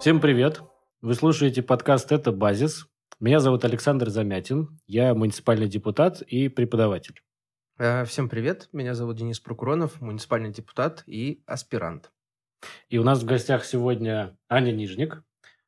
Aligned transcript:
Всем 0.00 0.18
привет! 0.18 0.62
Вы 1.02 1.12
слушаете 1.14 1.62
подкаст 1.62 2.10
«Это 2.10 2.32
базис». 2.32 2.86
Меня 3.20 3.38
зовут 3.38 3.66
Александр 3.66 4.08
Замятин. 4.08 4.80
Я 4.86 5.14
муниципальный 5.14 5.68
депутат 5.68 6.22
и 6.22 6.48
преподаватель. 6.48 7.20
Э, 7.78 8.06
всем 8.06 8.30
привет. 8.30 8.70
Меня 8.72 8.94
зовут 8.94 9.18
Денис 9.18 9.38
Прокуронов, 9.40 10.00
муниципальный 10.00 10.52
депутат 10.52 11.04
и 11.06 11.42
аспирант. 11.44 12.10
И 12.88 12.96
у 12.96 13.04
нас 13.04 13.20
в 13.20 13.26
гостях 13.26 13.62
сегодня 13.66 14.38
Аня 14.48 14.72
Нижник. 14.72 15.22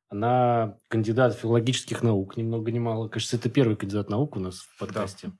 Она 0.09 0.77
кандидат 0.87 1.35
филологических 1.35 2.01
наук, 2.01 2.35
ни 2.35 2.41
много 2.41 2.71
ни 2.71 2.79
мало. 2.79 3.09
Кажется, 3.09 3.35
это 3.35 3.51
первый 3.51 3.75
кандидат 3.75 4.09
наук 4.09 4.35
у 4.35 4.39
нас 4.39 4.61
в 4.61 4.79
подкасте. 4.79 5.33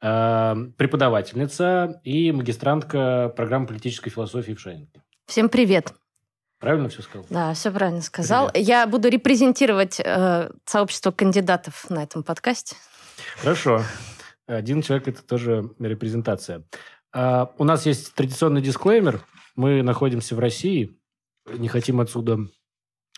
Да. 0.00 0.56
Преподавательница 0.76 2.00
и 2.04 2.30
магистрантка 2.30 3.32
программы 3.36 3.66
политической 3.66 4.10
философии 4.10 4.52
в 4.52 4.60
Шайнке. 4.60 5.02
Всем 5.26 5.48
привет. 5.48 5.92
Правильно 6.58 6.88
все 6.88 7.02
сказал? 7.02 7.26
Да, 7.30 7.52
все 7.54 7.70
правильно 7.70 8.00
сказал. 8.00 8.50
Привет. 8.50 8.68
Я 8.68 8.86
буду 8.86 9.08
репрезентировать 9.08 10.00
э, 10.00 10.50
сообщество 10.64 11.10
кандидатов 11.10 11.88
на 11.90 12.02
этом 12.02 12.22
подкасте. 12.22 12.76
Хорошо. 13.38 13.82
Один 14.46 14.82
человек– 14.82 15.08
это 15.08 15.22
тоже 15.22 15.70
репрезентация. 15.78 16.62
Uh, 17.14 17.48
у 17.58 17.64
нас 17.64 17.86
есть 17.86 18.14
традиционный 18.14 18.60
дисклеймер. 18.60 19.20
Мы 19.54 19.82
находимся 19.82 20.34
в 20.34 20.38
России, 20.38 20.98
не 21.50 21.68
хотим 21.68 22.00
отсюда 22.00 22.38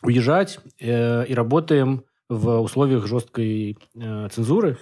уезжать 0.02 0.60
э, 0.78 1.26
и 1.26 1.34
работаем 1.34 2.04
в 2.28 2.60
условиях 2.60 3.06
жесткой 3.06 3.78
э, 3.94 4.28
цензуры 4.30 4.78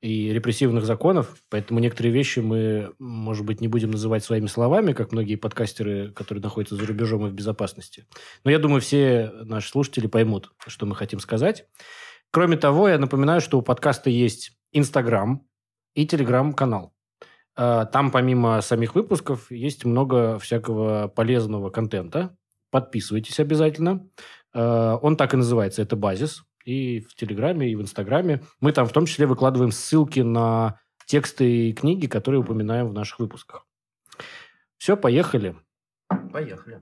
и 0.00 0.32
репрессивных 0.32 0.86
законов, 0.86 1.36
поэтому 1.50 1.78
некоторые 1.78 2.12
вещи 2.12 2.38
мы, 2.38 2.92
может 2.98 3.44
быть, 3.44 3.60
не 3.60 3.68
будем 3.68 3.90
называть 3.90 4.24
своими 4.24 4.46
словами, 4.46 4.92
как 4.92 5.12
многие 5.12 5.36
подкастеры, 5.36 6.10
которые 6.12 6.42
находятся 6.42 6.76
за 6.76 6.86
рубежом 6.86 7.26
и 7.26 7.30
в 7.30 7.34
безопасности. 7.34 8.06
Но 8.44 8.50
я 8.50 8.58
думаю, 8.58 8.80
все 8.80 9.30
наши 9.44 9.68
слушатели 9.68 10.06
поймут, 10.06 10.52
что 10.66 10.86
мы 10.86 10.96
хотим 10.96 11.20
сказать. 11.20 11.66
Кроме 12.30 12.56
того, 12.56 12.88
я 12.88 12.98
напоминаю, 12.98 13.42
что 13.42 13.58
у 13.58 13.62
подкаста 13.62 14.08
есть 14.08 14.52
Инстаграм 14.72 15.46
и 15.94 16.06
Телеграм-канал. 16.06 16.94
А, 17.54 17.84
там 17.84 18.10
помимо 18.10 18.62
самих 18.62 18.94
выпусков 18.94 19.50
есть 19.50 19.84
много 19.84 20.38
всякого 20.38 21.08
полезного 21.08 21.68
контента. 21.68 22.36
Подписывайтесь 22.70 23.38
обязательно. 23.38 24.08
А, 24.54 24.96
он 24.96 25.16
так 25.16 25.34
и 25.34 25.36
называется, 25.36 25.82
это 25.82 25.94
базис 25.96 26.42
и 26.64 27.00
в 27.00 27.14
Телеграме, 27.14 27.70
и 27.70 27.76
в 27.76 27.82
Инстаграме. 27.82 28.42
Мы 28.60 28.72
там 28.72 28.86
в 28.86 28.92
том 28.92 29.06
числе 29.06 29.26
выкладываем 29.26 29.72
ссылки 29.72 30.20
на 30.20 30.78
тексты 31.06 31.68
и 31.68 31.72
книги, 31.72 32.06
которые 32.06 32.40
упоминаем 32.40 32.88
в 32.88 32.92
наших 32.92 33.18
выпусках. 33.18 33.66
Все, 34.78 34.96
поехали. 34.96 35.56
Поехали. 36.32 36.80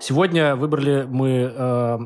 Сегодня 0.00 0.56
выбрали 0.56 1.06
мы 1.08 1.52
э, 1.54 1.98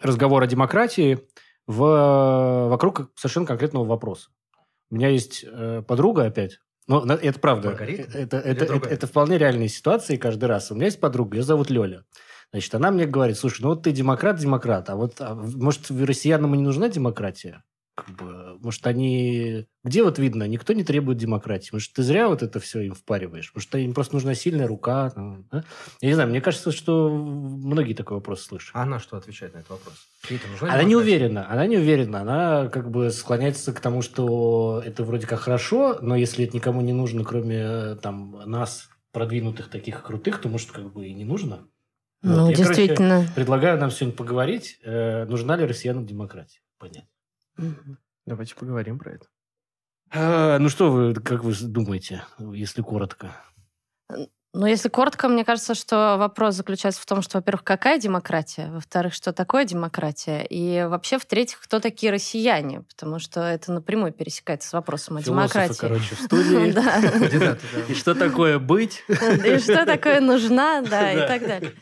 разговор 0.00 0.42
о 0.42 0.46
демократии 0.46 1.18
в, 1.66 2.68
вокруг 2.70 3.10
совершенно 3.14 3.46
конкретного 3.46 3.84
вопроса. 3.84 4.30
У 4.90 4.96
меня 4.96 5.08
есть 5.08 5.44
э, 5.46 5.82
подруга 5.86 6.24
опять. 6.24 6.58
Ну, 6.86 7.04
это 7.04 7.38
правда. 7.38 7.68
Маргарита? 7.68 8.18
Это, 8.18 8.38
это, 8.38 8.64
это, 8.64 8.88
это 8.88 9.06
вполне 9.06 9.38
реальные 9.38 9.68
ситуации 9.68 10.16
каждый 10.16 10.46
раз. 10.46 10.70
У 10.70 10.74
меня 10.74 10.86
есть 10.86 11.00
подруга, 11.00 11.36
ее 11.36 11.42
зовут 11.44 11.70
Лёля. 11.70 12.04
Значит, 12.52 12.74
она 12.74 12.90
мне 12.90 13.06
говорит, 13.06 13.38
слушай, 13.38 13.62
ну 13.62 13.68
вот 13.68 13.82
ты 13.82 13.92
демократ-демократ, 13.92 14.90
а 14.90 14.96
вот, 14.96 15.16
а, 15.20 15.34
может, 15.34 15.90
россиянам 15.90 16.54
и 16.54 16.58
не 16.58 16.64
нужна 16.64 16.88
демократия? 16.88 17.62
Как 17.94 18.16
бы, 18.16 18.58
может, 18.60 18.86
они... 18.86 19.66
Где 19.84 20.02
вот 20.02 20.18
видно, 20.18 20.48
никто 20.48 20.72
не 20.72 20.84
требует 20.84 21.18
демократии. 21.18 21.68
Может, 21.72 21.92
ты 21.92 22.02
зря 22.02 22.28
вот 22.28 22.42
это 22.42 22.58
все 22.58 22.80
им 22.80 22.94
впариваешь? 22.94 23.52
Может, 23.54 23.74
им 23.74 23.92
просто 23.92 24.14
нужна 24.14 24.34
сильная 24.34 24.66
рука? 24.66 25.10
Там, 25.10 25.44
да? 25.50 25.64
Я 26.00 26.08
не 26.08 26.14
знаю, 26.14 26.30
мне 26.30 26.40
кажется, 26.40 26.72
что 26.72 27.10
многие 27.10 27.92
такой 27.92 28.16
вопрос 28.16 28.42
слышат. 28.42 28.70
А 28.74 28.82
она 28.82 29.00
что 29.00 29.18
отвечает 29.18 29.52
на 29.52 29.58
этот 29.58 29.70
вопрос? 29.70 29.94
Она 30.62 30.82
не 30.82 30.96
уверена. 30.96 31.50
Она 31.50 31.66
не 31.66 31.76
уверена. 31.76 32.20
Она 32.20 32.68
как 32.68 32.90
бы 32.90 33.10
склоняется 33.10 33.72
к 33.74 33.80
тому, 33.80 34.00
что 34.00 34.82
это 34.84 35.04
вроде 35.04 35.26
как 35.26 35.40
хорошо, 35.40 35.98
но 36.00 36.16
если 36.16 36.46
это 36.46 36.56
никому 36.56 36.80
не 36.80 36.94
нужно, 36.94 37.22
кроме 37.22 37.96
там 37.96 38.42
нас, 38.46 38.88
продвинутых 39.12 39.68
таких 39.68 40.02
крутых, 40.02 40.40
то, 40.40 40.48
может, 40.48 40.70
как 40.70 40.92
бы 40.92 41.06
и 41.06 41.12
не 41.12 41.24
нужно. 41.24 41.66
Ну, 42.22 42.46
вот. 42.46 42.54
действительно. 42.54 43.20
короче, 43.20 43.34
предлагаю 43.34 43.78
нам 43.78 43.90
сегодня 43.90 44.16
поговорить, 44.16 44.78
э, 44.82 45.24
нужна 45.24 45.56
ли 45.56 45.64
россиянам 45.64 46.06
демократия. 46.06 46.60
Понятно. 46.78 47.08
Угу. 47.56 47.96
Давайте 48.26 48.54
поговорим 48.54 48.98
про 48.98 49.12
это. 49.12 49.26
А, 50.12 50.58
ну 50.58 50.68
что 50.68 50.90
вы, 50.90 51.14
как 51.14 51.44
вы 51.44 51.54
думаете, 51.60 52.24
если 52.38 52.82
коротко? 52.82 53.32
Ну, 54.52 54.66
если 54.66 54.88
коротко, 54.88 55.28
мне 55.28 55.44
кажется, 55.44 55.76
что 55.76 56.16
вопрос 56.18 56.56
заключается 56.56 57.00
в 57.00 57.06
том, 57.06 57.22
что, 57.22 57.38
во-первых, 57.38 57.62
какая 57.62 58.00
демократия, 58.00 58.68
во-вторых, 58.72 59.14
что 59.14 59.32
такое 59.32 59.64
демократия, 59.64 60.44
и 60.44 60.84
вообще, 60.88 61.18
в-третьих, 61.18 61.60
кто 61.60 61.78
такие 61.78 62.10
россияне, 62.10 62.80
потому 62.82 63.20
что 63.20 63.42
это 63.42 63.72
напрямую 63.72 64.12
пересекается 64.12 64.70
с 64.70 64.72
вопросом 64.72 65.18
о 65.18 65.22
демократии. 65.22 65.78
короче, 65.78 66.16
в 66.16 66.20
студии. 66.24 67.92
И 67.92 67.94
что 67.94 68.16
такое 68.16 68.58
быть? 68.58 69.04
И 69.08 69.58
что 69.58 69.86
такое 69.86 70.20
нужна, 70.20 70.82
да, 70.82 71.12
и 71.12 71.28
так 71.28 71.42
далее 71.42 71.72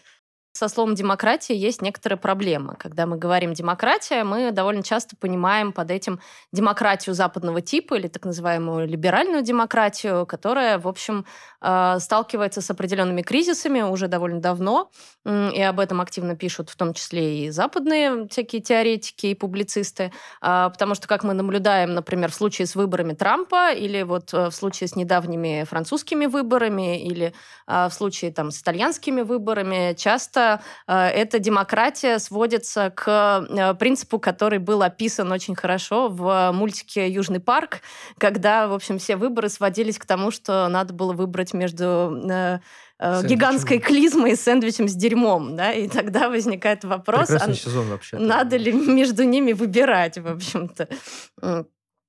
со 0.58 0.66
словом 0.66 0.96
демократия 0.96 1.56
есть 1.56 1.82
некоторые 1.82 2.18
проблемы. 2.18 2.74
Когда 2.80 3.06
мы 3.06 3.16
говорим 3.16 3.54
демократия, 3.54 4.24
мы 4.24 4.50
довольно 4.50 4.82
часто 4.82 5.14
понимаем 5.14 5.72
под 5.72 5.92
этим 5.92 6.18
демократию 6.52 7.14
западного 7.14 7.60
типа 7.60 7.94
или 7.94 8.08
так 8.08 8.24
называемую 8.24 8.88
либеральную 8.88 9.42
демократию, 9.42 10.26
которая, 10.26 10.80
в 10.80 10.88
общем, 10.88 11.26
э, 11.60 11.98
сталкивается 12.00 12.60
с 12.60 12.68
определенными 12.70 13.22
кризисами 13.22 13.82
уже 13.82 14.08
довольно 14.08 14.40
давно, 14.40 14.90
и 15.24 15.62
об 15.62 15.78
этом 15.78 16.00
активно 16.00 16.34
пишут 16.34 16.70
в 16.70 16.76
том 16.76 16.92
числе 16.94 17.46
и 17.46 17.50
западные 17.50 18.26
всякие 18.28 18.60
теоретики 18.60 19.26
и 19.26 19.34
публицисты, 19.34 20.10
а, 20.40 20.70
потому 20.70 20.94
что, 20.94 21.06
как 21.06 21.22
мы 21.22 21.34
наблюдаем, 21.34 21.94
например, 21.94 22.30
в 22.30 22.34
случае 22.34 22.66
с 22.66 22.74
выборами 22.74 23.12
Трампа 23.12 23.72
или 23.72 24.02
вот 24.02 24.32
э, 24.32 24.48
в 24.48 24.52
случае 24.52 24.88
с 24.88 24.96
недавними 24.96 25.64
французскими 25.68 26.26
выборами 26.26 27.04
или 27.04 27.34
а, 27.66 27.88
в 27.88 27.94
случае 27.94 28.32
там 28.32 28.50
с 28.50 28.60
итальянскими 28.62 29.20
выборами, 29.20 29.94
часто 29.94 30.47
э, 30.86 31.08
эта 31.08 31.38
демократия 31.38 32.18
сводится 32.18 32.90
к 32.90 33.46
э, 33.48 33.74
принципу, 33.74 34.18
который 34.18 34.58
был 34.58 34.82
описан 34.82 35.30
очень 35.32 35.54
хорошо 35.54 36.08
в 36.08 36.50
мультике 36.52 37.08
«Южный 37.08 37.40
парк», 37.40 37.80
когда, 38.18 38.68
в 38.68 38.72
общем, 38.72 38.98
все 38.98 39.16
выборы 39.16 39.48
сводились 39.48 39.98
к 39.98 40.06
тому, 40.06 40.30
что 40.30 40.68
надо 40.68 40.92
было 40.94 41.12
выбрать 41.12 41.54
между 41.54 42.20
э, 42.30 42.58
Сэндвичем. 43.00 43.28
гигантской 43.28 43.78
клизмой 43.78 44.32
и 44.32 44.36
сэндвичем 44.36 44.88
с 44.88 44.94
дерьмом, 44.94 45.56
да, 45.56 45.72
и 45.72 45.88
тогда 45.88 46.28
возникает 46.28 46.84
вопрос, 46.84 47.30
а 47.30 47.52
сезон 47.54 47.88
вообще. 47.88 48.18
надо 48.18 48.56
ли 48.56 48.72
между 48.72 49.22
ними 49.22 49.52
выбирать, 49.52 50.18
в 50.18 50.26
общем-то. 50.26 50.88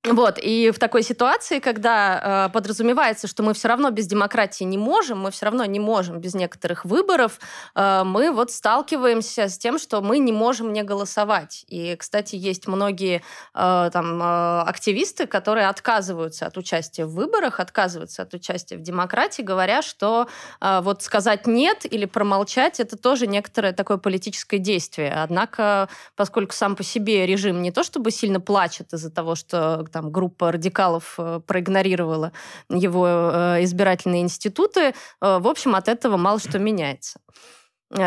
Вот, 0.05 0.39
и 0.41 0.71
в 0.71 0.79
такой 0.79 1.03
ситуации, 1.03 1.59
когда 1.59 2.47
э, 2.47 2.53
подразумевается, 2.53 3.27
что 3.27 3.43
мы 3.43 3.53
все 3.53 3.67
равно 3.67 3.89
без 3.89 4.07
демократии 4.07 4.63
не 4.63 4.77
можем, 4.77 5.19
мы 5.19 5.29
все 5.29 5.47
равно 5.47 5.65
не 5.65 5.81
можем 5.81 6.21
без 6.21 6.33
некоторых 6.33 6.85
выборов, 6.85 7.37
э, 7.75 8.03
мы 8.05 8.31
вот 8.31 8.49
сталкиваемся 8.49 9.49
с 9.49 9.57
тем, 9.57 9.77
что 9.77 9.99
мы 9.99 10.19
не 10.19 10.31
можем 10.31 10.71
не 10.71 10.83
голосовать. 10.83 11.65
И, 11.67 11.97
кстати, 11.97 12.38
есть 12.38 12.65
многие 12.65 13.23
э, 13.53 13.89
там 13.91 14.21
э, 14.23 14.61
активисты, 14.61 15.27
которые 15.27 15.67
отказываются 15.67 16.45
от 16.45 16.55
участия 16.55 17.05
в 17.05 17.13
выборах, 17.13 17.59
отказываются 17.59 18.21
от 18.21 18.33
участия 18.33 18.77
в 18.77 18.81
демократии, 18.81 19.41
говоря, 19.41 19.81
что 19.81 20.29
э, 20.61 20.79
вот 20.81 21.03
сказать 21.03 21.45
нет 21.45 21.85
или 21.85 22.05
промолчать 22.05 22.79
это 22.79 22.95
тоже 22.95 23.27
некоторое 23.27 23.73
такое 23.73 23.97
политическое 23.97 24.59
действие. 24.59 25.11
Однако, 25.11 25.89
поскольку 26.15 26.53
сам 26.53 26.77
по 26.77 26.83
себе 26.83 27.25
режим 27.25 27.62
не 27.62 27.74
то 27.74 27.83
чтобы 27.83 28.12
сильно 28.12 28.39
плачет 28.39 28.94
из-за 28.94 29.12
того, 29.12 29.35
что 29.35 29.88
там 29.89 30.12
группа 30.12 30.51
радикалов 30.51 31.15
э, 31.18 31.41
проигнорировала 31.45 32.31
его 32.69 33.07
э, 33.07 33.63
избирательные 33.63 34.21
институты, 34.21 34.81
э, 34.89 34.94
в 35.19 35.47
общем, 35.47 35.75
от 35.75 35.88
этого 35.88 36.18
мало 36.18 36.39
что 36.39 36.59
меняется. 36.59 37.19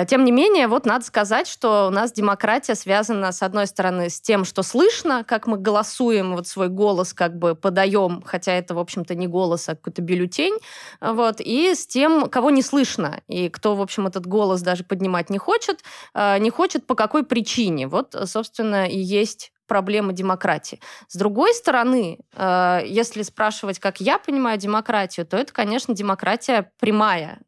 Тем 0.07 0.25
не 0.25 0.31
менее, 0.31 0.69
вот 0.69 0.87
надо 0.87 1.05
сказать, 1.05 1.49
что 1.49 1.89
у 1.89 1.91
нас 1.91 2.13
демократия 2.13 2.77
связана, 2.77 3.33
с 3.33 3.43
одной 3.43 3.67
стороны, 3.67 4.11
с 4.11 4.21
тем, 4.21 4.45
что 4.45 4.63
слышно, 4.63 5.25
как 5.25 5.49
мы 5.49 5.59
голосуем, 5.59 6.37
вот 6.37 6.47
свой 6.47 6.69
голос 6.69 7.13
как 7.13 7.37
бы 7.37 7.57
подаем, 7.57 8.23
хотя 8.25 8.53
это, 8.53 8.77
в 8.77 8.79
общем-то, 8.79 9.17
не 9.17 9.27
голос, 9.27 9.69
а 9.69 9.75
какой-то 9.75 10.01
бюллетень, 10.01 10.57
вот, 11.01 11.41
и 11.41 11.75
с 11.75 11.89
тем, 11.89 12.31
кого 12.31 12.51
не 12.51 12.63
слышно, 12.63 13.23
и 13.27 13.49
кто, 13.49 13.75
в 13.75 13.83
общем, 13.83 14.07
этот 14.07 14.25
голос 14.25 14.63
даже 14.63 14.85
поднимать 14.85 15.31
не 15.31 15.39
хочет, 15.39 15.81
не 16.15 16.51
хочет 16.51 16.87
по 16.87 16.95
какой 16.95 17.25
причине. 17.25 17.89
Вот, 17.89 18.15
собственно, 18.27 18.89
и 18.89 19.01
есть 19.01 19.53
проблемы 19.73 20.13
демократии. 20.13 20.81
С 21.09 21.17
другой 21.17 21.55
стороны, 21.55 22.19
э, 22.37 22.81
если 22.85 23.23
спрашивать, 23.23 23.79
как 23.79 24.03
я 24.03 24.19
понимаю 24.19 24.59
демократию, 24.59 25.25
то 25.25 25.39
это, 25.39 25.51
конечно, 25.51 25.95
демократия 25.95 26.71
прямая? 26.79 27.41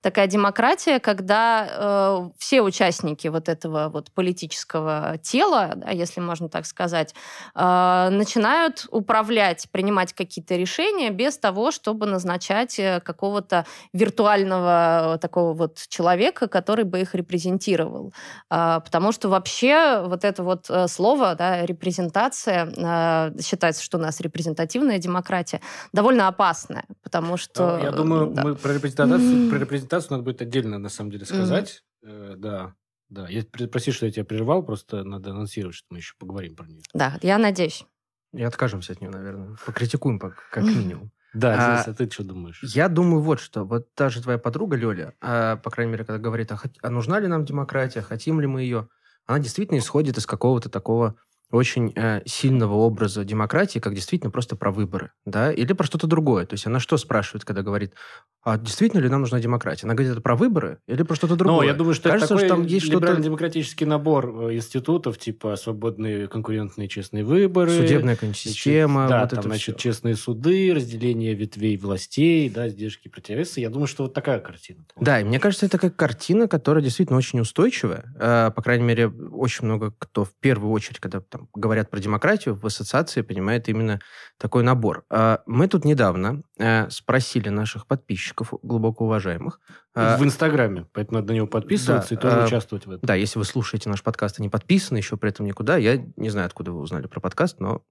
Такая 0.00 0.26
демократия, 0.26 0.98
когда 1.00 1.66
э, 1.68 2.30
все 2.38 2.62
участники 2.62 3.28
вот 3.28 3.48
этого 3.48 3.88
вот 3.88 4.10
политического 4.12 5.18
тела, 5.22 5.72
да, 5.76 5.90
если 5.90 6.20
можно 6.20 6.48
так 6.48 6.66
сказать, 6.66 7.14
э, 7.54 8.08
начинают 8.10 8.86
управлять, 8.90 9.68
принимать 9.70 10.12
какие-то 10.12 10.56
решения 10.56 11.10
без 11.10 11.38
того, 11.38 11.70
чтобы 11.70 12.06
назначать 12.06 12.78
э, 12.78 13.00
какого-то 13.00 13.66
виртуального 13.92 15.18
такого 15.20 15.54
вот 15.54 15.78
человека, 15.88 16.48
который 16.48 16.84
бы 16.84 17.00
их 17.00 17.14
репрезентировал. 17.14 18.12
Э, 18.50 18.80
потому 18.84 19.12
что 19.12 19.28
вообще 19.28 20.02
вот 20.06 20.24
это 20.24 20.42
вот 20.42 20.66
э, 20.68 20.88
слово, 20.88 21.34
да, 21.34 21.64
репрезентация, 21.64 22.68
э, 22.76 23.42
считается, 23.42 23.82
что 23.82 23.98
у 23.98 24.00
нас 24.00 24.20
репрезентативная 24.20 24.98
демократия, 24.98 25.60
довольно 25.92 26.28
опасная, 26.28 26.84
потому 27.02 27.36
что... 27.36 27.78
Я 27.82 27.90
думаю, 27.90 28.28
да. 28.28 28.42
мы 28.42 28.54
про 28.54 28.74
репрезентацию, 28.74 29.43
про 29.50 29.58
репрезентацию 29.58 30.12
надо 30.12 30.22
будет 30.24 30.42
отдельно, 30.42 30.78
на 30.78 30.88
самом 30.88 31.10
деле, 31.10 31.24
сказать. 31.24 31.84
Mm-hmm. 32.04 32.36
Да, 32.36 32.74
да. 33.08 33.28
Я, 33.28 33.44
прости, 33.70 33.92
что 33.92 34.06
я 34.06 34.12
тебя 34.12 34.24
прервал, 34.24 34.62
просто 34.62 35.04
надо 35.04 35.30
анонсировать, 35.30 35.76
что 35.76 35.86
мы 35.90 35.98
еще 35.98 36.14
поговорим 36.18 36.56
про 36.56 36.66
нее. 36.66 36.82
Да, 36.92 37.18
я 37.22 37.38
надеюсь. 37.38 37.84
И 38.32 38.42
откажемся 38.42 38.92
от 38.92 39.00
нее, 39.00 39.10
наверное. 39.10 39.56
Покритикуем, 39.64 40.18
как 40.18 40.56
минимум. 40.56 41.12
Да, 41.34 41.80
а, 41.80 41.90
а 41.90 41.94
ты 41.94 42.08
что 42.08 42.22
думаешь? 42.22 42.60
Я 42.62 42.88
думаю 42.88 43.20
вот 43.20 43.40
что. 43.40 43.64
Вот 43.64 43.92
та 43.94 44.08
же 44.08 44.22
твоя 44.22 44.38
подруга 44.38 44.76
Лёля, 44.76 45.14
а, 45.20 45.56
по 45.56 45.70
крайней 45.70 45.92
мере, 45.92 46.04
когда 46.04 46.18
говорит, 46.18 46.52
а, 46.52 46.60
а 46.80 46.90
нужна 46.90 47.18
ли 47.18 47.26
нам 47.26 47.44
демократия, 47.44 48.02
хотим 48.02 48.40
ли 48.40 48.46
мы 48.46 48.62
ее, 48.62 48.88
она 49.26 49.40
действительно 49.40 49.78
исходит 49.78 50.16
из 50.16 50.26
какого-то 50.26 50.68
такого 50.68 51.16
очень 51.54 51.92
э, 51.94 52.22
сильного 52.26 52.74
образа 52.74 53.24
демократии, 53.24 53.78
как 53.78 53.94
действительно 53.94 54.30
просто 54.30 54.56
про 54.56 54.72
выборы, 54.72 55.12
да, 55.24 55.52
или 55.52 55.72
про 55.72 55.84
что-то 55.84 56.06
другое. 56.06 56.46
То 56.46 56.54
есть 56.54 56.66
она 56.66 56.80
что 56.80 56.96
спрашивает, 56.96 57.44
когда 57.44 57.62
говорит, 57.62 57.94
а 58.42 58.58
действительно 58.58 59.00
ли 59.00 59.08
нам 59.08 59.22
нужна 59.22 59.40
демократия? 59.40 59.86
Она 59.86 59.94
говорит, 59.94 60.12
это 60.12 60.20
про 60.20 60.36
выборы 60.36 60.78
или 60.86 61.02
про 61.02 61.14
что-то 61.14 61.36
другое? 61.36 61.60
Ну, 61.60 61.62
я 61.62 61.74
думаю, 61.74 61.94
что 61.94 62.10
Кажется, 62.10 62.34
это 62.34 62.42
такой 62.42 62.48
что 62.48 62.56
там 62.56 62.66
есть 62.66 62.86
что-то... 62.86 63.16
демократический 63.16 63.86
набор 63.86 64.50
э, 64.50 64.56
институтов, 64.56 65.16
типа 65.18 65.56
свободные, 65.56 66.28
конкурентные, 66.28 66.88
честные 66.88 67.24
выборы. 67.24 67.70
Судебная 67.70 68.18
система. 68.34 69.08
Да, 69.08 69.20
вот 69.20 69.30
там, 69.30 69.38
это 69.38 69.48
значит, 69.48 69.78
все. 69.78 69.90
честные 69.90 70.16
суды, 70.16 70.72
разделение 70.74 71.34
ветвей 71.34 71.76
властей, 71.76 72.50
да, 72.50 72.68
сдержки 72.68 73.08
противовеса. 73.08 73.60
Я 73.60 73.70
думаю, 73.70 73.86
что 73.86 74.04
вот 74.04 74.14
такая 74.14 74.40
картина. 74.40 74.84
Да, 75.00 75.20
и 75.20 75.24
мне 75.24 75.38
кажется, 75.38 75.66
это 75.66 75.78
как 75.78 75.96
картина, 75.96 76.48
которая 76.48 76.82
действительно 76.82 77.16
очень 77.16 77.40
устойчивая. 77.40 78.12
Э, 78.18 78.50
по 78.54 78.60
крайней 78.60 78.84
мере, 78.84 79.08
очень 79.08 79.64
много 79.64 79.94
кто 79.98 80.24
в 80.24 80.32
первую 80.40 80.72
очередь, 80.72 80.98
когда 80.98 81.20
там 81.20 81.43
говорят 81.54 81.90
про 81.90 82.00
демократию, 82.00 82.54
в 82.54 82.66
ассоциации 82.66 83.22
понимает 83.22 83.68
именно 83.68 84.00
такой 84.38 84.62
набор. 84.62 85.04
Э, 85.10 85.38
мы 85.46 85.68
тут 85.68 85.84
недавно 85.84 86.42
э, 86.58 86.88
спросили 86.90 87.48
наших 87.48 87.86
подписчиков, 87.86 88.52
глубоко 88.62 89.04
уважаемых. 89.04 89.60
В 89.94 89.98
а, 89.98 90.18
Инстаграме, 90.20 90.86
поэтому 90.92 91.20
надо 91.20 91.32
на 91.32 91.36
него 91.36 91.46
подписываться 91.46 92.10
да, 92.10 92.16
и 92.16 92.18
тоже 92.18 92.42
а, 92.42 92.46
участвовать 92.46 92.86
в 92.86 92.90
этом. 92.90 93.06
Да, 93.06 93.14
если 93.14 93.38
вы 93.38 93.44
слушаете 93.44 93.88
наш 93.88 94.02
подкаст 94.02 94.38
и 94.38 94.42
не 94.42 94.48
подписаны 94.48 94.98
еще 94.98 95.16
при 95.16 95.30
этом 95.30 95.46
никуда, 95.46 95.76
я 95.76 96.04
не 96.16 96.30
знаю, 96.30 96.46
откуда 96.46 96.72
вы 96.72 96.80
узнали 96.80 97.06
про 97.06 97.20
подкаст, 97.20 97.60
но 97.60 97.82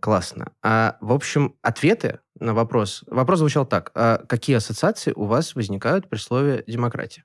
классно. 0.00 0.52
А, 0.62 0.98
в 1.00 1.12
общем, 1.12 1.54
ответы 1.62 2.18
на 2.38 2.54
вопрос... 2.54 3.04
Вопрос 3.06 3.38
звучал 3.38 3.64
так. 3.64 3.92
А 3.94 4.18
какие 4.18 4.56
ассоциации 4.56 5.12
у 5.14 5.24
вас 5.24 5.54
возникают 5.54 6.08
при 6.08 6.18
слове 6.18 6.64
«демократия»? 6.66 7.22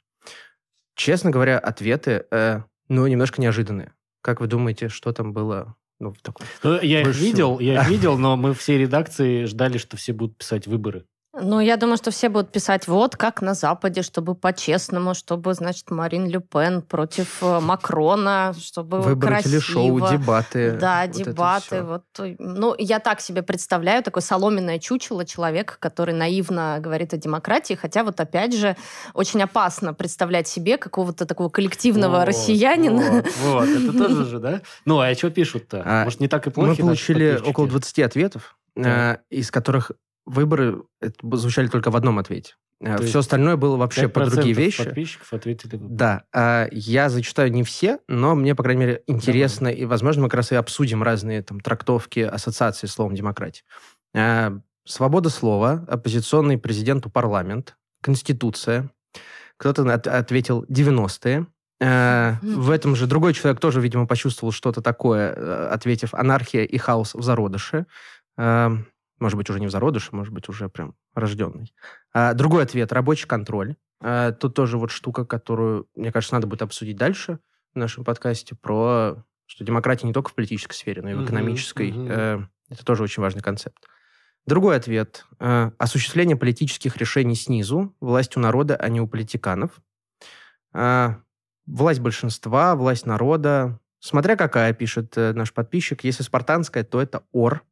Честно 0.96 1.30
говоря, 1.30 1.60
ответы, 1.60 2.26
э, 2.32 2.62
ну, 2.88 3.06
немножко 3.08 3.42
неожиданные. 3.42 3.94
Как 4.28 4.42
вы 4.42 4.48
думаете, 4.48 4.90
что 4.90 5.14
там 5.14 5.32
было 5.32 5.78
ну, 6.02 6.12
в 6.12 6.22
таком... 6.22 6.46
Ну, 6.62 6.82
я 6.82 7.00
их 7.00 7.16
видел, 7.16 7.60
я 7.60 7.82
их 7.82 7.88
видел, 7.88 8.18
но 8.18 8.36
мы 8.36 8.54
все 8.54 8.78
редакции 8.78 9.46
ждали, 9.46 9.78
что 9.78 9.96
все 9.96 10.12
будут 10.12 10.38
писать 10.38 10.68
выборы. 10.68 11.06
Ну, 11.40 11.60
я 11.60 11.78
думаю, 11.78 11.98
что 11.98 12.12
все 12.12 12.30
будут 12.30 12.52
писать 12.52 12.88
вот 12.88 13.16
как 13.16 13.42
на 13.42 13.54
Западе, 13.54 14.02
чтобы 14.02 14.36
по-честному, 14.36 15.14
чтобы, 15.14 15.54
значит, 15.54 15.92
Марин 15.92 16.28
Ле 16.28 16.40
Пен 16.40 16.82
против 16.82 17.42
э, 17.42 17.60
Макрона, 17.60 18.54
чтобы 18.60 19.02
Выборы 19.02 19.36
красиво. 19.36 19.62
телешоу, 19.62 20.10
дебаты. 20.10 20.72
Да, 20.72 21.04
вот 21.06 21.16
дебаты. 21.16 21.84
Вот. 21.84 22.04
Ну, 22.40 22.76
я 22.78 23.00
так 23.00 23.22
себе 23.22 23.44
представляю, 23.44 24.04
такое 24.04 24.22
соломенное 24.22 24.80
чучело, 24.80 25.26
человек, 25.26 25.78
который 25.80 26.14
наивно 26.14 26.78
говорит 26.80 27.14
о 27.14 27.18
демократии, 27.18 27.76
хотя 27.76 28.04
вот 28.04 28.20
опять 28.20 28.56
же 28.56 28.76
очень 29.14 29.42
опасно 29.42 29.94
представлять 29.94 30.48
себе 30.48 30.78
какого-то 30.78 31.26
такого 31.26 31.50
коллективного 31.50 32.20
вот, 32.20 32.28
россиянина. 32.28 33.24
Вот, 33.24 33.28
вот, 33.44 33.70
это 33.70 33.94
тоже 33.98 34.26
же, 34.26 34.40
да? 34.40 34.62
Ну, 34.86 35.00
а 35.00 35.14
что 35.14 35.30
пишут-то? 35.30 35.84
А, 35.86 36.04
Может, 36.04 36.20
не 36.20 36.28
так 36.28 36.48
и 36.48 36.50
плохо? 36.50 36.70
Мы 36.70 36.76
получили 36.76 37.40
около 37.46 37.68
20 37.68 38.00
ответов, 38.00 38.58
да. 38.76 39.14
Э, 39.14 39.18
из 39.30 39.52
которых 39.52 39.92
выборы 40.28 40.84
звучали 41.34 41.68
только 41.68 41.90
в 41.90 41.96
одном 41.96 42.20
ответе. 42.20 42.56
То 42.80 43.02
все 43.04 43.20
остальное 43.20 43.56
было 43.56 43.76
вообще 43.76 44.08
про 44.08 44.30
другие 44.30 44.54
вещи. 44.54 44.84
подписчиков 44.84 45.34
ответили. 45.34 45.80
Да. 45.82 46.26
А, 46.32 46.68
я 46.72 47.10
зачитаю 47.10 47.52
не 47.52 47.64
все, 47.64 48.00
но 48.08 48.36
мне, 48.36 48.54
по 48.54 48.62
крайней 48.62 48.82
мере, 48.82 49.04
интересно, 49.08 49.70
Давай. 49.70 49.82
и, 49.82 49.86
возможно, 49.86 50.24
мы 50.24 50.30
как 50.30 50.38
раз 50.38 50.52
и 50.52 50.56
обсудим 50.56 51.02
разные 51.02 51.42
там 51.42 51.60
трактовки 51.60 52.20
ассоциации 52.20 52.86
словом 52.86 53.16
демократия. 53.16 53.64
А, 54.16 54.60
свобода 54.86 55.30
слова, 55.30 55.86
оппозиционный 55.88 56.60
президенту 56.60 57.10
парламент, 57.10 57.76
конституция. 58.02 58.92
Кто-то 59.58 59.92
от, 59.92 60.06
ответил 60.06 60.64
90-е. 60.70 61.48
А, 61.82 62.36
в 62.44 62.70
этом 62.70 62.96
же 62.96 63.08
другой 63.08 63.34
человек 63.34 63.60
тоже, 63.60 63.82
видимо, 63.82 64.06
почувствовал 64.06 64.52
что-то 64.52 64.84
такое, 64.84 65.34
э, 65.34 65.68
ответив 65.72 66.14
анархия 66.14 66.64
и 66.64 66.78
хаос 66.78 67.16
в 67.16 67.24
зародыше. 67.24 67.88
Может 69.20 69.38
быть, 69.38 69.50
уже 69.50 69.60
не 69.60 69.68
в 69.68 69.72
зародыше, 69.72 70.16
может 70.16 70.34
быть, 70.34 70.48
уже 70.50 70.70
прям 70.70 70.96
рожденный. 71.16 71.74
А, 72.14 72.34
другой 72.34 72.64
ответ– 72.64 72.92
рабочий 72.94 73.28
контроль. 73.28 73.76
А, 74.00 74.32
тут 74.32 74.54
тоже 74.54 74.78
вот 74.78 74.92
штука, 74.92 75.26
которую, 75.26 75.88
мне 75.96 76.12
кажется, 76.12 76.36
надо 76.36 76.48
будет 76.48 76.62
обсудить 76.62 76.98
дальше 76.98 77.40
в 77.74 77.80
нашем 77.80 78.04
подкасте, 78.04 78.56
про 78.56 79.24
что 79.48 79.64
демократия 79.64 80.06
не 80.06 80.14
только 80.14 80.30
в 80.30 80.36
политической 80.36 80.74
сфере, 80.74 81.02
но 81.02 81.10
и 81.10 81.14
в 81.14 81.24
экономической. 81.24 81.92
Uh-huh. 81.92 82.08
Э, 82.10 82.48
это 82.70 82.86
тоже 82.86 83.04
очень 83.04 83.24
важный 83.24 83.42
концепт. 83.42 83.88
Другой 84.46 84.78
ответ 84.78 85.26
э,– 85.40 85.72
осуществление 85.78 86.36
политических 86.36 86.96
решений 86.98 87.36
снизу, 87.36 87.96
власть 88.00 88.38
у 88.38 88.40
народа, 88.40 88.76
а 88.76 88.90
не 88.90 89.02
у 89.02 89.08
политиканов. 89.08 89.72
Э, 90.74 91.16
власть 91.66 92.00
большинства, 92.00 92.76
власть 92.76 93.06
народа. 93.06 93.80
Смотря 94.00 94.36
какая, 94.36 94.74
пишет 94.74 95.18
э, 95.18 95.34
наш 95.34 95.54
подписчик. 95.54 96.04
Если 96.04 96.24
спартанская, 96.24 96.84
то 96.84 97.02
это 97.02 97.24
ор, 97.32 97.64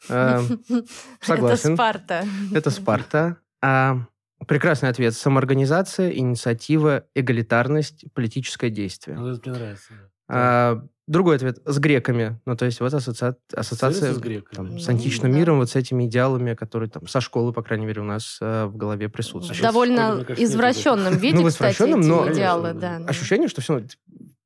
согласен. 1.20 1.72
Это 1.72 1.74
Спарта. 1.74 2.24
Это 2.52 2.70
Спарта. 2.70 3.36
А, 3.62 3.98
прекрасный 4.46 4.88
ответ. 4.88 5.14
Самоорганизация, 5.14 6.10
инициатива, 6.10 7.04
эгалитарность, 7.14 8.04
политическое 8.14 8.70
действие. 8.70 9.16
Ну, 9.16 9.28
это 9.28 9.48
мне 9.48 9.58
нравится. 9.58 9.92
А, 10.28 10.82
другой 11.06 11.36
ответ. 11.36 11.58
С 11.64 11.78
греками. 11.78 12.40
Ну, 12.46 12.56
то 12.56 12.64
есть 12.64 12.80
вот 12.80 12.92
ассоциация, 12.92 13.40
ассоциация 13.54 14.12
с, 14.12 14.18
греками. 14.18 14.68
Там, 14.68 14.78
с 14.78 14.88
античным 14.88 15.32
ну, 15.32 15.38
миром, 15.38 15.54
да. 15.56 15.60
вот 15.60 15.70
с 15.70 15.76
этими 15.76 16.06
идеалами, 16.06 16.54
которые 16.54 16.88
там 16.88 17.06
со 17.06 17.20
школы, 17.20 17.52
по 17.52 17.62
крайней 17.62 17.86
мере, 17.86 18.00
у 18.00 18.04
нас 18.04 18.38
э, 18.40 18.66
в 18.66 18.76
голове 18.76 19.08
присутствуют. 19.08 19.60
Довольно 19.60 20.22
Школе, 20.22 20.44
извращенном 20.44 21.16
виде, 21.16 21.38
ну, 21.38 21.48
кстати, 21.48 21.82
эти 21.82 21.94
но 21.94 22.32
идеалы. 22.32 22.72
Да, 22.74 22.96
ощущение, 23.06 23.48
что 23.48 23.60
все 23.60 23.82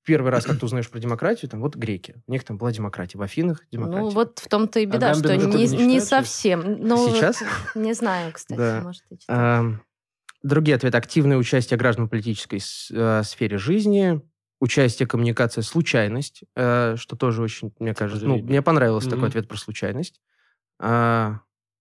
первый 0.08 0.32
раз, 0.32 0.46
как 0.46 0.58
ты 0.58 0.64
узнаешь 0.64 0.88
про 0.88 0.98
демократию, 0.98 1.50
там 1.50 1.60
вот 1.60 1.76
греки. 1.76 2.14
У 2.26 2.32
них 2.32 2.42
там 2.42 2.56
была 2.56 2.72
демократия. 2.72 3.18
В 3.18 3.22
Афинах 3.22 3.62
демократия. 3.70 4.04
Ну, 4.04 4.08
вот 4.08 4.38
в 4.38 4.48
том-то 4.48 4.80
и 4.80 4.86
а 4.86 4.88
беда, 4.88 5.10
а 5.10 5.14
что 5.14 5.36
не, 5.36 5.68
не, 5.68 5.86
не 5.86 6.00
совсем. 6.00 6.78
Ну, 6.80 7.14
Сейчас? 7.14 7.42
Не 7.74 7.92
знаю, 7.92 8.32
кстати, 8.32 8.58
да. 8.58 8.80
может, 8.82 9.02
и 9.10 9.18
а, 9.28 9.74
Другие 10.42 10.76
ответы. 10.76 10.96
Активное 10.96 11.36
участие 11.36 11.76
граждан 11.76 12.06
в 12.06 12.08
политической 12.08 12.58
э, 12.58 13.22
сфере 13.22 13.58
жизни, 13.58 14.22
участие, 14.60 15.06
коммуникация, 15.06 15.60
случайность, 15.60 16.44
э, 16.56 16.96
что 16.96 17.14
тоже 17.14 17.42
очень, 17.42 17.74
мне 17.78 17.92
кажется, 17.92 18.24
ну, 18.24 18.38
мне 18.38 18.62
понравился 18.62 19.08
mm-hmm. 19.08 19.10
такой 19.10 19.28
ответ 19.28 19.46
про 19.46 19.58
случайность. 19.58 20.22
А, 20.80 21.40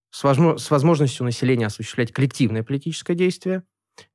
с, 0.10 0.22
возможно, 0.22 0.58
с 0.58 0.70
возможностью 0.70 1.24
населения 1.24 1.68
осуществлять 1.68 2.12
коллективное 2.12 2.64
политическое 2.64 3.16
действие. 3.16 3.64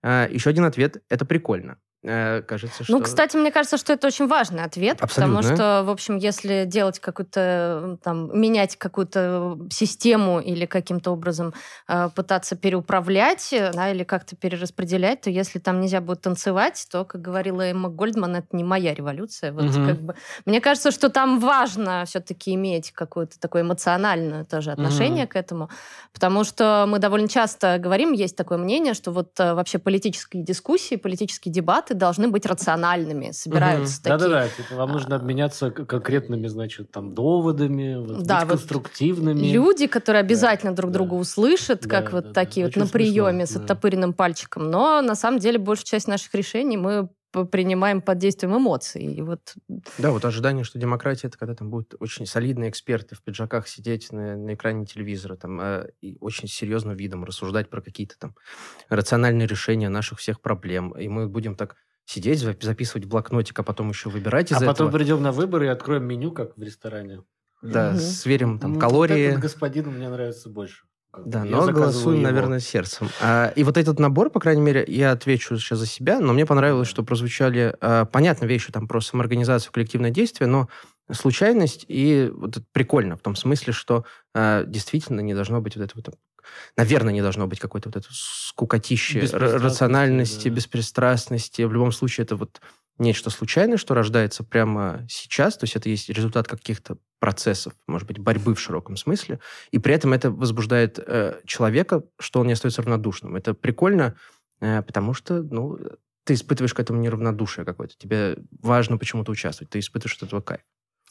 А, 0.02 0.28
еще 0.28 0.50
один 0.50 0.64
ответ– 0.64 1.02
это 1.08 1.24
прикольно. 1.24 1.78
Э, 2.04 2.42
кажется, 2.42 2.78
ну, 2.80 2.84
что... 2.84 2.92
Ну, 2.94 3.00
кстати, 3.00 3.36
мне 3.36 3.52
кажется, 3.52 3.76
что 3.76 3.92
это 3.92 4.08
очень 4.08 4.26
важный 4.26 4.64
ответ, 4.64 5.00
Абсолютно. 5.00 5.36
потому 5.36 5.54
что, 5.54 5.82
в 5.84 5.90
общем, 5.90 6.16
если 6.16 6.64
делать 6.64 6.98
какую-то, 6.98 7.98
там, 8.02 8.38
менять 8.38 8.76
какую-то 8.76 9.56
систему 9.70 10.40
или 10.40 10.66
каким-то 10.66 11.12
образом 11.12 11.54
э, 11.86 12.08
пытаться 12.14 12.56
переуправлять, 12.56 13.54
да, 13.72 13.90
или 13.90 14.02
как-то 14.02 14.34
перераспределять, 14.34 15.20
то 15.20 15.30
если 15.30 15.60
там 15.60 15.80
нельзя 15.80 16.00
будет 16.00 16.22
танцевать, 16.22 16.84
то, 16.90 17.04
как 17.04 17.22
говорила 17.22 17.62
Эмма 17.62 17.88
Гольдман, 17.88 18.34
это 18.36 18.48
не 18.50 18.64
моя 18.64 18.94
революция. 18.94 19.52
Вот, 19.52 19.64
угу. 19.64 19.86
как 19.86 20.00
бы, 20.00 20.14
мне 20.44 20.60
кажется, 20.60 20.90
что 20.90 21.08
там 21.08 21.38
важно 21.38 22.04
все-таки 22.04 22.54
иметь 22.54 22.90
какое-то 22.90 23.38
такое 23.38 23.62
эмоциональное 23.62 24.44
тоже 24.44 24.72
отношение 24.72 25.24
угу. 25.24 25.32
к 25.32 25.36
этому, 25.36 25.70
потому 26.12 26.42
что 26.42 26.84
мы 26.88 26.98
довольно 26.98 27.28
часто 27.28 27.78
говорим, 27.78 28.10
есть 28.10 28.36
такое 28.36 28.58
мнение, 28.58 28.94
что 28.94 29.12
вот 29.12 29.38
э, 29.38 29.54
вообще 29.54 29.78
политические 29.78 30.42
дискуссии, 30.42 30.96
политические 30.96 31.52
дебаты 31.52 31.91
дебаты 31.92 31.94
должны 31.94 32.28
быть 32.28 32.46
рациональными, 32.46 33.30
собираются 33.32 33.94
Мгм. 33.94 34.02
такие... 34.02 34.18
Да-да-да, 34.18 34.48
типа, 34.48 34.74
вам 34.76 34.92
нужно 34.92 35.16
обменяться 35.16 35.70
конкретными, 35.70 36.48
значит, 36.48 36.90
там, 36.90 37.14
доводами, 37.14 37.96
вот, 37.96 38.22
Да, 38.24 38.40
быть 38.40 38.48
вот 38.50 38.58
конструктивными. 38.58 39.46
Люди, 39.46 39.86
которые 39.86 40.20
обязательно 40.20 40.74
друг 40.74 40.90
да. 40.90 40.98
друга 40.98 41.14
услышат, 41.14 41.82
Да, 41.82 41.88
как 41.88 42.04
да, 42.06 42.10
вот 42.12 42.24
да. 42.26 42.32
такие 42.32 42.66
вот 42.66 42.72
Очень 42.72 42.82
на 42.82 42.88
приеме 42.88 43.46
смешно, 43.46 43.62
с 43.62 43.66
да. 43.66 43.74
оттопыренным 43.74 44.12
пальчиком. 44.12 44.70
Но 44.70 45.00
на 45.02 45.14
самом 45.14 45.38
деле 45.38 45.58
большую 45.58 45.86
часть 45.86 46.08
наших 46.08 46.34
решений 46.34 46.76
мы 46.76 47.08
принимаем 47.32 48.02
под 48.02 48.18
действием 48.18 48.56
эмоций. 48.56 49.02
И 49.04 49.22
вот 49.22 49.54
Да, 49.98 50.10
вот 50.10 50.24
ожидание, 50.24 50.64
что 50.64 50.78
демократия 50.78 51.28
это 51.28 51.38
когда 51.38 51.54
там 51.54 51.70
будут 51.70 51.94
очень 52.00 52.26
солидные 52.26 52.70
эксперты 52.70 53.14
в 53.14 53.22
пиджаках 53.22 53.68
сидеть 53.68 54.12
на, 54.12 54.36
на 54.36 54.54
экране 54.54 54.86
телевизора 54.86 55.36
там, 55.36 55.60
э, 55.60 55.90
и 56.00 56.16
очень 56.20 56.48
серьезным 56.48 56.96
видом 56.96 57.24
рассуждать 57.24 57.68
про 57.70 57.80
какие-то 57.80 58.18
там 58.18 58.34
рациональные 58.88 59.46
решения 59.46 59.88
наших 59.88 60.18
всех 60.18 60.40
проблем. 60.40 60.92
И 60.92 61.08
мы 61.08 61.28
будем 61.28 61.54
так 61.56 61.76
сидеть, 62.04 62.40
зап- 62.42 62.62
записывать 62.62 63.06
в 63.06 63.08
блокнотик, 63.08 63.58
а 63.58 63.62
потом 63.62 63.88
еще 63.90 64.08
выбирать 64.10 64.50
из 64.52 64.56
А 64.56 64.60
потом 64.60 64.88
этого. 64.88 64.90
придем 64.90 65.22
на 65.22 65.32
выборы 65.32 65.66
и 65.66 65.68
откроем 65.68 66.04
меню, 66.04 66.32
как 66.32 66.56
в 66.56 66.62
ресторане. 66.62 67.22
Да, 67.62 67.90
Мгм. 67.92 67.98
сверим 68.00 68.58
там 68.58 68.74
Ну, 68.74 68.80
калории. 68.80 69.14
Вот 69.14 69.28
этот 69.30 69.42
господин 69.42 69.90
мне 69.90 70.08
нравится 70.08 70.48
больше. 70.50 70.84
Да, 71.18 71.44
я 71.44 71.50
но 71.50 71.66
голосуем, 71.70 72.20
его. 72.20 72.30
наверное, 72.30 72.58
сердцем. 72.58 73.08
А, 73.20 73.52
и 73.54 73.64
вот 73.64 73.76
этот 73.76 73.98
набор, 73.98 74.30
по 74.30 74.40
крайней 74.40 74.62
мере, 74.62 74.82
я 74.88 75.12
отвечу 75.12 75.58
сейчас 75.58 75.78
за 75.78 75.86
себя, 75.86 76.20
но 76.20 76.32
мне 76.32 76.46
понравилось, 76.46 76.88
что 76.88 77.02
прозвучали, 77.02 77.76
а, 77.80 78.06
понятно, 78.06 78.46
вещи 78.46 78.72
там 78.72 78.88
про 78.88 79.00
самоорганизацию, 79.00 79.72
коллективное 79.72 80.10
действие, 80.10 80.48
но 80.48 80.68
случайность 81.10 81.84
и 81.88 82.30
вот 82.34 82.56
это 82.56 82.66
прикольно 82.72 83.16
в 83.16 83.20
том 83.20 83.36
смысле, 83.36 83.74
что 83.74 84.06
а, 84.34 84.64
действительно 84.64 85.20
не 85.20 85.34
должно 85.34 85.60
быть 85.60 85.76
вот 85.76 85.84
это 85.84 85.92
вот, 85.94 86.14
наверное, 86.78 87.12
не 87.12 87.20
должно 87.20 87.46
быть 87.46 87.60
какой-то 87.60 87.90
вот 87.90 87.96
это 87.96 88.08
скукотищи, 88.10 89.18
рациональности, 89.32 90.48
да. 90.48 90.54
беспристрастности. 90.54 91.62
В 91.62 91.72
любом 91.74 91.92
случае, 91.92 92.24
это 92.24 92.36
вот 92.36 92.62
нечто 92.98 93.30
случайное, 93.30 93.76
что 93.76 93.94
рождается 93.94 94.44
прямо 94.44 95.06
сейчас, 95.08 95.56
то 95.56 95.64
есть 95.64 95.76
это 95.76 95.88
есть 95.88 96.08
результат 96.08 96.48
каких-то 96.48 96.98
процессов, 97.18 97.74
может 97.86 98.08
быть, 98.08 98.18
борьбы 98.18 98.54
в 98.54 98.60
широком 98.60 98.96
смысле, 98.96 99.38
и 99.70 99.78
при 99.78 99.94
этом 99.94 100.12
это 100.12 100.30
возбуждает 100.30 100.98
э, 100.98 101.40
человека, 101.44 102.04
что 102.18 102.40
он 102.40 102.48
не 102.48 102.54
остается 102.54 102.82
равнодушным. 102.82 103.36
Это 103.36 103.54
прикольно, 103.54 104.16
э, 104.60 104.82
потому 104.82 105.14
что, 105.14 105.42
ну, 105.42 105.78
ты 106.24 106.34
испытываешь 106.34 106.74
к 106.74 106.80
этому 106.80 107.00
неравнодушие 107.00 107.64
какое-то. 107.64 107.96
Тебе 107.96 108.38
важно 108.60 108.98
почему-то 108.98 109.32
участвовать, 109.32 109.70
ты 109.70 109.78
испытываешь 109.78 110.16
от 110.16 110.24
этого 110.24 110.40
кайф. 110.40 110.62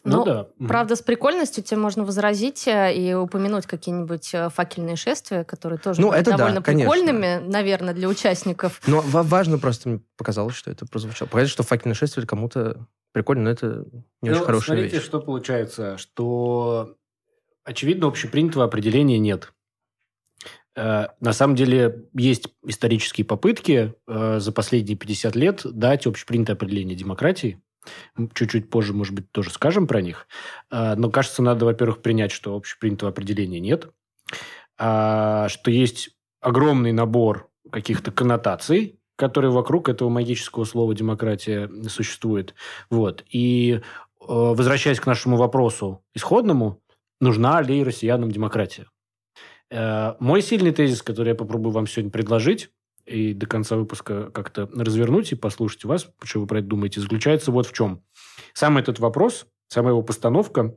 Ну, 0.03 0.17
Ну, 0.17 0.25
да. 0.25 0.47
Правда, 0.67 0.95
с 0.95 1.01
прикольностью 1.01 1.63
тебе 1.63 1.77
можно 1.77 2.03
возразить 2.03 2.67
э, 2.67 2.93
и 2.95 3.13
упомянуть 3.13 3.67
какие-нибудь 3.67 4.33
э, 4.33 4.49
факельные 4.49 4.95
шествия, 4.95 5.43
которые 5.43 5.77
тоже 5.77 6.01
Ну, 6.01 6.09
были 6.09 6.21
это 6.21 6.31
да, 6.31 6.37
довольно 6.37 6.61
конечно. 6.63 6.91
прикольными, 6.91 7.39
наверное, 7.47 7.93
для 7.93 8.07
участников. 8.07 8.81
Но 8.87 9.01
ва- 9.01 9.21
важно 9.23 9.59
просто, 9.59 9.89
мне 9.89 9.99
показалось, 10.17 10.55
что 10.55 10.71
это 10.71 10.87
прозвучало. 10.87 11.27
Показать, 11.29 11.49
что 11.51 11.61
факельное 11.63 11.93
шествие 11.95 12.25
кому-то 12.25 12.87
прикольно, 13.11 13.43
но 13.43 13.49
это 13.51 13.85
не 14.21 14.29
Ну, 14.31 14.35
очень 14.37 14.45
хорошая 14.45 14.75
смотрите, 14.77 14.95
вещь. 14.97 15.05
что 15.05 15.19
получается, 15.19 15.97
что 15.97 16.95
очевидно 17.63 18.07
общепринятого 18.07 18.65
определения 18.65 19.19
нет. 19.19 19.53
Э, 20.75 21.07
На 21.19 21.33
самом 21.33 21.55
деле 21.55 22.05
есть 22.13 22.47
исторические 22.65 23.25
попытки 23.25 23.93
за 24.07 24.51
последние 24.51 24.97
50 24.97 25.35
лет 25.35 25.61
дать 25.65 26.07
общепринятое 26.07 26.55
определение 26.55 26.95
демократии. 26.95 27.61
Чуть-чуть 28.33 28.69
позже, 28.69 28.93
может 28.93 29.13
быть, 29.13 29.31
тоже 29.31 29.49
скажем 29.49 29.87
про 29.87 30.01
них. 30.01 30.27
Э, 30.71 30.95
Но, 30.95 31.09
кажется, 31.09 31.41
надо, 31.41 31.65
во-первых, 31.65 32.01
принять, 32.01 32.31
что 32.31 32.55
общепринятого 32.55 33.11
определения 33.11 33.59
нет, 33.59 33.89
а, 34.77 35.47
что 35.49 35.71
есть 35.71 36.09
огромный 36.41 36.91
набор 36.91 37.49
каких-то 37.71 38.11
коннотаций, 38.11 38.99
которые 39.15 39.51
вокруг 39.51 39.89
этого 39.89 40.09
магического 40.09 40.65
слова 40.65 40.95
демократия 40.95 41.69
существует. 41.87 42.55
Вот. 42.89 43.23
И 43.29 43.73
э, 43.73 43.79
возвращаясь 44.19 44.99
к 44.99 45.05
нашему 45.05 45.37
вопросу 45.37 46.03
исходному, 46.15 46.81
нужна 47.19 47.61
ли 47.61 47.83
россиянам 47.83 48.31
демократия? 48.31 48.87
Э, 49.69 50.15
Мой 50.19 50.41
сильный 50.41 50.71
тезис, 50.71 51.03
который 51.03 51.29
я 51.29 51.35
попробую 51.35 51.71
вам 51.71 51.85
сегодня 51.85 52.11
предложить, 52.11 52.71
и 53.05 53.33
до 53.33 53.45
конца 53.45 53.75
выпуска 53.75 54.31
как-то 54.31 54.69
развернуть 54.73 55.31
и 55.31 55.35
послушать 55.35 55.85
вас, 55.85 56.09
что 56.23 56.39
вы 56.39 56.47
про 56.47 56.59
это 56.59 56.67
думаете, 56.67 57.01
заключается 57.01 57.51
вот 57.51 57.67
в 57.67 57.73
чем. 57.73 58.03
Сам 58.53 58.77
этот 58.77 58.99
вопрос, 58.99 59.47
сама 59.67 59.89
его 59.89 60.01
постановка 60.01 60.75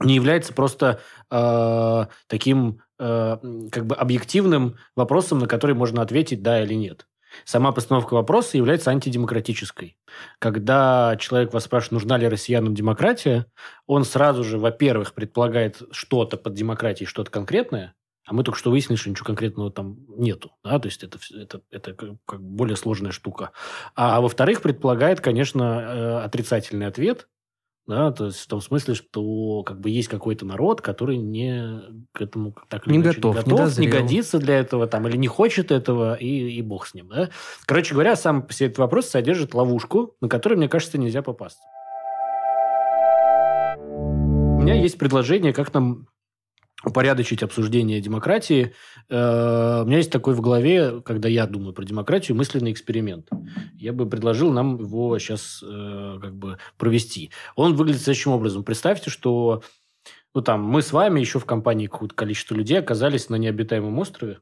не 0.00 0.14
является 0.14 0.52
просто 0.52 1.00
э, 1.30 2.06
таким 2.26 2.80
э, 2.98 3.36
как 3.70 3.86
бы 3.86 3.94
объективным 3.94 4.76
вопросом, 4.96 5.38
на 5.38 5.46
который 5.46 5.74
можно 5.74 6.02
ответить 6.02 6.42
да 6.42 6.62
или 6.62 6.74
нет. 6.74 7.06
Сама 7.44 7.70
постановка 7.72 8.14
вопроса 8.14 8.56
является 8.56 8.90
антидемократической. 8.90 9.96
Когда 10.38 11.16
человек 11.18 11.52
вас 11.52 11.64
спрашивает, 11.64 11.92
нужна 11.92 12.18
ли 12.18 12.26
россиянам 12.26 12.74
демократия, 12.74 13.46
он 13.86 14.04
сразу 14.04 14.42
же, 14.42 14.58
во-первых, 14.58 15.14
предполагает 15.14 15.80
что-то 15.92 16.36
под 16.36 16.54
демократией, 16.54 17.06
что-то 17.06 17.30
конкретное, 17.30 17.94
а 18.30 18.32
мы 18.32 18.44
только 18.44 18.60
что 18.60 18.70
выяснили, 18.70 18.96
что 18.96 19.10
ничего 19.10 19.26
конкретного 19.26 19.72
там 19.72 19.98
нету. 20.16 20.52
Да? 20.62 20.78
То 20.78 20.86
есть 20.86 21.02
это, 21.02 21.18
это, 21.34 21.62
это 21.72 21.94
как, 21.94 22.40
более 22.40 22.76
сложная 22.76 23.10
штука. 23.10 23.50
А, 23.96 24.18
а 24.18 24.20
во-вторых, 24.20 24.62
предполагает, 24.62 25.20
конечно, 25.20 25.62
э, 25.62 26.24
отрицательный 26.26 26.86
ответ, 26.86 27.26
да, 27.88 28.12
то 28.12 28.26
есть 28.26 28.38
в 28.38 28.46
том 28.46 28.60
смысле, 28.60 28.94
что 28.94 29.64
как 29.64 29.80
бы 29.80 29.90
есть 29.90 30.06
какой-то 30.06 30.46
народ, 30.46 30.80
который 30.80 31.16
не 31.16 31.80
к 32.12 32.22
этому 32.22 32.54
так 32.68 32.86
или 32.86 32.92
Не 32.92 33.02
иначе 33.02 33.16
готов, 33.16 33.34
не 33.34 33.42
готов, 33.42 33.58
не 33.58 33.64
дозрел. 33.64 33.90
годится 33.90 34.38
для 34.38 34.60
этого 34.60 34.86
там 34.86 35.08
или 35.08 35.16
не 35.16 35.26
хочет 35.26 35.72
этого 35.72 36.14
и, 36.14 36.52
и 36.52 36.62
бог 36.62 36.86
с 36.86 36.94
ним. 36.94 37.08
Да? 37.08 37.30
Короче 37.66 37.94
говоря, 37.94 38.14
сам 38.14 38.48
себе 38.50 38.68
этот 38.68 38.78
вопрос 38.78 39.08
содержит 39.08 39.54
ловушку, 39.54 40.14
на 40.20 40.28
которую, 40.28 40.58
мне 40.58 40.68
кажется, 40.68 40.98
нельзя 40.98 41.22
попасть. 41.22 41.58
У 43.76 44.62
меня 44.62 44.74
есть 44.74 44.98
предложение, 44.98 45.52
как 45.52 45.74
нам 45.74 46.06
упорядочить 46.84 47.42
обсуждение 47.42 48.00
демократии. 48.00 48.74
Э, 49.08 49.82
У 49.82 49.86
меня 49.86 49.98
есть 49.98 50.10
такой 50.10 50.34
в 50.34 50.40
голове, 50.40 51.00
когда 51.02 51.28
я 51.28 51.46
думаю 51.46 51.72
про 51.72 51.84
демократию, 51.84 52.36
мысленный 52.36 52.72
эксперимент. 52.72 53.28
Я 53.74 53.92
бы 53.92 54.08
предложил 54.08 54.52
нам 54.52 54.78
его 54.78 55.18
сейчас 55.18 55.62
как 55.62 56.34
бы 56.34 56.58
провести. 56.78 57.30
Он 57.56 57.74
выглядит 57.74 58.02
следующим 58.02 58.32
образом. 58.32 58.64
Представьте, 58.64 59.10
что 59.10 59.62
ну, 60.34 60.42
там, 60.42 60.62
мы 60.62 60.82
с 60.82 60.92
вами 60.92 61.20
еще 61.20 61.38
в 61.38 61.44
компании 61.44 61.86
какого-то 61.86 62.14
количества 62.14 62.54
людей 62.54 62.78
оказались 62.78 63.28
на 63.28 63.36
необитаемом 63.36 63.98
острове. 63.98 64.40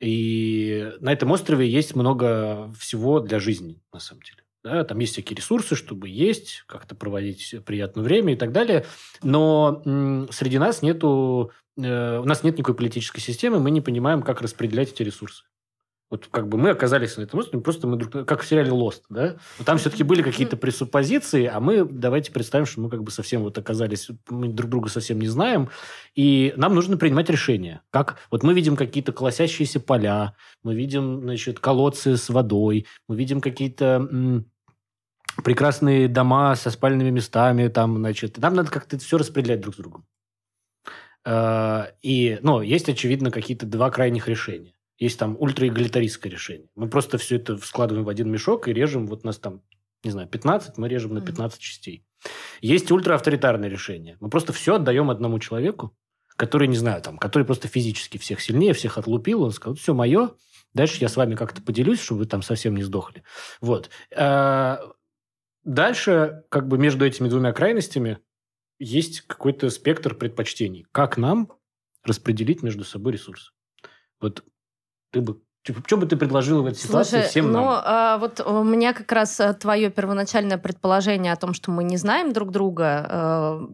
И 0.00 0.92
на 1.00 1.12
этом 1.12 1.30
острове 1.30 1.68
есть 1.68 1.94
много 1.94 2.72
всего 2.78 3.20
для 3.20 3.38
жизни, 3.38 3.82
на 3.92 4.00
самом 4.00 4.22
деле. 4.22 4.39
Да, 4.62 4.84
там 4.84 4.98
есть 4.98 5.14
всякие 5.14 5.36
ресурсы, 5.36 5.74
чтобы 5.74 6.08
есть, 6.08 6.64
как-то 6.66 6.94
проводить 6.94 7.54
приятное 7.64 8.04
время 8.04 8.34
и 8.34 8.36
так 8.36 8.52
далее. 8.52 8.84
Но 9.22 9.82
среди 10.30 10.58
нас 10.58 10.82
нету... 10.82 11.52
э, 11.78 12.18
у 12.18 12.24
нас 12.24 12.42
нет 12.42 12.58
никакой 12.58 12.74
политической 12.74 13.20
системы, 13.20 13.58
мы 13.58 13.70
не 13.70 13.80
понимаем, 13.80 14.22
как 14.22 14.42
распределять 14.42 14.92
эти 14.92 15.02
ресурсы. 15.02 15.44
Вот 16.10 16.26
как 16.26 16.48
бы 16.48 16.58
мы 16.58 16.70
оказались 16.70 17.16
на 17.16 17.22
этом 17.22 17.38
острове, 17.38 17.62
просто 17.62 17.86
мы 17.86 17.96
друг, 17.96 18.26
как 18.26 18.42
в 18.42 18.46
сериале 18.46 18.72
Lost, 18.72 19.02
да? 19.08 19.36
Но 19.60 19.64
там 19.64 19.78
все-таки 19.78 20.02
были 20.02 20.22
какие-то 20.22 20.56
пресуппозиции, 20.56 21.46
а 21.46 21.60
мы 21.60 21.84
давайте 21.84 22.32
представим, 22.32 22.66
что 22.66 22.80
мы 22.80 22.90
как 22.90 23.04
бы 23.04 23.12
совсем 23.12 23.42
вот 23.42 23.56
оказались, 23.56 24.10
мы 24.28 24.48
друг 24.48 24.70
друга 24.70 24.88
совсем 24.88 25.20
не 25.20 25.28
знаем, 25.28 25.70
и 26.16 26.52
нам 26.56 26.74
нужно 26.74 26.96
принимать 26.96 27.30
решения. 27.30 27.82
Как 27.90 28.18
вот 28.32 28.42
мы 28.42 28.54
видим 28.54 28.74
какие-то 28.74 29.12
колосящиеся 29.12 29.78
поля, 29.78 30.34
мы 30.64 30.74
видим, 30.74 31.20
значит, 31.20 31.60
колодцы 31.60 32.16
с 32.16 32.28
водой, 32.28 32.86
мы 33.06 33.14
видим 33.14 33.40
какие-то 33.40 34.42
прекрасные 35.42 36.08
дома 36.08 36.54
со 36.56 36.70
спальными 36.70 37.10
местами, 37.10 37.68
там, 37.68 37.96
значит, 37.96 38.38
нам 38.38 38.54
надо 38.54 38.70
как-то 38.70 38.96
это 38.96 39.04
все 39.04 39.18
распределять 39.18 39.60
друг 39.60 39.74
с 39.74 39.78
другом. 39.78 40.06
Э, 41.24 41.86
И, 42.02 42.38
ну, 42.42 42.60
есть, 42.62 42.88
очевидно, 42.88 43.30
какие-то 43.30 43.66
два 43.66 43.90
крайних 43.90 44.28
решения. 44.28 44.74
Есть 44.98 45.18
там 45.18 45.36
ультраэгалитаристское 45.38 46.30
решение. 46.30 46.68
Мы 46.74 46.88
просто 46.88 47.18
все 47.18 47.36
это 47.36 47.56
складываем 47.58 48.04
в 48.04 48.08
один 48.08 48.30
мешок 48.30 48.68
и 48.68 48.72
режем, 48.72 49.06
вот 49.06 49.24
нас 49.24 49.38
там, 49.38 49.62
не 50.04 50.10
знаю, 50.10 50.28
15, 50.28 50.76
мы 50.78 50.88
режем 50.88 51.14
на 51.14 51.20
Мгм. 51.20 51.26
15 51.26 51.60
частей. 51.60 52.04
Есть 52.60 52.90
ультраавторитарное 52.90 53.68
решение. 53.68 54.16
Мы 54.20 54.28
просто 54.28 54.52
все 54.52 54.74
отдаем 54.74 55.10
одному 55.10 55.38
человеку, 55.38 55.96
который, 56.36 56.68
не 56.68 56.76
знаю, 56.76 57.00
там, 57.02 57.18
который 57.18 57.44
просто 57.44 57.68
физически 57.68 58.18
всех 58.18 58.40
сильнее, 58.40 58.74
всех 58.74 58.98
отлупил, 58.98 59.42
он 59.42 59.52
сказал, 59.52 59.74
все 59.76 59.94
мое, 59.94 60.30
дальше 60.74 60.98
я 61.00 61.08
с 61.08 61.16
вами 61.16 61.34
как-то 61.34 61.62
поделюсь, 61.62 62.00
чтобы 62.00 62.20
вы 62.20 62.26
там 62.26 62.42
совсем 62.42 62.76
не 62.76 62.82
сдохли. 62.82 63.22
Вот. 63.62 63.88
А, 64.14 64.80
Дальше, 65.64 66.44
как 66.48 66.68
бы 66.68 66.78
между 66.78 67.04
этими 67.04 67.28
двумя 67.28 67.52
крайностями 67.52 68.18
есть 68.78 69.22
какой-то 69.22 69.68
спектр 69.70 70.14
предпочтений. 70.14 70.86
Как 70.92 71.16
нам 71.16 71.52
распределить 72.02 72.62
между 72.62 72.84
собой 72.84 73.12
ресурсы? 73.12 73.52
Вот 74.20 74.44
ты 75.12 75.20
бы... 75.20 75.40
Что 75.62 75.98
бы 75.98 76.06
ты 76.06 76.16
предложила 76.16 76.62
в 76.62 76.66
этой 76.66 76.78
ситуации 76.78 77.18
Слушай, 77.18 77.28
всем 77.28 77.52
ну, 77.52 77.60
нам? 77.60 77.82
а, 77.84 78.16
вот 78.16 78.40
у 78.40 78.64
меня 78.64 78.94
как 78.94 79.12
раз 79.12 79.38
а, 79.40 79.52
твое 79.52 79.90
первоначальное 79.90 80.56
предположение 80.56 81.34
о 81.34 81.36
том, 81.36 81.52
что 81.52 81.70
мы 81.70 81.84
не 81.84 81.98
знаем 81.98 82.32
друг 82.32 82.50
друга, 82.50 83.06
э, 83.06 83.66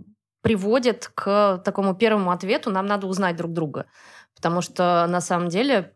приводит 0.42 1.12
к 1.14 1.62
такому 1.64 1.94
первому 1.94 2.32
ответу, 2.32 2.72
нам 2.72 2.86
надо 2.86 3.06
узнать 3.06 3.36
друг 3.36 3.52
друга. 3.52 3.86
Потому 4.34 4.62
что 4.62 5.06
на 5.08 5.20
самом 5.20 5.48
деле 5.48 5.95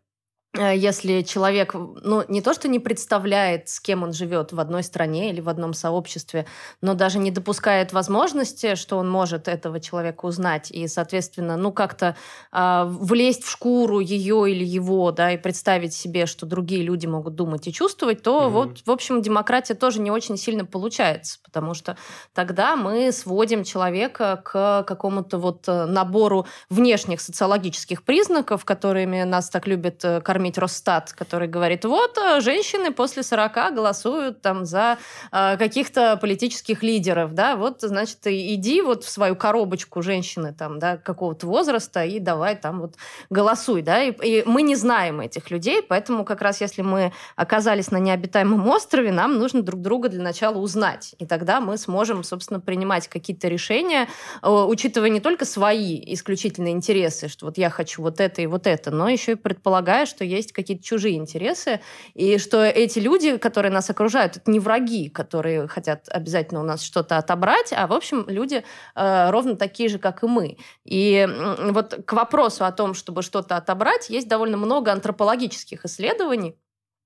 если 0.53 1.21
человек, 1.21 1.73
ну, 1.73 2.25
не 2.27 2.41
то, 2.41 2.53
что 2.53 2.67
не 2.67 2.79
представляет, 2.79 3.69
с 3.69 3.79
кем 3.79 4.03
он 4.03 4.11
живет 4.11 4.51
в 4.51 4.59
одной 4.59 4.83
стране 4.83 5.29
или 5.29 5.39
в 5.39 5.47
одном 5.47 5.73
сообществе, 5.73 6.45
но 6.81 6.93
даже 6.93 7.19
не 7.19 7.31
допускает 7.31 7.93
возможности, 7.93 8.75
что 8.75 8.97
он 8.97 9.09
может 9.09 9.47
этого 9.47 9.79
человека 9.79 10.25
узнать 10.25 10.69
и, 10.69 10.89
соответственно, 10.89 11.55
ну, 11.55 11.71
как-то 11.71 12.17
э, 12.51 12.83
влезть 12.85 13.45
в 13.45 13.49
шкуру 13.49 14.01
ее 14.01 14.51
или 14.51 14.65
его, 14.65 15.11
да, 15.13 15.31
и 15.31 15.37
представить 15.37 15.93
себе, 15.93 16.25
что 16.25 16.45
другие 16.45 16.83
люди 16.83 17.05
могут 17.05 17.35
думать 17.35 17.65
и 17.69 17.73
чувствовать, 17.73 18.21
то 18.21 18.41
mm-hmm. 18.41 18.49
вот, 18.49 18.79
в 18.85 18.91
общем, 18.91 19.21
демократия 19.21 19.73
тоже 19.73 20.01
не 20.01 20.11
очень 20.11 20.35
сильно 20.35 20.65
получается, 20.65 21.39
потому 21.43 21.73
что 21.73 21.95
тогда 22.33 22.75
мы 22.75 23.13
сводим 23.13 23.63
человека 23.63 24.41
к 24.43 24.83
какому-то 24.83 25.37
вот 25.37 25.63
э, 25.69 25.85
набору 25.85 26.45
внешних 26.69 27.21
социологических 27.21 28.03
признаков, 28.03 28.65
которыми 28.65 29.23
нас 29.23 29.49
так 29.49 29.65
любят 29.65 30.03
э, 30.03 30.19
кормить 30.19 30.40
кормить 30.41 30.57
Росстат, 30.57 31.13
который 31.13 31.47
говорит, 31.47 31.85
вот, 31.85 32.17
э, 32.17 32.41
женщины 32.41 32.91
после 32.91 33.21
40 33.21 33.75
голосуют 33.75 34.41
там 34.41 34.65
за 34.65 34.97
э, 35.31 35.57
каких-то 35.57 36.17
политических 36.17 36.81
лидеров, 36.81 37.35
да, 37.35 37.55
вот, 37.55 37.81
значит, 37.81 38.17
иди 38.25 38.81
вот 38.81 39.03
в 39.03 39.09
свою 39.09 39.35
коробочку 39.35 40.01
женщины 40.01 40.51
там, 40.51 40.79
да, 40.79 40.97
какого-то 40.97 41.45
возраста 41.45 42.03
и 42.03 42.19
давай 42.19 42.55
там 42.55 42.79
вот 42.81 42.95
голосуй, 43.29 43.83
да, 43.83 44.01
и, 44.01 44.11
и 44.11 44.43
мы 44.47 44.63
не 44.63 44.75
знаем 44.75 45.21
этих 45.21 45.51
людей, 45.51 45.83
поэтому 45.83 46.25
как 46.25 46.41
раз 46.41 46.59
если 46.61 46.81
мы 46.81 47.13
оказались 47.35 47.91
на 47.91 47.97
необитаемом 47.97 48.67
острове, 48.67 49.11
нам 49.11 49.37
нужно 49.37 49.61
друг 49.61 49.81
друга 49.81 50.09
для 50.09 50.23
начала 50.23 50.57
узнать, 50.57 51.13
и 51.19 51.27
тогда 51.27 51.61
мы 51.61 51.77
сможем, 51.77 52.23
собственно, 52.23 52.59
принимать 52.59 53.07
какие-то 53.07 53.47
решения, 53.47 54.07
э, 54.41 54.49
учитывая 54.49 55.09
не 55.09 55.19
только 55.19 55.45
свои 55.45 56.01
исключительные 56.13 56.73
интересы, 56.73 57.27
что 57.27 57.45
вот 57.45 57.59
я 57.59 57.69
хочу 57.69 58.01
вот 58.01 58.19
это 58.19 58.41
и 58.41 58.47
вот 58.47 58.65
это, 58.65 58.89
но 58.89 59.07
еще 59.07 59.33
и 59.33 59.35
предполагая, 59.35 60.07
что 60.07 60.30
есть 60.35 60.53
какие-то 60.53 60.83
чужие 60.83 61.17
интересы, 61.17 61.81
и 62.13 62.37
что 62.37 62.63
эти 62.63 62.99
люди, 62.99 63.37
которые 63.37 63.71
нас 63.71 63.89
окружают, 63.89 64.37
это 64.37 64.49
не 64.49 64.59
враги, 64.59 65.09
которые 65.09 65.67
хотят 65.67 66.07
обязательно 66.09 66.61
у 66.61 66.63
нас 66.63 66.81
что-то 66.81 67.17
отобрать, 67.17 67.73
а, 67.73 67.87
в 67.87 67.93
общем, 67.93 68.25
люди 68.27 68.63
э, 68.95 69.29
ровно 69.29 69.55
такие 69.55 69.89
же, 69.89 69.99
как 69.99 70.23
и 70.23 70.27
мы. 70.27 70.57
И 70.85 71.27
вот 71.71 72.01
к 72.05 72.13
вопросу 72.13 72.65
о 72.65 72.71
том, 72.71 72.93
чтобы 72.93 73.21
что-то 73.21 73.57
отобрать, 73.57 74.09
есть 74.09 74.27
довольно 74.27 74.57
много 74.57 74.91
антропологических 74.91 75.85
исследований, 75.85 76.55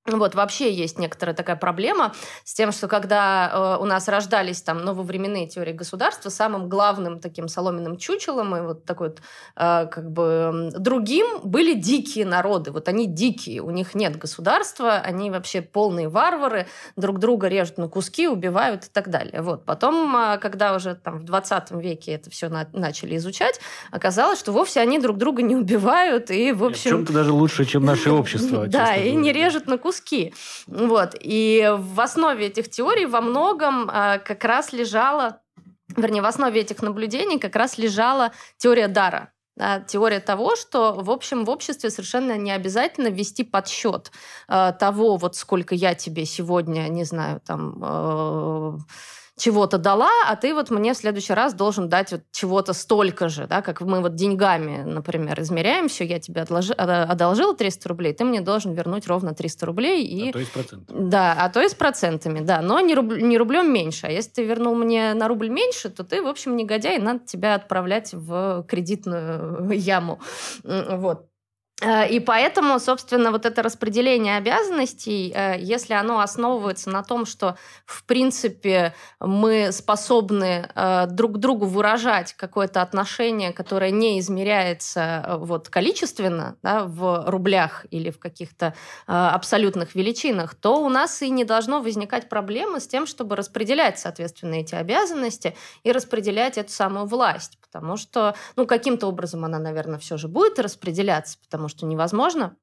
вот, 0.05 0.35
вообще 0.35 0.71
есть 0.71 1.00
некоторая 1.00 1.35
такая 1.35 1.55
проблема 1.55 2.13
с 2.43 2.53
тем, 2.53 2.71
что 2.71 2.88
когда 2.88 3.77
э, 3.79 3.81
у 3.81 3.85
нас 3.85 4.07
рождались 4.07 4.62
там 4.62 4.85
нововременные 4.85 5.47
теории 5.47 5.74
государства, 5.74 6.29
самым 6.29 6.69
главным 6.69 7.19
таким 7.19 7.47
соломенным 7.47 7.97
чучелом 7.97 8.55
и 8.55 8.62
вот 8.62 8.85
такой 8.85 9.09
вот 9.09 9.21
э, 9.55 9.88
как 9.88 10.12
бы 10.12 10.69
другим 10.77 11.39
были 11.43 11.74
дикие 11.74 12.25
народы. 12.25 12.71
Вот 12.71 12.88
они 12.88 13.07
дикие, 13.07 13.62
у 13.62 13.71
них 13.71 13.95
нет 13.95 14.15
государства, 14.17 14.97
они 14.97 15.31
вообще 15.31 15.63
полные 15.63 16.07
варвары, 16.07 16.67
друг 16.95 17.17
друга 17.17 17.47
режут 17.47 17.79
на 17.79 17.88
куски, 17.88 18.27
убивают 18.27 18.85
и 18.85 18.89
так 18.93 19.09
далее. 19.09 19.41
Вот. 19.41 19.65
Потом, 19.65 20.15
э, 20.15 20.38
когда 20.38 20.75
уже 20.75 20.93
там 20.93 21.17
в 21.17 21.24
20 21.24 21.71
веке 21.71 22.12
это 22.12 22.29
все 22.29 22.50
на 22.50 22.67
начали 22.74 23.17
изучать, 23.17 23.59
оказалось, 23.89 24.38
что 24.38 24.51
вовсе 24.51 24.81
они 24.81 25.00
друг 25.00 25.17
друга 25.17 25.41
не 25.41 25.55
убивают 25.55 26.29
и, 26.29 26.51
в 26.51 26.63
общем... 26.63 26.91
В 26.91 26.93
чем-то 26.97 27.13
даже 27.13 27.31
лучше, 27.31 27.65
чем 27.65 27.85
наше 27.85 28.12
общество. 28.12 28.67
Да, 28.67 28.95
и 28.95 29.12
не 29.12 29.33
режут 29.33 29.65
на 29.65 29.79
куски 29.79 29.95
куски. 29.96 30.34
Вот. 30.68 31.16
И 31.20 31.74
в 31.78 32.00
основе 32.02 32.48
этих 32.48 32.70
теорий 32.70 33.06
во 33.06 33.22
многом 33.22 33.90
а, 33.92 34.18
как 34.20 34.44
раз 34.44 34.74
лежала, 34.74 35.42
вернее, 35.96 36.22
в 36.22 36.25
основе 36.25 36.62
этих 36.62 36.82
наблюдений 36.82 37.40
как 37.40 37.56
раз 37.56 37.78
лежала 37.78 38.32
теория 38.58 38.88
дара. 38.88 39.32
Да, 39.58 39.80
теория 39.80 40.20
того, 40.20 40.58
что, 40.58 40.94
в 40.94 41.10
общем, 41.10 41.46
в 41.46 41.50
обществе 41.50 41.90
совершенно 41.90 42.38
не 42.38 42.52
обязательно 42.52 43.08
вести 43.08 43.46
подсчет 43.46 44.12
э, 44.50 44.74
того, 44.78 45.16
вот 45.16 45.38
сколько 45.38 45.74
я 45.74 45.96
тебе 45.96 46.25
сегодня, 46.25 46.90
не 46.90 47.06
знаю, 47.06 47.40
там... 47.40 47.82
Э, 47.82 48.78
чего-то 49.38 49.77
дала, 49.77 50.10
а 50.27 50.36
ты 50.36 50.54
вот 50.54 50.70
мне 50.70 50.94
в 50.94 50.98
следующий 50.98 51.34
раз 51.34 51.54
должен 51.54 51.89
дать 51.89 52.12
вот 52.12 52.22
чего-то 52.32 52.74
столько 52.74 53.27
же, 53.27 53.48
да, 53.48 53.62
как 53.62 53.82
мы 53.82 54.01
вот 54.01 54.15
деньгами, 54.15 54.84
например, 54.84 55.39
измеряем 55.42 55.89
все, 55.89 56.06
я 56.06 56.20
тебе 56.20 56.42
отложи, 56.42 56.74
одолжила 56.74 57.54
300 57.56 57.89
рублей, 57.89 58.13
ты 58.13 58.24
мне 58.24 58.39
должен 58.39 58.74
вернуть 58.74 59.08
ровно 59.08 59.34
300 59.34 59.65
рублей. 59.65 60.06
И... 60.06 60.30
А 60.30 60.34
то 60.34 60.39
и 60.39 60.46
с 60.46 60.50
процентами. 60.50 61.10
Да, 61.10 61.36
а 61.38 61.50
то 61.50 61.62
и 61.62 61.68
с 61.68 61.74
процентами, 61.74 62.39
да, 62.39 62.62
но 62.62 62.80
не, 62.80 62.96
руб... 62.96 63.18
не 63.18 63.38
рублем 63.38 63.74
меньше. 63.74 64.08
А 64.08 64.10
если 64.10 64.32
ты 64.32 64.46
вернул 64.46 64.75
мне 64.75 65.13
на 65.13 65.27
рубль 65.27 65.50
меньше, 65.50 65.89
то 65.89 66.04
ты, 66.04 66.22
в 66.22 66.27
общем, 66.27 66.56
негодяй, 66.56 66.98
надо 66.98 67.20
тебя 67.25 67.56
отправлять 67.56 68.13
в 68.13 68.66
кредитную 68.68 69.70
яму. 69.72 70.20
Вот. 70.64 71.27
Э, 71.81 72.07
и 72.07 72.20
поэтому, 72.20 72.79
собственно, 72.79 73.31
вот 73.31 73.46
это 73.46 73.61
распределение 73.61 74.38
обязанностей, 74.38 75.31
э, 75.35 75.55
если 75.59 75.94
оно 75.94 76.20
основывается 76.20 76.90
на 76.90 77.03
том, 77.03 77.25
что, 77.25 77.57
в 77.85 78.05
принципе, 78.05 78.94
мы 79.20 79.72
способны 79.74 80.70
э, 80.74 81.07
друг 81.07 81.38
другу 81.38 81.66
выражать 81.66 82.33
какое-то 82.33 82.81
отношение, 82.81 83.51
которое 83.51 83.92
не 83.92 84.20
измеряется 84.20 85.35
вот 85.40 85.68
количественно 85.70 86.55
да, 86.64 86.85
в 86.85 87.29
рублях 87.29 87.85
или 87.92 88.09
в 88.09 88.20
каких-то 88.20 88.74
абсолютных 89.07 89.96
величинах, 89.96 90.55
то 90.55 90.83
у 90.83 90.90
нас 90.90 91.22
и 91.22 91.29
не 91.29 91.44
должно 91.44 91.81
возникать 91.81 92.29
проблемы 92.29 92.79
с 92.79 92.88
тем, 92.88 93.05
чтобы 93.05 93.35
распределять, 93.35 94.00
соответственно, 94.00 94.55
эти 94.55 94.75
обязанности 94.75 95.55
и 95.83 95.92
распределять 95.92 96.57
эту 96.57 96.72
самую 96.72 97.05
власть. 97.05 97.57
Потому 97.75 97.98
что, 97.98 98.35
ну, 98.55 98.66
каким-то 98.66 99.07
образом 99.07 99.44
она, 99.44 99.59
наверное, 99.59 100.00
все 100.00 100.16
же 100.16 100.29
будет 100.29 100.59
распределяться, 100.59 101.38
потому 101.44 101.68
что 101.68 101.85
невозможно 101.85 102.55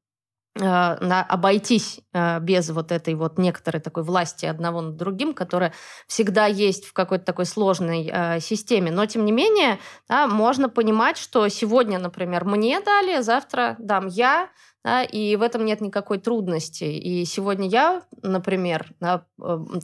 на, 0.55 1.27
обойтись 1.29 2.01
э, 2.13 2.39
без 2.41 2.69
вот 2.71 2.93
этой 2.93 3.15
вот 3.15 3.39
некоторой 3.39 3.81
такой 3.81 4.03
власти 4.03 4.45
одного 4.45 4.83
над 4.83 4.97
другим, 4.97 5.33
которая 5.33 5.73
всегда 6.07 6.47
есть 6.47 6.85
в 6.85 6.93
какой-то 6.93 7.25
такой 7.25 7.47
сложной 7.47 8.11
э, 8.13 8.41
системе. 8.41 8.91
Но, 8.91 9.07
тем 9.07 9.25
не 9.25 9.33
менее, 9.33 9.79
да, 10.09 10.27
можно 10.27 10.69
понимать, 10.69 11.17
что 11.17 11.49
сегодня, 11.49 11.99
например, 11.99 12.45
мне 12.45 12.81
дали, 12.81 13.23
завтра 13.23 13.77
дам 13.79 14.09
я, 14.09 14.51
да, 14.85 15.05
и 15.05 15.37
в 15.37 15.43
этом 15.43 15.65
нет 15.65 15.81
никакой 15.81 16.19
трудности. 16.19 16.85
И 16.85 17.25
сегодня 17.25 17.69
я, 17.69 18.03
например, 18.23 18.93
да, 19.01 19.25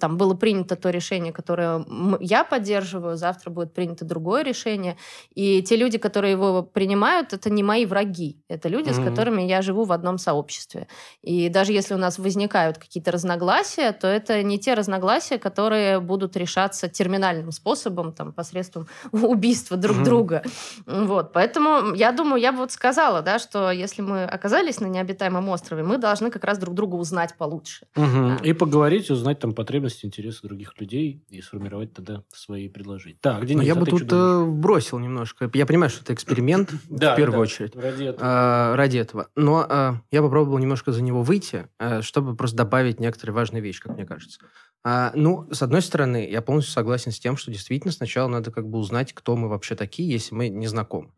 там 0.00 0.16
было 0.16 0.34
принято 0.34 0.74
то 0.74 0.90
решение, 0.90 1.32
которое 1.32 1.84
я 2.20 2.42
поддерживаю, 2.42 3.16
завтра 3.16 3.50
будет 3.50 3.72
принято 3.74 4.04
другое 4.04 4.42
решение, 4.42 4.96
и 5.34 5.62
те 5.62 5.76
люди, 5.76 5.98
которые 5.98 6.32
его 6.32 6.62
принимают, 6.62 7.32
это 7.32 7.48
не 7.48 7.62
мои 7.62 7.86
враги, 7.86 8.42
это 8.48 8.68
люди, 8.68 8.90
mm-hmm. 8.90 9.06
с 9.06 9.08
которыми 9.08 9.42
я 9.42 9.62
живу 9.62 9.84
в 9.84 9.92
одном 9.92 10.18
сообществе. 10.18 10.88
И 11.22 11.48
даже 11.48 11.72
если 11.72 11.94
у 11.94 11.98
нас 11.98 12.18
возникают 12.18 12.78
какие-то 12.78 13.12
разногласия, 13.12 13.92
то 13.92 14.08
это 14.08 14.42
не 14.42 14.58
те 14.58 14.74
разногласия, 14.74 15.38
которые 15.38 16.00
будут 16.00 16.36
решаться 16.36 16.88
терминальным 16.88 17.52
способом, 17.52 18.12
там, 18.12 18.32
посредством 18.32 18.88
убийства 19.12 19.76
друг 19.76 19.98
mm-hmm. 19.98 20.04
друга. 20.04 20.42
Вот, 20.86 21.32
поэтому 21.32 21.94
я 21.94 22.10
думаю, 22.10 22.40
я 22.40 22.50
бы 22.50 22.58
вот 22.58 22.72
сказала, 22.72 23.22
да, 23.22 23.38
что 23.38 23.70
если 23.70 24.02
мы 24.02 24.24
оказались 24.24 24.80
на 24.80 24.87
необитаемом 24.88 25.48
острове, 25.48 25.82
мы 25.82 25.98
должны 25.98 26.30
как 26.30 26.44
раз 26.44 26.58
друг 26.58 26.74
друга 26.74 26.96
узнать 26.96 27.36
получше. 27.36 27.86
Угу. 27.96 28.04
Да. 28.04 28.38
И 28.42 28.52
поговорить, 28.52 29.10
узнать 29.10 29.38
там 29.38 29.54
потребности, 29.54 30.06
интересы 30.06 30.40
других 30.42 30.78
людей 30.80 31.24
и 31.28 31.40
сформировать 31.40 31.92
тогда 31.92 32.22
свои 32.32 32.68
предложения. 32.68 33.18
Так, 33.20 33.44
Денис, 33.46 33.64
я 33.64 33.72
а 33.72 33.76
бы 33.76 33.86
тут 33.86 34.10
э, 34.10 34.44
бросил 34.44 34.98
немножко. 34.98 35.50
Я 35.54 35.66
понимаю, 35.66 35.90
что 35.90 36.02
это 36.02 36.14
эксперимент 36.14 36.72
в 36.88 37.16
первую 37.16 37.40
очередь. 37.40 37.74
Ради 37.76 38.04
этого. 38.04 38.22
А, 38.22 38.76
ради 38.76 38.98
этого. 38.98 39.28
Но 39.36 39.66
а, 39.68 40.00
я 40.10 40.22
попробовал 40.22 40.58
немножко 40.58 40.92
за 40.92 41.02
него 41.02 41.22
выйти, 41.22 41.68
а, 41.78 42.02
чтобы 42.02 42.36
просто 42.36 42.56
добавить 42.56 43.00
некоторые 43.00 43.34
важные 43.34 43.62
вещи, 43.62 43.82
как 43.82 43.94
мне 43.94 44.06
кажется. 44.06 44.40
А, 44.84 45.12
ну, 45.14 45.46
с 45.50 45.62
одной 45.62 45.82
стороны, 45.82 46.28
я 46.30 46.40
полностью 46.40 46.72
согласен 46.72 47.12
с 47.12 47.18
тем, 47.18 47.36
что 47.36 47.50
действительно 47.50 47.92
сначала 47.92 48.28
надо 48.28 48.50
как 48.50 48.68
бы 48.68 48.78
узнать, 48.78 49.12
кто 49.12 49.36
мы 49.36 49.48
вообще 49.48 49.74
такие, 49.74 50.10
если 50.10 50.34
мы 50.34 50.48
не 50.48 50.66
знакомы. 50.66 51.10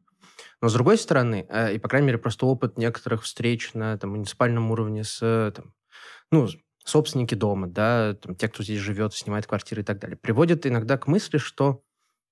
Но 0.61 0.69
с 0.69 0.75
другой 0.75 0.99
стороны, 0.99 1.47
э, 1.49 1.75
и, 1.75 1.79
по 1.79 1.89
крайней 1.89 2.07
мере, 2.09 2.19
просто 2.19 2.47
опыт 2.47 2.77
некоторых 2.79 3.23
встреч 3.23 3.75
на 3.75 3.97
там, 3.99 4.11
муниципальном 4.11 4.71
уровне 4.71 5.05
с 5.05 5.53
там, 5.55 5.73
ну, 6.31 6.49
собственники 6.85 7.35
дома, 7.35 7.67
да, 7.67 8.15
там, 8.15 8.35
те, 8.35 8.49
кто 8.49 8.63
здесь 8.63 8.81
живет, 8.81 9.15
снимает 9.15 9.47
квартиры 9.47 9.83
и 9.83 9.85
так 9.85 9.99
далее, 9.99 10.17
приводит 10.17 10.67
иногда 10.67 10.99
к 10.99 11.07
мысли, 11.07 11.39
что 11.39 11.83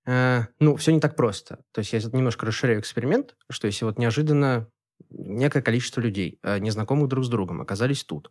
э, 0.07 0.43
ну, 0.59 0.77
все 0.77 0.93
не 0.93 1.01
так 1.01 1.17
просто. 1.17 1.61
То 1.73 1.81
есть 1.81 1.93
я 1.93 2.01
немножко 2.01 2.47
расширяю 2.47 2.81
эксперимент, 2.81 3.37
что 3.51 3.67
если 3.67 3.85
вот 3.85 3.99
неожиданно 3.99 4.69
некое 5.11 5.63
количество 5.63 6.01
людей, 6.01 6.39
э, 6.43 6.59
незнакомых 6.59 7.09
друг 7.09 7.25
с 7.25 7.29
другом, 7.29 7.61
оказались 7.61 8.05
тут, 8.05 8.31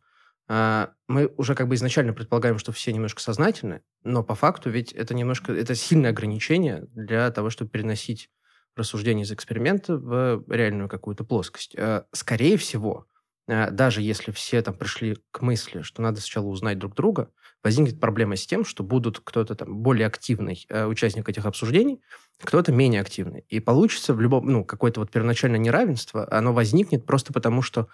э, 0.50 0.88
мы 1.08 1.34
уже 1.38 1.56
как 1.56 1.68
бы 1.68 1.76
изначально 1.76 2.14
предполагаем, 2.14 2.58
что 2.58 2.72
все 2.72 2.92
немножко 2.92 3.22
сознательны, 3.22 3.82
но 4.04 4.24
по 4.24 4.36
факту 4.36 4.70
ведь 4.70 4.92
это 4.94 5.14
немножко, 5.14 5.54
это 5.54 5.76
сильное 5.76 6.12
ограничение 6.12 6.88
для 6.94 7.32
того, 7.32 7.50
чтобы 7.50 7.72
переносить 7.72 8.30
рассуждений 8.78 9.24
из 9.24 9.32
эксперимента 9.32 9.98
в 9.98 10.44
реальную 10.48 10.90
какую-то 10.90 11.24
плоскость. 11.24 11.74
Э, 11.76 12.04
скорее 12.12 12.58
всего, 12.58 13.08
э, 13.48 13.72
даже 13.72 14.02
если 14.02 14.32
все 14.32 14.62
там 14.62 14.76
пришли 14.76 15.18
к 15.32 15.42
мысли, 15.42 15.82
что 15.82 16.02
надо 16.02 16.22
сначала 16.22 16.48
узнать 16.48 16.80
друг 16.80 16.96
друга, 16.96 17.30
возникнет 17.64 18.00
проблема 18.00 18.36
с 18.36 18.46
тем, 18.46 18.64
что 18.64 18.84
будут 18.84 19.20
кто-то 19.20 19.56
там 19.56 19.78
более 19.78 20.08
активный 20.08 20.66
э, 20.70 20.86
участник 20.86 21.28
этих 21.28 21.46
обсуждений, 21.46 22.02
кто-то 22.42 22.72
менее 22.72 23.02
активный. 23.02 23.46
И 23.50 23.60
получится 23.60 24.14
в 24.14 24.22
любом, 24.22 24.48
ну, 24.48 24.64
какое-то 24.64 25.00
вот 25.00 25.12
первоначальное 25.12 25.60
неравенство, 25.60 26.28
оно 26.32 26.54
возникнет 26.54 27.06
просто 27.06 27.34
потому, 27.34 27.62
что 27.62 27.88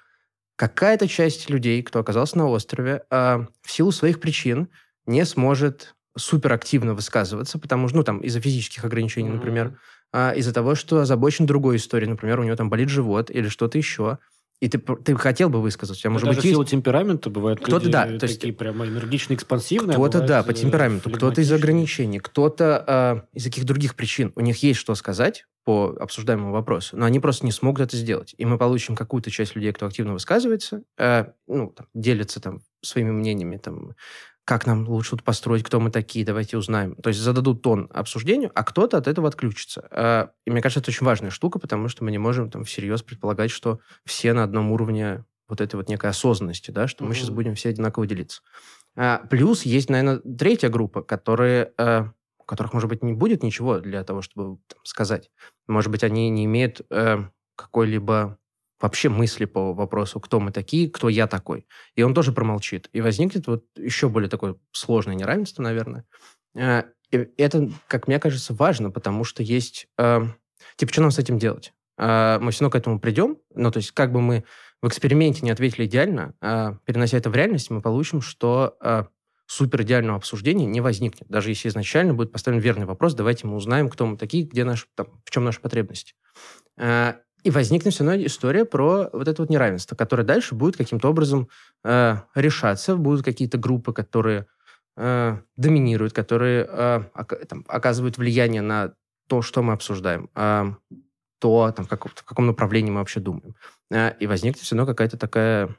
какая-то 0.56 1.08
часть 1.08 1.50
людей, 1.50 1.82
кто 1.82 2.00
оказался 2.00 2.38
на 2.38 2.48
острове, 2.48 3.04
в 3.10 3.48
силу 3.66 3.92
своих 3.92 4.20
причин 4.20 4.70
не 5.08 5.26
сможет 5.26 5.96
суперактивно 6.18 6.94
высказываться, 6.94 7.58
потому 7.58 7.88
что, 7.88 7.98
ну, 7.98 8.04
там, 8.04 8.20
из-за 8.20 8.40
физических 8.40 8.86
ограничений, 8.86 9.30
mm-hmm. 9.30 9.34
например, 9.34 9.80
а, 10.14 10.32
из-за 10.32 10.54
того, 10.54 10.76
что 10.76 11.00
озабочен 11.00 11.46
другой 11.46 11.78
историей, 11.78 12.10
например, 12.10 12.40
у 12.40 12.44
него 12.44 12.56
там 12.56 12.70
болит 12.70 12.90
живот 12.90 13.32
или 13.32 13.50
что-то 13.50 13.78
еще, 13.78 14.20
и 14.64 14.70
ты, 14.70 14.78
ты 14.78 15.16
хотел 15.18 15.50
бы 15.50 15.62
высказать. 15.62 15.98
У 15.98 16.00
тебя, 16.00 16.12
может 16.12 16.26
даже 16.26 16.38
быть, 16.38 16.46
в 16.46 16.50
силу 16.50 16.64
темперамента 16.64 17.30
бывают 17.30 17.60
кто-то, 17.60 17.90
да, 17.90 18.06
то 18.06 18.26
есть, 18.26 18.40
такие 18.40 18.54
прямо 18.54 18.86
энергично 18.86 19.34
экспансивные. 19.34 19.96
Кто-то, 19.96 20.20
а 20.20 20.22
да, 20.22 20.44
по 20.44 20.54
темпераменту, 20.54 21.10
кто-то 21.10 21.42
из 21.42 21.52
ограничений, 21.52 22.20
кто-то 22.20 23.26
э, 23.34 23.38
из 23.38 23.44
каких 23.44 23.66
других 23.66 23.96
причин. 23.96 24.32
У 24.36 24.40
них 24.40 24.64
есть 24.64 24.80
что 24.80 24.96
сказать 24.96 25.46
по 25.66 25.98
обсуждаемому 26.00 26.54
вопросу, 26.54 26.96
но 26.96 27.06
они 27.06 27.20
просто 27.20 27.46
не 27.46 27.52
смогут 27.52 27.82
это 27.82 27.98
сделать. 27.98 28.36
И 28.38 28.46
мы 28.46 28.58
получим 28.58 28.96
какую-то 28.96 29.32
часть 29.32 29.56
людей, 29.56 29.74
кто 29.74 29.86
активно 29.86 30.14
высказывается, 30.14 30.84
э, 30.98 31.26
ну, 31.48 31.74
там, 31.76 31.88
делится 31.94 32.40
там 32.40 32.62
своими 32.82 33.12
мнениями, 33.12 33.58
там, 33.58 33.96
как 34.46 34.66
нам 34.66 34.88
лучше 34.88 35.12
тут 35.12 35.24
построить, 35.24 35.64
кто 35.64 35.80
мы 35.80 35.90
такие, 35.90 36.26
давайте 36.26 36.58
узнаем. 36.58 36.96
То 36.98 37.10
есть 37.10 37.20
зададут 37.22 37.62
тон 37.62 37.90
обсуждению, 37.94 38.52
а 38.54 38.64
кто-то 38.64 38.98
от 38.98 39.08
этого 39.08 39.30
отключится. 39.30 39.88
А, 39.90 40.32
и 40.46 40.52
мне 40.52 40.62
кажется, 40.62 40.82
это 40.82 40.92
очень 40.92 41.06
важная 41.06 41.30
штука, 41.30 41.60
потому 41.60 41.88
что 41.88 42.04
мы 42.04 42.12
не 42.12 42.18
можем 42.18 42.50
там 42.50 42.64
всерьез 42.66 43.02
предполагать, 43.04 43.52
что 43.52 43.80
все 44.06 44.34
на 44.34 44.44
одном 44.44 44.72
уровне 44.72 45.24
вот 45.48 45.62
этой 45.62 45.76
вот 45.76 45.88
некой 45.88 46.10
осознанности, 46.10 46.72
да, 46.72 46.88
что 46.88 47.04
mm-hmm. 47.04 47.08
мы 47.08 47.16
сейчас 47.16 47.30
будем 47.30 47.56
все 47.56 47.70
одинаково 47.70 48.06
делиться. 48.06 48.42
А, 48.96 49.20
плюс 49.30 49.64
есть, 49.64 49.90
наверное, 49.90 50.20
третья 50.20 50.70
группа, 50.70 51.04
которые, 51.04 51.72
а, 51.78 52.12
у 52.38 52.44
которых, 52.44 52.74
может 52.74 52.90
быть, 52.90 53.04
не 53.04 53.14
будет 53.14 53.44
ничего 53.44 53.80
для 53.80 54.04
того, 54.04 54.22
чтобы 54.22 54.60
там, 54.68 54.80
сказать. 54.84 55.32
Может 55.68 55.92
быть, 55.92 56.04
они 56.04 56.30
не 56.30 56.46
имеют 56.46 56.82
а, 56.90 57.30
какой-либо 57.56 58.38
вообще 58.84 59.08
мысли 59.08 59.46
по 59.46 59.74
вопросу, 59.74 60.20
кто 60.20 60.42
мы 60.42 60.52
такие, 60.52 60.90
кто 60.90 61.08
я 61.08 61.26
такой. 61.26 61.66
И 61.96 62.04
он 62.04 62.14
тоже 62.14 62.34
промолчит. 62.34 62.90
И 62.92 63.00
возникнет 63.00 63.48
вот 63.48 63.64
еще 63.78 64.10
более 64.10 64.30
такое 64.30 64.58
сложное 64.74 65.16
неравенство, 65.16 65.64
наверное. 65.64 66.06
Э, 66.54 66.84
и 67.10 67.30
это, 67.38 67.72
как 67.88 68.10
мне 68.10 68.20
кажется, 68.20 68.54
важно, 68.54 68.92
потому 68.92 69.24
что 69.24 69.42
есть... 69.42 69.88
Э, 69.98 70.24
типа, 70.76 70.92
что 70.92 71.02
нам 71.02 71.12
с 71.12 71.18
этим 71.18 71.40
делать? 71.40 71.74
Э, 71.98 72.40
мы 72.42 72.52
все 72.52 72.66
равно 72.66 72.72
к 72.72 72.76
этому 72.76 73.00
придем. 73.00 73.38
Ну, 73.56 73.72
то 73.72 73.78
есть, 73.78 73.92
как 73.92 74.12
бы 74.12 74.20
мы 74.20 74.44
в 74.82 74.88
эксперименте 74.90 75.44
не 75.44 75.52
ответили 75.52 75.86
идеально, 75.86 76.34
перенося 76.86 77.18
это 77.18 77.30
в 77.30 77.36
реальность, 77.38 77.70
мы 77.70 77.82
получим, 77.82 78.20
что 78.20 79.08
супер 79.46 79.84
идеального 79.84 80.18
обсуждения 80.18 80.66
не 80.66 80.82
возникнет. 80.82 81.30
Даже 81.30 81.52
если 81.52 81.70
изначально 81.70 82.14
будет 82.14 82.34
поставлен 82.34 82.60
верный 82.60 82.86
вопрос, 82.86 83.14
давайте 83.14 83.48
мы 83.48 83.56
узнаем, 83.56 83.88
кто 83.88 84.06
мы 84.06 84.18
такие, 84.18 84.44
где 84.44 84.66
наш, 84.66 84.90
там, 84.96 85.08
в 85.24 85.32
чем 85.32 85.46
наша 85.46 85.62
потребность. 85.62 86.18
И 87.44 87.52
возникнет 87.52 87.94
все 87.94 88.06
равно 88.06 88.26
история 88.26 88.64
про 88.64 89.10
вот 89.12 89.28
это 89.28 89.42
вот 89.42 89.50
неравенство, 89.50 89.96
которое 89.96 90.24
дальше 90.24 90.56
будет 90.56 90.78
каким-то 90.78 91.10
образом 91.10 91.50
э, 91.84 92.16
решаться. 92.36 92.96
Будут 92.96 93.26
какие-то 93.26 93.58
группы, 93.58 93.92
которые 93.92 94.48
э, 94.96 95.38
доминируют, 95.58 96.14
которые 96.14 96.66
э, 96.70 97.02
там, 97.48 97.66
оказывают 97.68 98.18
влияние 98.18 98.62
на 98.62 98.94
то, 99.28 99.42
что 99.42 99.62
мы 99.62 99.74
обсуждаем, 99.74 100.30
э, 100.36 100.74
то, 101.40 101.74
там, 101.76 101.86
как, 101.86 102.08
в 102.08 102.24
каком 102.24 102.48
направлении 102.48 102.92
мы 102.92 103.00
вообще 103.00 103.20
думаем. 103.20 103.56
Э, 103.92 104.14
и 104.20 104.28
возникнет 104.28 104.64
все 104.64 104.76
равно 104.76 104.92
какая-то 104.92 105.18
такая... 105.18 105.76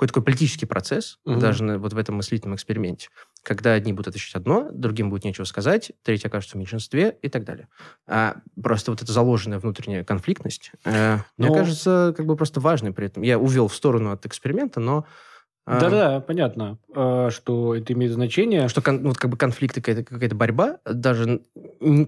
Какой-то 0.00 0.14
такой 0.14 0.24
политический 0.32 0.64
процесс, 0.64 1.18
угу. 1.26 1.38
даже 1.38 1.76
вот 1.76 1.92
в 1.92 1.98
этом 1.98 2.16
мыслительном 2.16 2.56
эксперименте, 2.56 3.10
когда 3.42 3.74
одни 3.74 3.92
будут 3.92 4.08
отвечать 4.08 4.34
одно, 4.34 4.70
другим 4.72 5.10
будет 5.10 5.24
нечего 5.24 5.44
сказать, 5.44 5.92
третьи 6.02 6.26
окажутся 6.26 6.56
в 6.56 6.58
меньшинстве 6.58 7.18
и 7.20 7.28
так 7.28 7.44
далее. 7.44 7.68
А 8.06 8.36
просто 8.62 8.92
вот 8.92 9.02
эта 9.02 9.12
заложенная 9.12 9.58
внутренняя 9.58 10.02
конфликтность, 10.02 10.72
э, 10.86 11.18
но... 11.36 11.48
мне 11.48 11.54
кажется, 11.54 12.14
как 12.16 12.24
бы 12.24 12.34
просто 12.34 12.60
важной 12.60 12.94
при 12.94 13.08
этом. 13.08 13.24
Я 13.24 13.38
увел 13.38 13.68
в 13.68 13.74
сторону 13.74 14.10
от 14.10 14.24
эксперимента, 14.24 14.80
но 14.80 15.04
э, 15.66 15.78
да-да, 15.78 16.20
понятно, 16.20 16.78
э, 16.96 17.28
что 17.30 17.74
это 17.74 17.92
имеет 17.92 18.12
значение. 18.12 18.68
Что 18.68 18.80
кон, 18.80 19.02
вот 19.02 19.18
как 19.18 19.30
бы 19.30 19.36
конфликты, 19.36 19.82
какая-то, 19.82 20.02
какая 20.02 20.30
борьба, 20.30 20.78
даже 20.86 21.42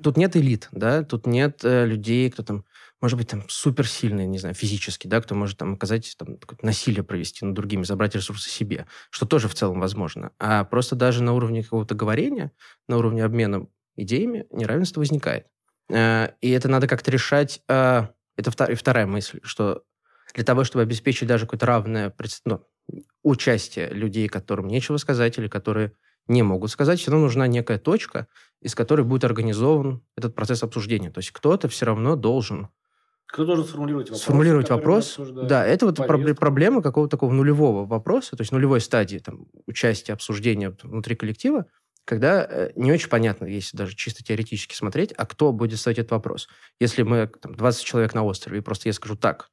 тут 0.02 0.16
нет 0.16 0.34
элит, 0.34 0.70
да, 0.72 1.04
тут 1.04 1.26
нет 1.26 1.60
э, 1.62 1.84
людей, 1.84 2.30
кто 2.30 2.42
там 2.42 2.64
может 3.02 3.18
быть, 3.18 3.28
там, 3.28 3.42
суперсильный, 3.48 4.26
не 4.26 4.38
знаю, 4.38 4.54
физически, 4.54 5.08
да, 5.08 5.20
кто 5.20 5.34
может 5.34 5.58
там 5.58 5.74
оказать 5.74 6.14
там, 6.16 6.38
насилие 6.62 7.02
провести 7.02 7.44
над 7.44 7.54
другими, 7.54 7.82
забрать 7.82 8.14
ресурсы 8.14 8.48
себе, 8.48 8.86
что 9.10 9.26
тоже 9.26 9.48
в 9.48 9.54
целом 9.54 9.80
возможно. 9.80 10.30
А 10.38 10.64
просто 10.64 10.94
даже 10.94 11.22
на 11.22 11.32
уровне 11.32 11.64
какого-то 11.64 11.96
говорения, 11.96 12.52
на 12.86 12.96
уровне 12.98 13.24
обмена 13.24 13.66
идеями 13.96 14.46
неравенство 14.52 15.00
возникает. 15.00 15.48
Э, 15.90 16.28
и 16.40 16.50
это 16.50 16.68
надо 16.68 16.86
как-то 16.86 17.10
решать. 17.10 17.60
Э, 17.68 18.06
это 18.36 18.50
вторая 18.50 19.06
мысль, 19.06 19.40
что 19.42 19.82
для 20.32 20.44
того, 20.44 20.62
чтобы 20.62 20.82
обеспечить 20.82 21.26
даже 21.26 21.44
какое-то 21.44 21.66
равное 21.66 22.14
ну, 22.44 22.64
участие 23.24 23.88
людей, 23.88 24.28
которым 24.28 24.68
нечего 24.68 24.96
сказать 24.96 25.36
или 25.38 25.48
которые 25.48 25.92
не 26.28 26.44
могут 26.44 26.70
сказать, 26.70 27.00
все 27.00 27.10
равно 27.10 27.26
нужна 27.26 27.48
некая 27.48 27.78
точка, 27.78 28.28
из 28.60 28.76
которой 28.76 29.02
будет 29.02 29.24
организован 29.24 30.04
этот 30.16 30.36
процесс 30.36 30.62
обсуждения. 30.62 31.10
То 31.10 31.18
есть 31.18 31.32
кто-то 31.32 31.68
все 31.68 31.84
равно 31.86 32.14
должен 32.14 32.68
кто 33.32 33.46
должен 33.46 33.64
сформулировать 33.64 34.08
вопрос? 34.08 34.22
Сформулировать 34.22 34.70
вопрос, 34.70 35.16
да, 35.18 35.64
это 35.66 35.86
вот 35.86 35.96
повестку. 35.96 36.38
проблема 36.38 36.82
какого-то 36.82 37.12
такого 37.12 37.32
нулевого 37.32 37.86
вопроса, 37.86 38.36
то 38.36 38.42
есть 38.42 38.52
нулевой 38.52 38.82
стадии 38.82 39.18
там, 39.18 39.46
участия, 39.66 40.12
обсуждения 40.12 40.76
внутри 40.82 41.16
коллектива, 41.16 41.64
когда 42.04 42.44
э, 42.44 42.72
не 42.76 42.92
очень 42.92 43.08
понятно, 43.08 43.46
если 43.46 43.74
даже 43.74 43.96
чисто 43.96 44.22
теоретически 44.22 44.74
смотреть, 44.74 45.12
а 45.16 45.24
кто 45.24 45.50
будет 45.52 45.78
ставить 45.78 45.98
этот 45.98 46.10
вопрос. 46.10 46.46
Если 46.78 47.02
мы 47.04 47.26
там, 47.40 47.54
20 47.54 47.82
человек 47.82 48.12
на 48.12 48.22
острове, 48.22 48.58
и 48.58 48.60
просто 48.60 48.90
я 48.90 48.92
скажу 48.92 49.16
так, 49.16 49.48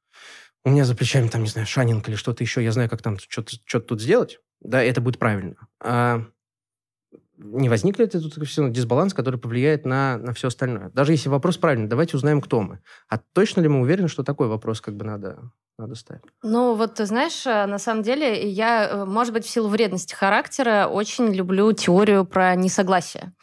у 0.65 0.72
меня 0.72 0.84
за 0.84 0.94
плечами 0.94 1.30
там, 1.30 1.44
не 1.44 1.50
знаю, 1.50 1.65
шанинг 1.65 2.10
или 2.10 2.18
что-то 2.18 2.44
еще, 2.44 2.62
я 2.62 2.74
знаю, 2.74 2.89
как 2.89 3.02
там 3.02 3.18
что-то, 3.18 3.56
что 3.63 3.80
тут 3.80 4.02
сделать, 4.02 4.39
да, 4.60 4.84
это 4.84 5.00
будет 5.00 5.20
правильно. 5.20 5.56
А 5.80 6.26
не 7.39 7.69
возникнет 7.69 8.13
ли 8.13 8.19
тут 8.19 8.47
все 8.47 8.69
дисбаланс, 8.69 9.13
который 9.13 9.39
повлияет 9.39 9.86
на, 9.86 10.17
на 10.17 10.34
все 10.34 10.49
остальное? 10.49 10.89
Даже 10.93 11.13
если 11.13 11.30
вопрос 11.30 11.58
правильный, 11.58 11.88
давайте 11.88 12.17
узнаем, 12.17 12.41
кто 12.41 12.62
мы. 12.62 12.80
А 13.10 13.17
точно 13.34 13.62
ли 13.62 13.69
мы 13.69 13.82
уверены, 13.82 14.08
что 14.08 14.23
такой 14.23 14.47
вопрос 14.47 14.82
как 14.82 14.95
бы 14.95 15.06
надо, 15.06 15.39
надо 15.78 15.95
ставить? 15.95 16.23
Ну, 16.43 16.75
вот 16.75 16.95
ты 16.95 17.06
знаешь, 17.06 17.45
э, 17.47 17.65
на 17.65 17.80
самом 17.80 18.04
деле 18.04 18.49
я, 18.49 18.89
э, 18.89 19.06
может 19.06 19.34
быть, 19.34 19.45
в 19.45 19.49
силу 19.49 19.69
вредности 19.69 20.13
характера 20.13 20.88
очень 20.88 21.34
люблю 21.34 21.71
теорию 21.71 22.25
про 22.25 22.56
несогласие. 22.56 23.34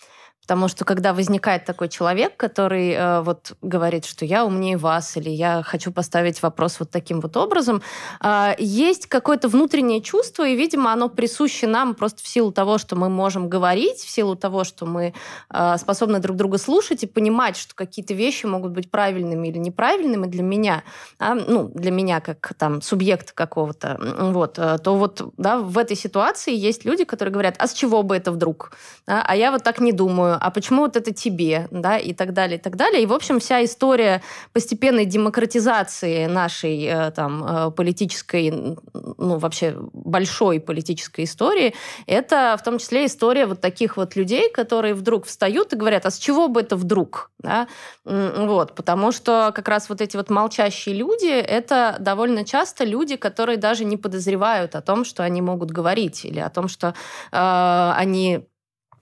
Потому 0.47 0.69
что 0.69 0.85
когда 0.85 1.13
возникает 1.13 1.65
такой 1.65 1.89
человек, 1.89 2.37
который 2.37 2.93
э, 2.93 3.21
вот 3.23 3.55
говорит, 3.63 4.05
что 4.05 4.25
я 4.25 4.45
умнее 4.45 4.77
вас, 4.77 5.17
или 5.17 5.29
я 5.29 5.63
хочу 5.65 5.91
поставить 5.91 6.41
вопрос 6.41 6.79
вот 6.79 6.91
таким 6.91 7.21
вот 7.21 7.37
образом, 7.37 7.83
э, 8.23 8.55
есть 8.59 9.09
какое-то 9.09 9.49
внутреннее 9.49 10.01
чувство, 10.01 10.47
и, 10.47 10.55
видимо, 10.55 10.93
оно 10.93 11.09
присуще 11.09 11.67
нам 11.67 11.97
просто 11.97 12.23
в 12.23 12.29
силу 12.29 12.53
того, 12.53 12.79
что 12.79 12.95
мы 12.95 13.09
можем 13.09 13.49
говорить, 13.49 13.99
в 13.99 14.09
силу 14.09 14.37
того, 14.37 14.63
что 14.63 14.87
мы 14.87 15.15
э, 15.51 15.77
способны 15.79 16.21
друг 16.21 16.37
друга 16.37 16.59
слушать 16.59 17.03
и 17.03 17.09
понимать, 17.09 17.57
что 17.57 17.75
какие-то 17.75 18.15
вещи 18.15 18.47
могут 18.47 18.71
быть 18.71 18.89
правильными 18.89 19.49
или 19.49 19.59
неправильными 19.59 20.29
для 20.29 20.45
меня, 20.45 20.85
а, 21.19 21.35
ну, 21.35 21.73
для 21.75 21.91
меня 21.91 22.21
как 22.21 22.55
там 22.57 22.83
субъект 22.83 23.33
какого-то, 23.33 23.99
вот, 24.31 24.61
э, 24.61 24.79
то 24.79 24.95
вот, 24.95 25.33
да, 25.39 25.59
в 25.59 25.77
этой 25.77 25.97
ситуации 25.97 26.55
есть 26.55 26.85
люди, 26.85 27.03
которые 27.03 27.33
говорят, 27.33 27.57
а 27.59 27.67
с 27.67 27.73
чего 27.73 28.05
бы 28.05 28.17
это 28.17 28.31
вдруг? 28.31 28.71
Да? 29.09 29.25
А 29.27 29.35
я 29.35 29.51
вот 29.51 29.65
так 29.65 29.81
не 29.81 29.91
думаю, 29.91 30.36
а 30.41 30.51
почему 30.51 30.83
вот 30.83 30.97
это 30.97 31.13
тебе, 31.13 31.69
да, 31.71 31.99
и 31.99 32.13
так 32.13 32.33
далее, 32.33 32.59
и 32.59 32.61
так 32.61 32.77
далее. 32.77 33.03
И, 33.03 33.07
в 33.07 33.13
общем, 33.13 33.41
вся 33.41 33.65
история 33.65 34.23
постепенной 34.53 35.05
демократизации 35.05 36.27
нашей 36.27 36.85
э, 36.85 37.11
там 37.11 37.45
э, 37.45 37.71
политической, 37.71 38.51
ну, 38.51 39.39
вообще 39.39 39.77
большой 39.93 40.61
политической 40.61 41.25
истории, 41.25 41.75
это 42.07 42.57
в 42.59 42.65
том 42.65 42.79
числе 42.79 43.07
история 43.07 43.47
вот 43.47 43.61
таких 43.61 43.97
вот 43.97 44.17
людей, 44.17 44.51
которые 44.51 44.95
вдруг 44.95 45.27
встают 45.27 45.73
и 45.73 45.77
говорят, 45.77 46.07
а 46.07 46.11
с 46.11 46.19
чего 46.19 46.49
бы 46.49 46.61
это 46.61 46.77
вдруг, 46.77 47.31
да, 47.39 47.69
вот, 48.05 48.75
потому 48.75 49.13
что 49.13 49.53
как 49.55 49.69
раз 49.69 49.89
вот 49.89 50.01
эти 50.01 50.17
вот 50.17 50.31
молчащие 50.31 50.95
люди, 50.95 51.27
это 51.27 51.97
довольно 52.01 52.45
часто 52.45 52.85
люди, 52.85 53.17
которые 53.17 53.57
даже 53.57 53.85
не 53.85 53.97
подозревают 53.97 54.75
о 54.75 54.81
том, 54.81 55.05
что 55.05 55.23
они 55.23 55.43
могут 55.43 55.71
говорить, 55.71 56.25
или 56.25 56.41
о 56.41 56.51
том, 56.51 56.69
что 56.69 56.95
э, 57.33 57.93
они 57.97 58.47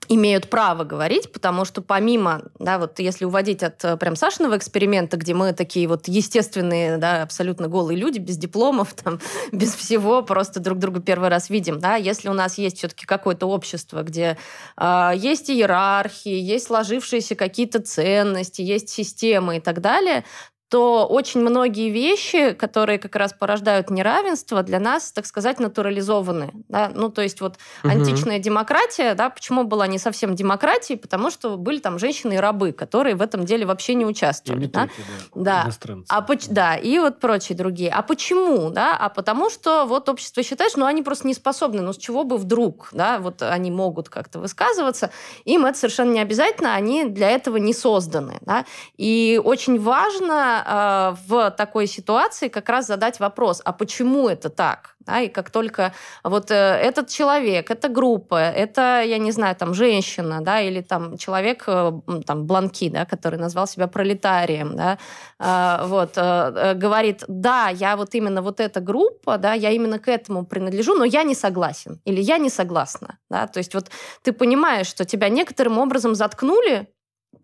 имеют 0.09 0.51
право 0.51 0.85
говорить, 0.85 1.33
потому 1.33 1.65
что 1.65 1.83
помимо, 1.83 2.43
да, 2.59 2.79
вот 2.79 2.99
если 2.99 3.25
уводить 3.25 3.63
от 3.63 3.85
э, 3.85 3.97
прям 3.97 4.17
Сашиного 4.17 4.57
эксперимента, 4.57 5.17
где 5.17 5.35
мы 5.35 5.53
такие 5.53 5.89
вот 5.89 6.09
естественные, 6.09 6.99
да, 6.99 7.23
абсолютно 7.23 7.69
голые 7.69 7.99
люди, 7.99 8.19
без 8.19 8.37
дипломов, 8.37 8.95
там, 9.05 9.21
без 9.53 9.75
всего, 9.75 10.23
просто 10.23 10.61
друг 10.61 10.79
друга 10.79 11.01
первый 11.01 11.29
раз 11.29 11.51
видим, 11.51 11.79
да, 11.79 11.97
если 11.97 12.29
у 12.29 12.35
нас 12.35 12.59
есть 12.59 12.79
все-таки 12.79 13.07
какое-то 13.07 13.47
общество, 13.47 14.03
где 14.03 14.37
э, 14.77 15.11
есть 15.17 15.51
иерархии, 15.51 16.39
есть 16.39 16.67
сложившиеся 16.67 17.35
какие-то 17.35 17.81
ценности, 17.81 18.63
есть 18.63 18.89
системы 18.89 19.59
и 19.59 19.61
так 19.61 19.81
далее, 19.81 20.25
то 20.69 21.07
очень 21.07 21.41
многие 21.41 21.91
вещи, 21.91 22.53
которые 22.53 22.99
как 22.99 23.17
раз 23.17 23.33
порождают 23.33 23.91
неравенство, 23.91 24.63
для 24.63 24.81
нас, 24.81 25.13
так 25.13 25.27
сказать, 25.27 25.61
натурализованы. 25.61 26.53
Да? 26.69 26.91
Ну, 26.95 27.11
то 27.11 27.23
есть 27.23 27.41
вот 27.41 27.59
угу. 27.83 27.93
античная 27.93 28.39
демократия, 28.39 29.15
да, 29.15 29.31
почему 29.31 29.65
была 29.65 29.87
не 29.87 29.99
совсем 29.99 30.35
демократией? 30.35 30.99
Потому 30.99 31.31
что 31.31 31.57
были 31.57 31.79
там 31.79 31.99
женщины 31.99 32.35
и 32.35 32.37
рабы, 32.39 32.73
которые 32.73 33.15
в 33.15 33.23
этом 33.23 33.45
деле 33.45 33.67
вообще 33.67 33.95
не 33.95 34.07
участвовали. 34.07 34.65
И 34.65 34.69
да? 34.69 34.89
да. 35.35 35.71
да. 35.75 36.05
А, 36.09 36.27
да, 36.49 36.77
и 36.77 36.99
вот 36.99 37.21
прочие 37.21 37.57
другие. 37.57 37.91
А 37.91 38.03
почему? 38.03 38.71
Да? 38.71 38.97
А 38.97 39.09
потому 39.11 39.51
что 39.51 39.85
вот 39.85 40.09
общество 40.09 40.43
считает, 40.43 40.71
что 40.71 40.81
ну, 40.81 40.87
они 40.87 41.03
просто 41.03 41.27
не 41.27 41.35
способны, 41.35 41.83
ну 41.83 41.93
с 41.93 41.99
чего 41.99 42.25
бы 42.25 42.37
вдруг, 42.37 42.89
да, 42.93 43.19
вот 43.19 43.43
они 43.43 43.71
могут 43.71 44.09
как-то 44.09 44.39
высказываться, 44.39 45.11
им 45.45 45.67
это 45.67 45.79
совершенно 45.79 46.13
не 46.13 46.21
обязательно, 46.21 46.75
они 46.75 47.05
для 47.05 47.31
этого 47.31 47.59
не 47.59 47.75
созданы. 47.75 48.39
Да? 48.41 48.65
И 48.97 49.41
очень 49.43 49.81
важно 49.81 50.54
э, 50.67 51.17
в 51.27 51.51
такой 51.51 51.87
ситуации 51.87 52.49
как 52.49 52.69
раз 52.69 52.87
задать 52.87 53.21
вопрос, 53.21 53.63
а 53.65 53.73
почему 53.73 54.29
это 54.29 54.49
так? 54.49 54.95
Да, 55.07 55.21
и 55.21 55.29
как 55.29 55.51
только 55.51 55.93
вот 56.23 56.51
э, 56.51 56.55
этот 56.55 57.09
человек, 57.09 57.71
эта 57.71 57.89
группа, 57.89 58.37
это, 58.37 59.03
я 59.03 59.19
не 59.19 59.33
знаю, 59.33 59.55
там, 59.55 59.75
женщина, 59.75 60.41
да, 60.41 60.61
или 60.63 60.81
там 60.81 61.19
человек, 61.19 61.65
э, 61.67 61.93
там, 62.27 62.47
Бланки, 62.47 62.89
да, 62.89 63.05
который 63.05 63.39
назвал 63.39 63.67
себя 63.67 63.87
пролетарием, 63.87 64.77
да, 64.77 64.99
э, 65.39 65.87
вот, 65.87 66.13
э, 66.17 66.75
говорит, 66.75 67.25
да, 67.29 67.69
я 67.69 67.97
вот 67.97 68.15
именно 68.15 68.41
вот 68.41 68.61
эта 68.61 68.81
группа, 68.81 69.37
да, 69.37 69.53
я 69.53 69.73
именно 69.73 69.99
к 69.99 70.09
этому 70.09 70.47
принадлежу, 70.47 70.95
но 70.95 71.05
я 71.05 71.23
не 71.23 71.35
согласен, 71.35 72.01
или 72.07 72.23
я 72.23 72.39
не 72.39 72.49
согласна, 72.49 73.19
да, 73.29 73.47
то 73.47 73.59
есть 73.59 73.75
вот 73.75 73.91
ты 74.23 74.33
понимаешь, 74.33 74.87
что 74.87 75.05
тебя 75.05 75.29
некоторым 75.29 75.79
образом 75.79 76.15
заткнули, 76.15 76.89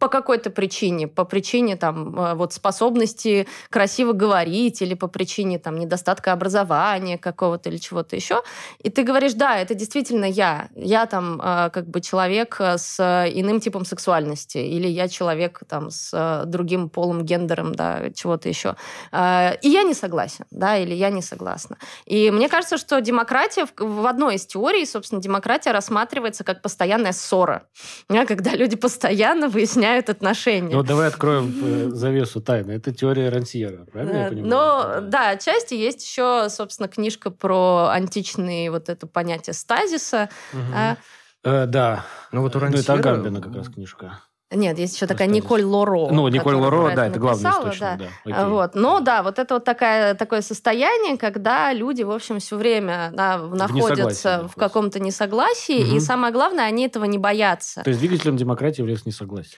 по 0.00 0.08
какой-то 0.08 0.50
причине, 0.50 1.06
по 1.06 1.24
причине 1.24 1.76
там 1.76 2.18
э, 2.18 2.34
вот 2.34 2.54
способности 2.54 3.46
красиво 3.68 4.12
говорить 4.12 4.80
или 4.80 4.94
по 4.94 5.08
причине 5.08 5.58
там 5.58 5.78
недостатка 5.78 6.32
образования 6.32 7.18
какого-то 7.18 7.68
или 7.68 7.76
чего-то 7.76 8.16
еще, 8.16 8.42
и 8.78 8.88
ты 8.88 9.02
говоришь, 9.02 9.34
да, 9.34 9.58
это 9.58 9.74
действительно 9.74 10.24
я, 10.24 10.70
я 10.74 11.04
там 11.04 11.38
э, 11.40 11.70
как 11.70 11.86
бы 11.86 12.00
человек 12.00 12.56
э, 12.60 12.78
с 12.78 12.98
иным 12.98 13.60
типом 13.60 13.84
сексуальности 13.84 14.56
или 14.56 14.88
я 14.88 15.06
человек 15.06 15.60
там 15.68 15.90
с 15.90 16.44
другим 16.46 16.88
полом, 16.88 17.22
гендером, 17.22 17.74
да, 17.74 18.10
чего-то 18.14 18.48
еще, 18.48 18.76
и 19.12 19.68
я 19.68 19.82
не 19.82 19.92
согласен, 19.92 20.46
да, 20.50 20.78
или 20.78 20.94
я 20.94 21.10
не 21.10 21.20
согласна. 21.20 21.76
И 22.06 22.30
мне 22.30 22.48
кажется, 22.48 22.78
что 22.78 23.00
демократия 23.02 23.66
в 23.76 24.06
одной 24.06 24.36
из 24.36 24.46
теорий, 24.46 24.86
собственно, 24.86 25.20
демократия 25.20 25.72
рассматривается 25.72 26.42
как 26.42 26.62
постоянная 26.62 27.12
ссора, 27.12 27.64
когда 28.08 28.52
люди 28.52 28.76
постоянно 28.76 29.48
выясняют 29.48 29.89
выясняют 29.90 30.08
отношения. 30.08 30.74
Ну, 30.74 30.82
давай 30.82 31.08
откроем 31.08 31.52
э, 31.62 31.88
завесу 31.90 32.40
тайны. 32.40 32.72
Это 32.72 32.92
теория 32.92 33.28
Рансьера, 33.28 33.84
правильно 33.90 34.16
я 34.16 34.26
э, 34.26 34.28
понимаю? 34.30 35.00
Ну, 35.00 35.08
да, 35.08 35.30
отчасти 35.30 35.74
есть 35.74 36.04
еще, 36.04 36.48
собственно, 36.48 36.88
книжка 36.88 37.30
про 37.30 37.88
античные 37.90 38.70
вот 38.70 38.88
это 38.88 39.06
понятие 39.06 39.54
стазиса. 39.54 40.28
Э, 41.42 41.66
да. 41.66 42.04
Ну, 42.32 42.42
вот 42.42 42.54
у 42.56 42.58
Рансьера... 42.58 42.76
Ну, 42.76 42.82
это 42.82 42.92
Агамбина 42.94 43.40
как 43.40 43.54
раз 43.54 43.68
книжка. 43.68 44.20
Нет, 44.52 44.78
есть 44.78 44.96
еще 44.96 45.06
такая 45.06 45.28
Николь 45.28 45.62
Лоро. 45.62 46.08
Ну, 46.10 46.26
Николь 46.26 46.56
Лоро, 46.56 46.92
да, 46.94 47.06
это 47.06 47.20
главный 47.20 47.48
источник. 47.48 47.80
Да. 47.80 48.08
Да. 48.26 48.48
Вот. 48.48 48.74
Но 48.74 48.98
да, 48.98 49.22
вот 49.22 49.38
это 49.38 49.54
вот 49.54 49.64
такая, 49.64 50.14
такое 50.14 50.42
состояние, 50.42 51.16
когда 51.16 51.72
люди, 51.72 52.02
в 52.02 52.10
общем, 52.10 52.40
все 52.40 52.56
время 52.56 53.12
да, 53.14 53.38
находятся 53.38 54.48
в, 54.48 54.52
в 54.52 54.54
каком-то 54.56 54.98
несогласии, 54.98 55.84
угу. 55.84 55.96
и 55.96 56.00
самое 56.00 56.32
главное, 56.32 56.64
они 56.64 56.86
этого 56.86 57.04
не 57.04 57.18
боятся. 57.18 57.82
То 57.82 57.90
есть 57.90 58.00
двигателем 58.00 58.36
демократии 58.36 58.80
является 58.80 59.08
несогласие. 59.08 59.58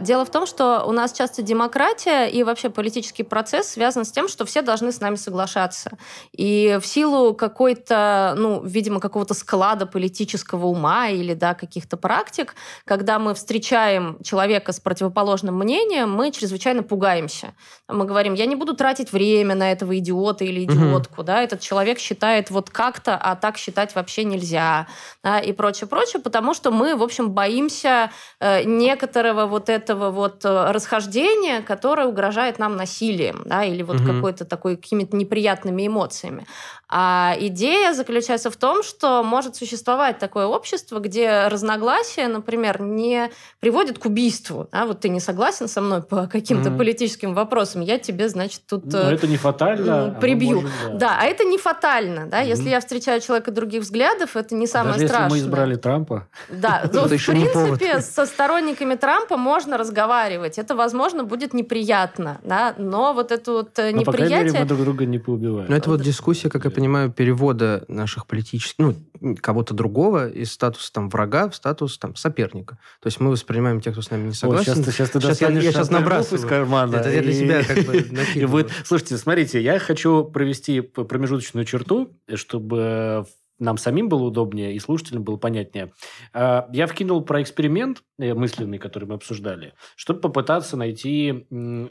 Дело 0.00 0.24
в 0.24 0.30
том, 0.30 0.46
что 0.46 0.84
у 0.86 0.92
нас 0.92 1.12
часто 1.12 1.42
демократия 1.42 2.26
и 2.26 2.42
вообще 2.42 2.70
политический 2.70 3.22
процесс 3.22 3.68
связан 3.68 4.06
с 4.06 4.12
тем, 4.12 4.28
что 4.28 4.46
все 4.46 4.62
должны 4.62 4.92
с 4.92 5.00
нами 5.00 5.16
соглашаться. 5.16 5.98
И 6.32 6.78
в 6.80 6.86
силу 6.86 7.34
какой-то, 7.34 8.34
ну, 8.36 8.62
видимо, 8.64 8.98
какого-то 8.98 9.34
склада 9.34 9.84
политического 9.86 10.66
ума 10.66 11.08
или, 11.08 11.34
да, 11.34 11.54
каких-то 11.54 11.98
практик, 11.98 12.54
когда 12.86 13.18
мы 13.18 13.34
встречаем 13.34 14.18
человека 14.22 14.72
с 14.72 14.80
противоположным 14.80 15.54
мнением, 15.58 16.10
мы 16.10 16.32
чрезвычайно 16.32 16.82
пугаемся. 16.82 17.54
Мы 17.86 18.06
говорим, 18.06 18.32
я 18.32 18.46
не 18.46 18.56
буду 18.56 18.74
тратить 18.74 19.12
время 19.12 19.54
на 19.54 19.70
этого 19.70 19.98
идиота 19.98 20.44
или 20.44 20.64
идиотку, 20.64 21.20
угу. 21.20 21.24
да, 21.24 21.42
этот 21.42 21.60
человек 21.60 21.98
считает 21.98 22.50
вот 22.50 22.70
как-то, 22.70 23.16
а 23.16 23.36
так 23.36 23.58
считать 23.58 23.94
вообще 23.94 24.24
нельзя, 24.24 24.86
да, 25.22 25.40
и 25.40 25.52
прочее, 25.52 25.88
прочее, 25.88 26.22
потому 26.22 26.54
что 26.54 26.70
мы, 26.70 26.96
в 26.96 27.02
общем, 27.02 27.32
боимся 27.32 28.10
э, 28.40 28.64
некоторого 28.64 29.46
вот 29.46 29.68
этого 29.68 29.73
вот 29.88 30.44
э, 30.44 30.70
расхождения, 30.72 31.62
которое 31.62 32.06
угрожает 32.06 32.58
нам 32.58 32.76
насилием, 32.76 33.42
да, 33.44 33.64
или 33.64 33.82
вот 33.82 34.00
угу. 34.00 34.12
какой-то 34.12 34.44
такой 34.44 34.76
какими-то 34.76 35.16
неприятными 35.16 35.86
эмоциями. 35.86 36.46
А 36.88 37.34
идея 37.40 37.92
заключается 37.92 38.50
в 38.50 38.56
том, 38.56 38.82
что 38.82 39.22
может 39.24 39.56
существовать 39.56 40.18
такое 40.18 40.46
общество, 40.46 40.98
где 40.98 41.48
разногласия, 41.48 42.28
например, 42.28 42.80
не 42.82 43.30
приводят 43.58 43.98
к 43.98 44.04
убийству. 44.04 44.68
А 44.70 44.86
вот 44.86 45.00
ты 45.00 45.08
не 45.08 45.20
согласен 45.20 45.66
со 45.66 45.80
мной 45.80 46.02
по 46.02 46.26
каким-то 46.26 46.70
mm 46.70 46.74
политическим 46.74 47.34
вопросам, 47.34 47.82
я 47.82 47.98
тебе, 47.98 48.28
значит, 48.28 48.62
тут... 48.68 48.84
Но 48.86 49.10
это 49.10 49.26
не 49.26 49.36
фатально. 49.36 50.16
Прибью. 50.20 50.62
Может, 50.62 50.70
да. 50.84 50.98
да, 50.98 51.18
а 51.20 51.24
это 51.24 51.44
не 51.44 51.56
фатально. 51.56 52.26
Да? 52.26 52.42
mm 52.42 52.48
Если 52.48 52.68
я 52.68 52.80
встречаю 52.80 53.20
человека 53.20 53.50
других 53.50 53.82
взглядов, 53.82 54.36
это 54.36 54.54
не 54.54 54.66
самое 54.66 54.94
Даже 54.94 55.08
страшное. 55.08 55.36
если 55.36 55.46
мы 55.46 55.50
избрали 55.50 55.76
Трампа. 55.76 56.28
Да, 56.48 56.82
в 56.92 57.08
принципе, 57.08 58.00
со 58.00 58.26
сторонниками 58.26 58.96
Трампа 58.96 59.36
можно 59.36 59.63
разговаривать. 59.72 60.58
Это, 60.58 60.74
возможно, 60.74 61.24
будет 61.24 61.54
неприятно, 61.54 62.40
да? 62.44 62.74
но 62.78 63.12
вот 63.14 63.32
это 63.32 63.52
вот 63.52 63.78
неприятие... 63.78 63.94
Но, 63.94 64.04
по 64.04 64.12
крайней 64.12 64.34
мере, 64.34 64.58
мы 64.60 64.64
друг 64.66 64.80
друга 64.80 65.06
не 65.06 65.18
поубиваем. 65.18 65.66
Но 65.68 65.76
это 65.76 65.90
вот 65.90 66.02
дискуссия, 66.02 66.48
как 66.50 66.64
я 66.64 66.70
понимаю, 66.70 67.10
перевода 67.10 67.84
наших 67.88 68.26
политических, 68.26 68.74
ну, 68.78 68.94
кого-то 69.40 69.74
другого 69.74 70.28
из 70.28 70.52
статуса 70.52 70.92
там 70.92 71.08
врага 71.08 71.48
в 71.48 71.54
статус 71.54 71.98
там 71.98 72.14
соперника. 72.16 72.78
То 73.00 73.06
есть 73.06 73.20
мы 73.20 73.30
воспринимаем 73.30 73.80
тех, 73.80 73.94
кто 73.94 74.02
с 74.02 74.10
нами 74.10 74.28
не 74.28 74.34
согласен. 74.34 74.74
Вот, 74.74 74.84
сейчас, 74.84 74.94
сейчас 74.94 75.10
ты 75.10 75.20
сейчас 75.20 75.40
я, 75.40 75.48
я 75.48 75.72
сейчас 75.72 75.90
набрасываю 75.90 76.40
из 76.40 76.48
кармана. 76.48 76.96
Это 76.96 77.10
и... 77.10 77.14
я 77.14 77.22
для 77.22 77.32
себя 77.32 77.64
как 77.64 77.84
бы 77.84 78.06
накидываю. 78.10 78.68
Слушайте, 78.84 79.16
смотрите, 79.16 79.62
я 79.62 79.78
хочу 79.78 80.24
провести 80.24 80.80
промежуточную 80.80 81.64
черту, 81.64 82.10
чтобы 82.34 83.26
нам 83.58 83.78
самим 83.78 84.08
было 84.08 84.24
удобнее 84.24 84.74
и 84.74 84.78
слушателям 84.78 85.22
было 85.24 85.36
понятнее. 85.36 85.92
А, 86.32 86.68
я 86.72 86.86
вкинул 86.86 87.22
про 87.24 87.42
эксперимент 87.42 88.02
э, 88.18 88.34
мысленный, 88.34 88.78
который 88.78 89.06
мы 89.06 89.14
обсуждали, 89.14 89.74
чтобы 89.96 90.20
попытаться 90.20 90.76
найти 90.76 91.46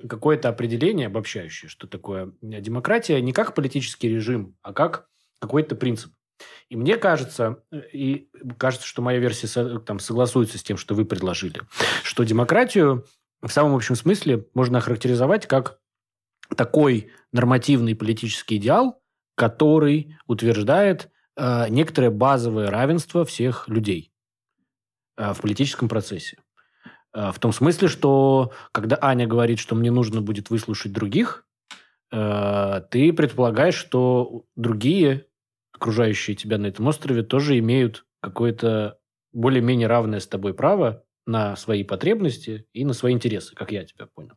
какое-то 0.07 0.49
определение 0.49 1.07
обобщающее, 1.07 1.69
что 1.69 1.87
такое 1.87 2.33
демократия 2.41 3.21
не 3.21 3.33
как 3.33 3.55
политический 3.55 4.09
режим, 4.09 4.55
а 4.61 4.73
как 4.73 5.07
какой-то 5.39 5.75
принцип. 5.75 6.11
И 6.69 6.75
мне 6.75 6.97
кажется, 6.97 7.63
э, 7.71 7.81
и 7.93 8.29
кажется, 8.57 8.87
что 8.87 9.01
моя 9.01 9.19
версия 9.19 9.79
там, 9.79 9.99
согласуется 9.99 10.57
с 10.57 10.63
тем, 10.63 10.77
что 10.77 10.95
вы 10.95 11.05
предложили, 11.05 11.61
что 12.03 12.23
демократию 12.23 13.05
в 13.41 13.49
самом 13.49 13.75
общем 13.75 13.95
смысле 13.95 14.47
можно 14.53 14.77
охарактеризовать 14.77 15.47
как 15.47 15.79
такой 16.55 17.11
нормативный 17.31 17.95
политический 17.95 18.57
идеал, 18.57 19.01
который 19.35 20.15
утверждает 20.27 21.09
э, 21.35 21.69
некоторое 21.69 22.09
базовое 22.09 22.69
равенство 22.69 23.25
всех 23.25 23.67
людей 23.67 24.11
э, 25.17 25.33
в 25.33 25.41
политическом 25.41 25.89
процессе. 25.89 26.37
Э, 27.13 27.31
в 27.31 27.39
том 27.39 27.53
смысле, 27.53 27.87
что 27.87 28.51
когда 28.71 28.97
Аня 29.01 29.27
говорит, 29.27 29.59
что 29.59 29.75
мне 29.75 29.91
нужно 29.91 30.21
будет 30.21 30.49
выслушать 30.49 30.93
других, 30.93 31.45
э, 32.11 32.81
ты 32.89 33.13
предполагаешь, 33.13 33.75
что 33.75 34.45
другие 34.55 35.27
окружающие 35.73 36.35
тебя 36.35 36.57
на 36.57 36.67
этом 36.67 36.87
острове, 36.87 37.23
тоже 37.23 37.59
имеют 37.59 38.05
какое-то 38.21 38.99
более-менее 39.33 39.87
равное 39.87 40.19
с 40.19 40.27
тобой 40.27 40.53
право 40.53 41.03
на 41.25 41.55
свои 41.55 41.83
потребности 41.83 42.67
и 42.73 42.85
на 42.85 42.93
свои 42.93 43.13
интересы, 43.13 43.55
как 43.55 43.71
я 43.71 43.83
тебя 43.83 44.07
понял. 44.07 44.35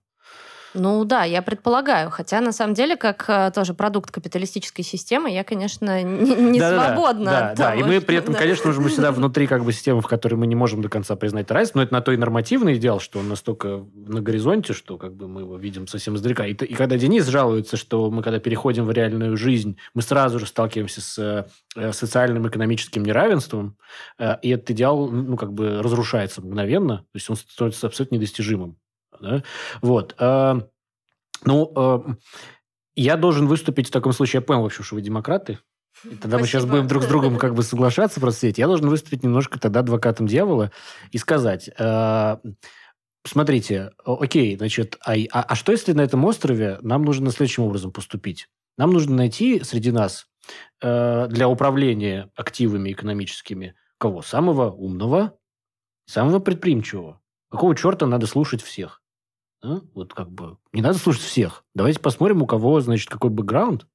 Ну 0.77 1.05
да, 1.05 1.25
я 1.25 1.43
предполагаю. 1.43 2.11
Хотя, 2.11 2.41
на 2.41 2.53
самом 2.53 2.75
деле, 2.75 2.97
как 2.97 3.25
э, 3.29 3.51
тоже 3.55 3.73
продукт 3.75 4.11
капиталистической 4.11 4.83
системы, 4.83 5.31
я, 5.31 5.43
конечно, 5.43 6.03
не, 6.05 6.35
не 6.35 6.61
да, 6.61 6.71
свободна. 6.71 7.25
Да, 7.25 7.55
да, 7.55 7.71
того, 7.71 7.81
и 7.81 7.85
мы 7.85 8.01
при 8.01 8.19
этом, 8.19 8.35
да. 8.35 8.39
конечно 8.39 8.73
же, 8.73 8.81
мы 8.81 8.89
всегда 8.91 9.11
внутри 9.11 9.47
как 9.47 9.65
бы 9.65 9.73
системы, 9.73 10.03
в 10.03 10.07
которой 10.07 10.35
мы 10.35 10.47
не 10.47 10.55
можем 10.55 10.83
до 10.83 10.89
конца 10.89 11.17
признать 11.17 11.51
равенство, 11.51 11.79
но 11.79 11.85
это 11.85 11.95
на 11.95 12.01
то 12.03 12.13
и 12.13 12.17
нормативный 12.17 12.77
идеал, 12.77 13.01
что 13.01 13.19
он 13.19 13.29
настолько 13.29 13.85
на 13.95 14.21
горизонте, 14.21 14.75
что 14.75 14.99
как 14.99 15.15
бы 15.15 15.29
мы 15.29 15.43
его 15.43 15.57
видим 15.57 15.87
совсем 15.87 16.17
издалека. 16.17 16.47
И, 16.47 16.53
и 16.53 16.75
когда 16.75 16.97
Денис 16.99 17.27
жалуется, 17.27 17.77
что 17.77 18.11
мы 18.11 18.23
когда 18.23 18.39
переходим 18.39 18.85
в 18.85 18.91
реальную 18.91 19.37
жизнь, 19.37 19.79
мы 19.95 20.03
сразу 20.03 20.39
же 20.39 20.47
сталкиваемся 20.47 21.01
с 21.01 21.49
э, 21.75 21.93
социальным 21.93 22.47
экономическим 22.47 23.03
неравенством, 23.03 23.77
э, 24.19 24.37
и 24.43 24.51
этот 24.51 24.71
идеал, 24.71 25.09
ну, 25.09 25.37
как 25.37 25.53
бы 25.53 25.81
разрушается 25.83 26.43
мгновенно, 26.43 26.99
то 26.99 27.05
есть 27.15 27.31
он 27.31 27.37
становится 27.37 27.87
абсолютно 27.87 28.17
недостижимым. 28.17 28.77
Да? 29.21 29.43
Вот. 29.83 30.15
А, 30.19 30.61
ну, 31.45 31.73
а, 31.75 32.05
я 32.95 33.17
должен 33.17 33.47
выступить 33.47 33.89
в 33.89 33.93
таком 33.93 34.13
случае. 34.13 34.41
Я 34.41 34.47
понял, 34.47 34.63
в 34.63 34.67
общем, 34.67 34.85
что 34.85 34.95
вы 34.95 35.03
демократы. 35.03 35.59
И 36.05 36.11
тогда 36.11 36.39
Спасибо. 36.39 36.39
мы 36.39 36.47
сейчас 36.47 36.65
будем 36.67 36.87
друг 36.89 37.03
с 37.05 37.07
другом 37.07 37.39
как 37.39 37.55
бы 37.55 37.63
соглашаться 37.63 38.21
просто 38.21 38.41
сидеть. 38.43 38.59
Я 38.59 38.67
должен 38.67 38.89
выступить 38.89 39.23
немножко 39.23 39.59
тогда 39.59 39.81
адвокатом 39.81 40.27
дьявола 40.27 40.71
и 41.11 41.19
сказать, 41.19 41.71
а, 41.79 42.41
смотрите, 43.25 43.93
окей, 44.05 44.57
значит, 44.57 44.99
а, 45.05 45.15
а, 45.33 45.43
а 45.43 45.55
что 45.55 45.73
если 45.73 45.93
на 45.93 46.03
этом 46.03 46.25
острове 46.25 46.79
нам 46.83 47.03
нужно 47.03 47.31
следующим 47.31 47.65
образом 47.65 47.93
поступить? 47.93 48.49
Нам 48.77 48.93
нужно 48.93 49.17
найти 49.17 49.63
среди 49.65 49.91
нас 49.91 50.27
э, 50.83 51.29
для 51.29 51.49
управления 51.49 52.31
активами 52.37 52.93
экономическими 52.93 53.75
кого? 53.99 54.23
Самого 54.23 54.71
умного, 54.71 55.39
самого 56.07 56.41
предприимчивого. 56.41 57.21
Какого 57.51 57.75
черта 57.75 58.07
надо 58.07 58.27
слушать 58.27 58.63
всех? 58.63 59.03
А? 59.67 59.81
Вот 59.95 60.15
как 60.15 60.31
бы 60.31 60.59
не 60.73 60.81
надо 60.81 60.99
слушать 60.99 61.23
всех. 61.23 61.65
Давайте 61.75 61.99
посмотрим, 61.99 62.43
у 62.43 62.47
кого, 62.47 62.81
значит, 62.81 63.09
какой 63.11 63.31
бэкграунд, 63.31 63.87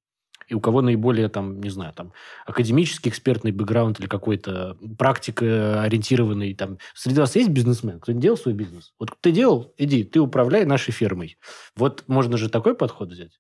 и 0.48 0.54
у 0.54 0.60
кого 0.60 0.82
наиболее, 0.82 1.30
там, 1.30 1.62
не 1.62 1.70
знаю, 1.70 1.94
там, 1.94 2.12
академический 2.46 3.10
экспертный 3.10 3.54
бэкграунд 3.54 4.02
или 4.02 4.08
какой-то 4.08 4.78
практика 4.98 5.82
ориентированный, 5.82 6.54
там, 6.56 6.78
среди 6.94 7.22
вас 7.22 7.38
есть 7.38 7.50
бизнесмен? 7.50 8.02
Кто 8.02 8.12
не 8.12 8.20
делал 8.20 8.38
свой 8.38 8.54
бизнес? 8.54 8.94
Вот 9.00 9.16
ты 9.22 9.32
делал, 9.32 9.74
иди, 9.78 10.04
ты 10.04 10.20
управляй 10.20 10.66
нашей 10.66 10.92
фермой. 10.92 11.38
Вот 11.78 12.04
можно 12.08 12.36
же 12.36 12.50
такой 12.50 12.76
подход 12.76 13.12
взять. 13.12 13.40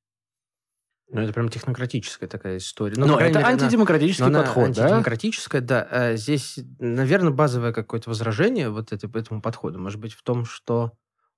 Ну, 1.09 1.19
это 1.19 1.33
прям 1.33 1.49
технократическая 1.49 2.29
такая 2.29 2.57
история. 2.57 2.95
Ну, 2.97 3.05
Но 3.05 3.19
это 3.19 3.39
мере, 3.39 3.45
антидемократический 3.45 4.25
она, 4.25 4.43
подход, 4.43 4.67
антидемократическая, 4.67 5.59
да? 5.59 5.87
да. 5.91 6.15
Здесь, 6.15 6.59
наверное, 6.79 7.33
базовое 7.33 7.73
какое-то 7.73 8.09
возражение 8.09 8.69
вот 8.69 8.93
это, 8.93 9.09
этому 9.13 9.41
подходу 9.41 9.77
может 9.77 9.99
быть 9.99 10.13
в 10.13 10.23
том, 10.23 10.45
что 10.45 10.93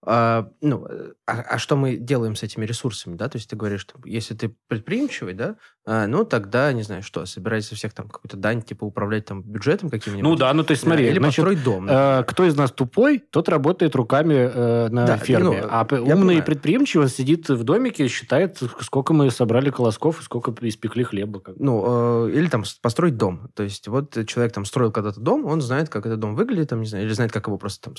а, 0.06 0.50
ну, 0.62 0.86
э, 0.90 1.14
а, 1.26 1.42
а 1.42 1.58
что 1.58 1.76
мы 1.76 1.96
делаем 1.96 2.36
с 2.36 2.44
этими 2.44 2.66
ресурсами, 2.66 3.16
да? 3.16 3.30
То 3.30 3.38
есть 3.38 3.50
ты 3.50 3.56
говоришь, 3.56 3.82
что 3.82 3.96
если 4.06 4.34
ты 4.34 4.54
предприимчивый, 4.68 5.34
да, 5.34 5.56
а, 5.86 6.08
ну 6.08 6.26
тогда, 6.26 6.72
не 6.74 6.84
знаю, 6.84 7.04
что, 7.04 7.26
собираешься 7.26 7.76
всех 7.76 7.94
там 7.94 8.10
какую-то 8.10 8.38
дань, 8.38 8.62
типа 8.62 8.86
управлять 8.86 9.26
там 9.26 9.42
бюджетом 9.42 9.90
каким-нибудь. 9.90 10.24
Ну 10.24 10.36
да, 10.36 10.54
ну 10.54 10.64
то 10.64 10.72
есть 10.72 10.84
смотри, 10.84 11.08
или 11.08 11.20
значит, 11.20 11.38
построить 11.38 11.64
дом. 11.64 11.88
Э, 11.90 12.24
кто 12.28 12.46
из 12.46 12.56
нас 12.56 12.72
тупой, 12.72 13.20
тот 13.20 13.48
работает 13.50 13.96
руками 13.96 14.34
э, 14.34 14.90
на 14.90 15.06
да, 15.06 15.18
ферме, 15.18 15.62
ну, 15.62 15.68
а 15.70 15.88
умный 15.90 16.38
и 16.38 16.42
предприимчивый 16.42 17.10
сидит 17.10 17.50
в 17.50 17.64
домике 17.64 18.06
и 18.06 18.08
считает, 18.10 18.60
сколько 18.82 19.14
мы 19.14 19.32
собрали 19.32 19.70
колосков 19.70 20.20
и 20.20 20.24
сколько 20.24 20.54
испекли 20.68 21.04
хлеба. 21.04 21.40
Как. 21.40 21.56
Ну, 21.58 22.28
э, 22.28 22.32
или 22.32 22.48
там 22.48 22.64
построить 22.82 23.18
дом. 23.18 23.50
То 23.54 23.64
есть 23.64 23.88
вот 23.88 24.18
человек 24.28 24.54
там 24.54 24.66
строил 24.66 24.92
когда-то 24.92 25.20
дом, 25.20 25.46
он 25.46 25.62
знает, 25.62 25.90
как 25.90 26.06
этот 26.06 26.20
дом 26.20 26.36
выглядит, 26.36 26.70
там, 26.70 26.82
не 26.82 26.88
знаю, 26.88 27.06
или 27.06 27.14
знает, 27.14 27.32
как 27.32 27.48
его 27.48 27.58
просто 27.58 27.90
там 27.90 27.96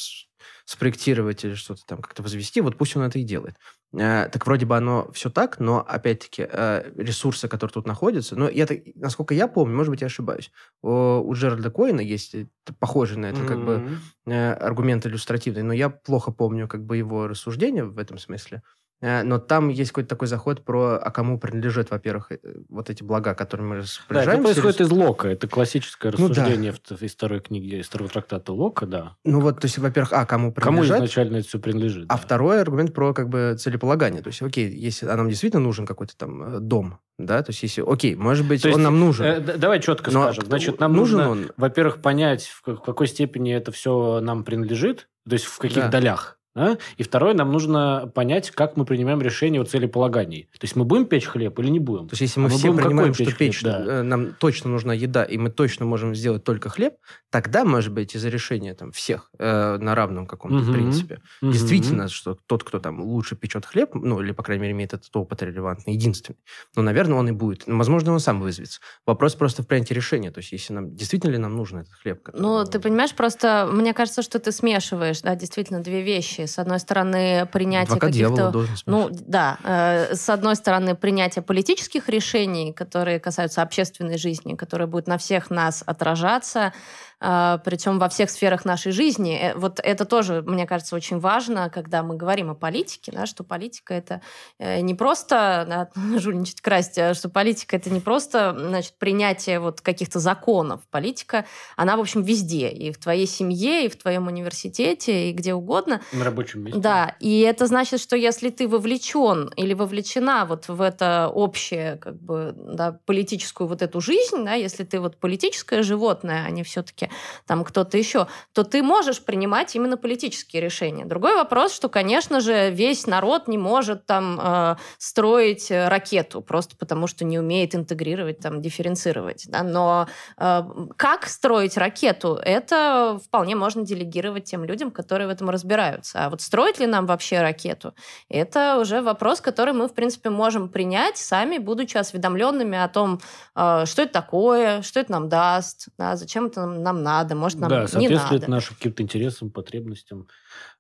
спроектировать 0.65 1.45
или 1.45 1.55
что-то 1.55 1.83
там 1.87 2.01
как-то 2.01 2.23
возвести, 2.23 2.61
вот 2.61 2.77
пусть 2.77 2.97
он 2.97 3.03
это 3.03 3.19
и 3.19 3.23
делает. 3.23 3.57
Э, 3.93 4.29
так 4.31 4.47
вроде 4.47 4.67
бы 4.67 4.77
оно 4.77 5.11
все 5.13 5.31
так, 5.31 5.61
но 5.61 5.81
опять-таки 5.81 6.47
э, 6.51 6.91
ресурсы, 6.97 7.49
которые 7.49 7.73
тут 7.73 7.87
находятся, 7.87 8.37
но 8.37 8.49
я, 8.49 8.67
насколько 8.95 9.35
я 9.35 9.47
помню, 9.47 9.77
может 9.77 9.91
быть, 9.91 10.01
я 10.01 10.07
ошибаюсь, 10.07 10.51
у 10.83 11.33
Джеральда 11.35 11.71
Коина 11.71 12.01
есть 12.01 12.35
похожий 12.79 13.19
на 13.19 13.27
это 13.27 13.41
mm-hmm. 13.41 13.47
как 13.47 13.65
бы 13.65 13.99
э, 14.27 14.53
аргумент 14.53 15.07
иллюстративный, 15.07 15.63
но 15.63 15.73
я 15.73 15.91
плохо 15.91 16.33
помню 16.33 16.69
как 16.69 16.85
бы 16.85 16.97
его 16.97 17.29
рассуждения 17.29 17.85
в 17.85 17.99
этом 17.99 18.19
смысле. 18.19 18.63
Э, 19.05 19.23
но 19.23 19.39
там 19.39 19.69
есть 19.69 19.91
какой-то 19.91 20.09
такой 20.09 20.29
заход 20.29 20.65
про, 20.65 20.97
а 20.97 21.11
кому 21.11 21.39
принадлежат, 21.39 21.91
во-первых, 21.91 22.33
э, 22.33 22.39
вот 22.71 22.89
эти 22.89 23.03
блага, 23.03 23.35
которыми 23.35 23.67
мы 23.67 23.77
распоряжаемся. 23.77 24.43
Да, 24.43 24.51
это 24.51 24.63
происходит 24.63 24.81
из 24.81 24.91
Лока. 24.91 25.29
Это 25.29 25.47
классическое 25.47 26.11
рассуждение 26.13 26.73
ну, 26.73 26.97
да. 26.97 27.05
из 27.07 27.13
второй 27.13 27.41
книги, 27.41 27.81
из 27.81 27.87
второго 27.87 28.11
трактата 28.11 28.51
Лока, 28.55 28.87
да. 28.87 29.17
Ну 29.25 29.41
вот, 29.41 29.61
то 29.61 29.67
есть, 29.67 29.77
во-первых, 29.77 30.15
а, 30.15 30.25
кому 30.25 30.53
принадлежат. 30.53 30.97
Кому 30.97 31.05
изначально 31.05 31.37
это 31.37 31.49
все 31.49 31.59
принадлежит. 31.59 32.07
А 32.09 32.15
да. 32.15 32.17
второй 32.17 32.63
аргумент 32.63 32.95
про 32.95 33.13
как 33.13 33.29
бы 33.29 33.57
целеполагание. 33.59 34.23
То 34.23 34.29
есть, 34.29 34.41
окей, 34.41 34.71
если 34.71 35.05
а 35.05 35.17
нам 35.17 35.29
действительно 35.29 35.63
нужен 35.63 35.85
какой-то 35.85 36.17
там 36.17 36.57
э, 36.57 36.61
дом, 36.61 36.99
да, 37.19 37.43
то 37.43 37.51
есть 37.51 37.63
если, 37.63 37.85
окей, 37.87 38.15
может 38.15 38.49
быть, 38.49 38.63
то 38.63 38.69
есть, 38.69 38.79
он 38.79 38.85
нам 38.85 38.99
нужен. 38.99 39.27
Э, 39.27 39.41
давай 39.41 39.81
четко 39.81 40.13
но 40.13 40.23
скажем. 40.23 40.47
Значит, 40.47 40.81
нам 40.81 40.95
нужен 40.95 41.19
нужно, 41.19 41.31
он... 41.31 41.53
во-первых, 41.59 42.01
понять, 42.01 42.47
в 42.47 42.63
какой 42.63 43.07
степени 43.07 43.55
это 43.55 43.71
все 43.71 44.21
нам 44.21 44.45
принадлежит, 44.45 45.09
то 45.29 45.35
есть 45.35 45.45
в 45.45 45.59
каких 45.59 45.83
да. 45.83 45.89
долях. 45.89 46.39
Да? 46.55 46.79
И 46.97 47.03
второе, 47.03 47.35
нам 47.35 47.51
нужно 47.51 48.11
понять, 48.15 48.51
как 48.51 48.77
мы 48.77 48.85
принимаем 48.85 49.21
решение 49.21 49.61
о 49.61 49.65
целеполагании. 49.65 50.49
То 50.53 50.65
есть 50.65 50.77
мы 50.77 50.85
будем 50.85 51.07
печь 51.07 51.27
хлеб 51.27 51.59
или 51.59 51.69
не 51.69 51.81
будем? 51.81 52.09
То 52.09 52.13
есть 52.13 52.21
если 52.21 52.41
мы, 52.41 52.47
а 52.47 52.51
мы 52.51 52.59
все 52.59 52.75
принимаем, 52.75 53.13
что 53.13 53.25
печь, 53.25 53.37
печь 53.37 53.63
да. 53.63 53.85
Э, 53.85 54.03
нам 54.03 54.35
точно 54.35 54.71
нужна 54.71 54.95
еда, 54.95 55.25
и 55.25 55.37
мы 55.37 55.51
точно 55.51 55.85
можем 55.85 56.15
сделать 56.15 56.45
только 56.45 56.69
хлеб, 56.69 56.95
тогда, 57.31 57.65
может 57.65 57.93
быть, 57.93 58.15
из-за 58.15 58.29
решения 58.29 58.75
там, 58.75 58.93
всех 58.93 59.31
э, 59.39 59.79
на 59.79 59.95
равном 59.97 60.27
каком-то 60.27 60.63
угу. 60.63 60.73
принципе, 60.73 61.21
угу. 61.43 61.51
действительно, 61.51 62.09
что 62.09 62.39
тот, 62.47 62.63
кто 62.63 62.79
там 62.79 63.03
лучше 63.03 63.35
печет 63.35 63.67
хлеб, 63.67 63.91
ну, 63.95 64.21
или, 64.23 64.31
по 64.31 64.45
крайней 64.45 64.63
мере, 64.63 64.73
имеет 64.75 64.95
этот 64.95 65.15
опыт 65.17 65.43
релевантный, 65.43 65.95
единственный, 65.95 66.39
ну, 66.77 66.83
наверное, 66.83 67.19
он 67.19 67.29
и 67.29 67.33
будет. 67.33 67.65
Ну, 67.67 67.79
возможно, 67.79 68.13
он 68.13 68.21
сам 68.21 68.41
вызовется. 68.41 68.81
Вопрос 69.07 69.35
просто 69.35 69.65
в 69.65 69.67
принятии 69.67 69.95
решения. 69.95 70.31
То 70.31 70.39
есть 70.39 70.53
если 70.53 70.73
нам 70.73 70.95
действительно 70.95 71.33
ли 71.33 71.39
нам 71.39 71.57
нужен 71.57 71.81
этот 71.81 71.95
хлеб? 71.95 72.23
Который... 72.23 72.41
Ну, 72.41 72.65
ты 72.65 72.79
понимаешь, 72.79 73.15
просто 73.15 73.69
мне 73.73 73.93
кажется, 73.93 74.23
что 74.23 74.39
ты 74.39 74.53
смешиваешь, 74.53 75.21
да, 75.23 75.35
действительно, 75.35 75.81
две 75.81 76.03
вещи 76.03 76.44
с 76.47 76.59
одной 76.59 76.79
стороны, 76.79 77.47
принятие 77.53 77.99
каких-то... 77.99 78.53
Ну, 78.87 79.09
да. 79.11 79.59
Э, 79.63 80.15
с 80.15 80.29
одной 80.31 80.57
стороны, 80.57 80.95
принятие 80.95 81.43
политических 81.43 82.09
решений, 82.09 82.73
которые 82.73 83.21
касаются 83.21 83.63
общественной 83.63 84.19
жизни, 84.19 84.55
которые 84.55 84.87
будут 84.87 85.07
на 85.07 85.19
всех 85.19 85.51
нас 85.51 85.83
отражаться, 85.87 86.73
причем 87.19 87.99
во 87.99 88.09
всех 88.09 88.31
сферах 88.31 88.65
нашей 88.65 88.93
жизни. 88.93 89.39
Э, 89.41 89.55
вот 89.55 89.81
это 89.83 90.05
тоже, 90.05 90.43
мне 90.43 90.67
кажется, 90.67 90.97
очень 90.97 91.19
важно, 91.19 91.71
когда 91.71 92.03
мы 92.03 92.17
говорим 92.17 92.51
о 92.51 92.55
политике, 92.55 93.13
да, 93.13 93.27
что 93.27 93.45
политика 93.45 93.95
это 93.95 94.21
э, 94.59 94.81
не 94.81 94.95
просто 94.95 95.65
да, 95.69 95.91
жульничать, 96.19 96.61
красть, 96.61 96.99
а 96.99 97.15
что 97.15 97.29
политика 97.29 97.77
это 97.77 97.91
не 97.91 98.01
просто 98.01 98.55
значит, 98.57 98.95
принятие 98.99 99.61
вот 99.61 99.81
каких-то 99.81 100.19
законов. 100.19 100.83
Политика, 100.91 101.47
она, 101.77 101.97
в 101.97 102.01
общем, 102.01 102.23
везде. 102.23 102.69
И 102.69 102.93
в 102.93 102.99
твоей 102.99 103.27
семье, 103.27 103.87
и 103.87 103.89
в 103.89 103.97
твоем 103.97 104.27
университете, 104.27 105.31
и 105.31 105.33
где 105.33 105.55
угодно. 105.55 106.01
На 106.13 106.25
рабочем 106.25 106.63
месте. 106.63 106.81
Да. 106.81 107.17
И 107.21 107.41
это 107.41 107.67
значит, 107.67 108.01
что 108.01 108.17
если 108.17 108.51
ты 108.51 108.69
вовлечен 108.69 109.51
или 109.57 109.75
вовлечена 109.75 110.45
вот 110.47 110.69
в 110.69 110.81
это 110.81 111.31
общее, 111.33 111.97
как 111.97 112.21
бы, 112.21 112.55
да, 112.57 112.99
политическую 113.07 113.69
вот 113.69 113.83
эту 113.83 114.01
жизнь, 114.01 114.45
да, 114.45 114.55
если 114.55 114.85
ты 114.85 115.01
вот 115.01 115.17
политическое 115.17 115.83
животное, 115.83 116.45
а 116.47 116.51
не 116.51 116.63
все-таки 116.63 117.09
там 117.47 117.65
кто-то 117.65 117.99
еще, 117.99 118.27
то 118.53 118.65
ты 118.65 118.83
можешь 118.83 119.23
принимать 119.23 119.75
именно 119.75 119.97
политические 119.97 120.63
решения. 120.63 121.05
Другой 121.05 121.35
вопрос, 121.35 121.75
что, 121.75 121.89
конечно 121.89 122.41
же, 122.41 122.71
весь 122.71 123.07
народ 123.07 123.49
не 123.49 123.59
может 123.59 124.07
там 124.07 124.41
э, 124.41 124.77
строить 124.99 125.71
ракету 125.71 126.41
просто 126.43 126.77
потому, 126.77 127.07
что 127.07 127.25
не 127.25 127.39
умеет 127.39 127.75
интегрировать, 127.75 128.39
там, 128.39 128.61
дифференцировать. 128.61 129.47
Да? 129.49 129.63
Но 129.63 130.07
э, 130.39 130.63
как 130.97 131.27
строить 131.27 131.77
ракету, 131.77 132.35
это 132.35 133.19
вполне 133.25 133.57
можно 133.57 133.85
делегировать 133.85 134.45
тем 134.45 134.65
людям, 134.65 134.91
которые 134.91 135.29
в 135.29 135.31
этом 135.31 135.51
разбираются. 135.51 136.25
А 136.25 136.31
вот 136.31 136.41
строить 136.41 136.79
ли 136.79 136.87
нам 136.87 137.07
вообще 137.07 137.41
ракету, 137.41 137.95
это 138.29 138.79
уже 138.81 139.03
вопрос, 139.03 139.41
который 139.41 139.75
мы, 139.75 139.89
в 139.89 139.95
принципе, 139.95 140.31
можем 140.31 140.69
принять 140.69 141.19
сами, 141.19 141.59
будучи 141.59 141.97
осведомленными 141.97 142.79
о 142.79 142.89
том, 142.89 143.21
э, 143.57 143.85
что 143.87 144.03
это 144.03 144.13
такое, 144.13 144.83
что 144.83 145.01
это 145.01 145.13
нам 145.13 145.29
даст, 145.29 145.89
да, 145.99 146.17
зачем 146.17 146.47
это 146.47 146.67
нам 146.67 146.94
надо, 147.03 147.35
может, 147.35 147.59
нам 147.59 147.71
да, 147.71 147.77
не 147.77 147.81
надо. 147.83 147.93
соответствует 147.93 148.49
нашим 148.49 148.77
каким-то 148.77 149.03
интересам, 149.03 149.51
потребностям. 149.51 150.29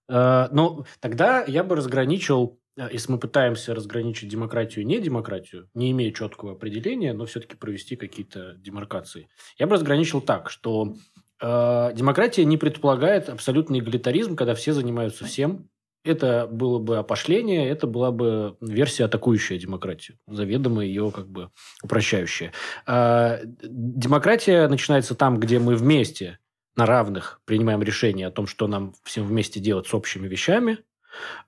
Э, 0.08 0.48
ну, 0.52 0.84
тогда 1.00 1.44
я 1.44 1.64
бы 1.64 1.76
разграничил, 1.76 2.60
э, 2.76 2.88
если 2.92 3.12
мы 3.12 3.18
пытаемся 3.18 3.74
разграничить 3.74 4.28
демократию 4.28 4.82
и 4.82 4.86
не 4.86 5.00
демократию, 5.00 5.68
не 5.74 5.90
имея 5.90 6.12
четкого 6.12 6.52
определения, 6.52 7.12
но 7.12 7.26
все-таки 7.26 7.56
провести 7.56 7.96
какие-то 7.96 8.54
демаркации, 8.54 9.28
я 9.58 9.66
бы 9.66 9.74
разграничил 9.74 10.20
так, 10.20 10.50
что 10.50 10.94
э, 11.40 11.90
демократия 11.94 12.44
не 12.44 12.56
предполагает 12.56 13.28
абсолютный 13.28 13.80
эгалитаризм, 13.80 14.36
когда 14.36 14.54
все 14.54 14.72
занимаются 14.72 15.24
всем, 15.24 15.68
это 16.04 16.46
было 16.46 16.78
бы 16.78 16.98
опошление, 16.98 17.68
это 17.68 17.86
была 17.86 18.12
бы 18.12 18.56
версия 18.60 19.04
атакующая 19.04 19.58
демократию, 19.58 20.18
заведомо 20.26 20.84
ее 20.84 21.10
как 21.10 21.28
бы 21.28 21.50
упрощающая. 21.82 22.52
А 22.86 23.40
демократия 23.44 24.68
начинается 24.68 25.14
там, 25.14 25.40
где 25.40 25.58
мы 25.58 25.74
вместе 25.76 26.38
на 26.76 26.86
равных 26.86 27.40
принимаем 27.44 27.82
решение 27.82 28.26
о 28.26 28.30
том, 28.30 28.46
что 28.46 28.66
нам 28.66 28.94
всем 29.02 29.26
вместе 29.26 29.60
делать 29.60 29.86
с 29.86 29.94
общими 29.94 30.28
вещами, 30.28 30.78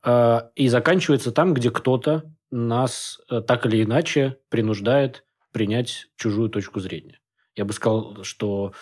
а, 0.02 0.50
и 0.54 0.68
заканчивается 0.68 1.32
там, 1.32 1.52
где 1.52 1.70
кто-то 1.70 2.32
нас 2.50 3.20
э, 3.28 3.40
так 3.40 3.66
или 3.66 3.82
иначе 3.82 4.38
принуждает 4.48 5.24
принять 5.52 6.06
чужую 6.16 6.48
точку 6.48 6.78
зрения. 6.80 7.18
Я 7.56 7.64
бы 7.64 7.72
сказал, 7.72 8.22
что 8.22 8.72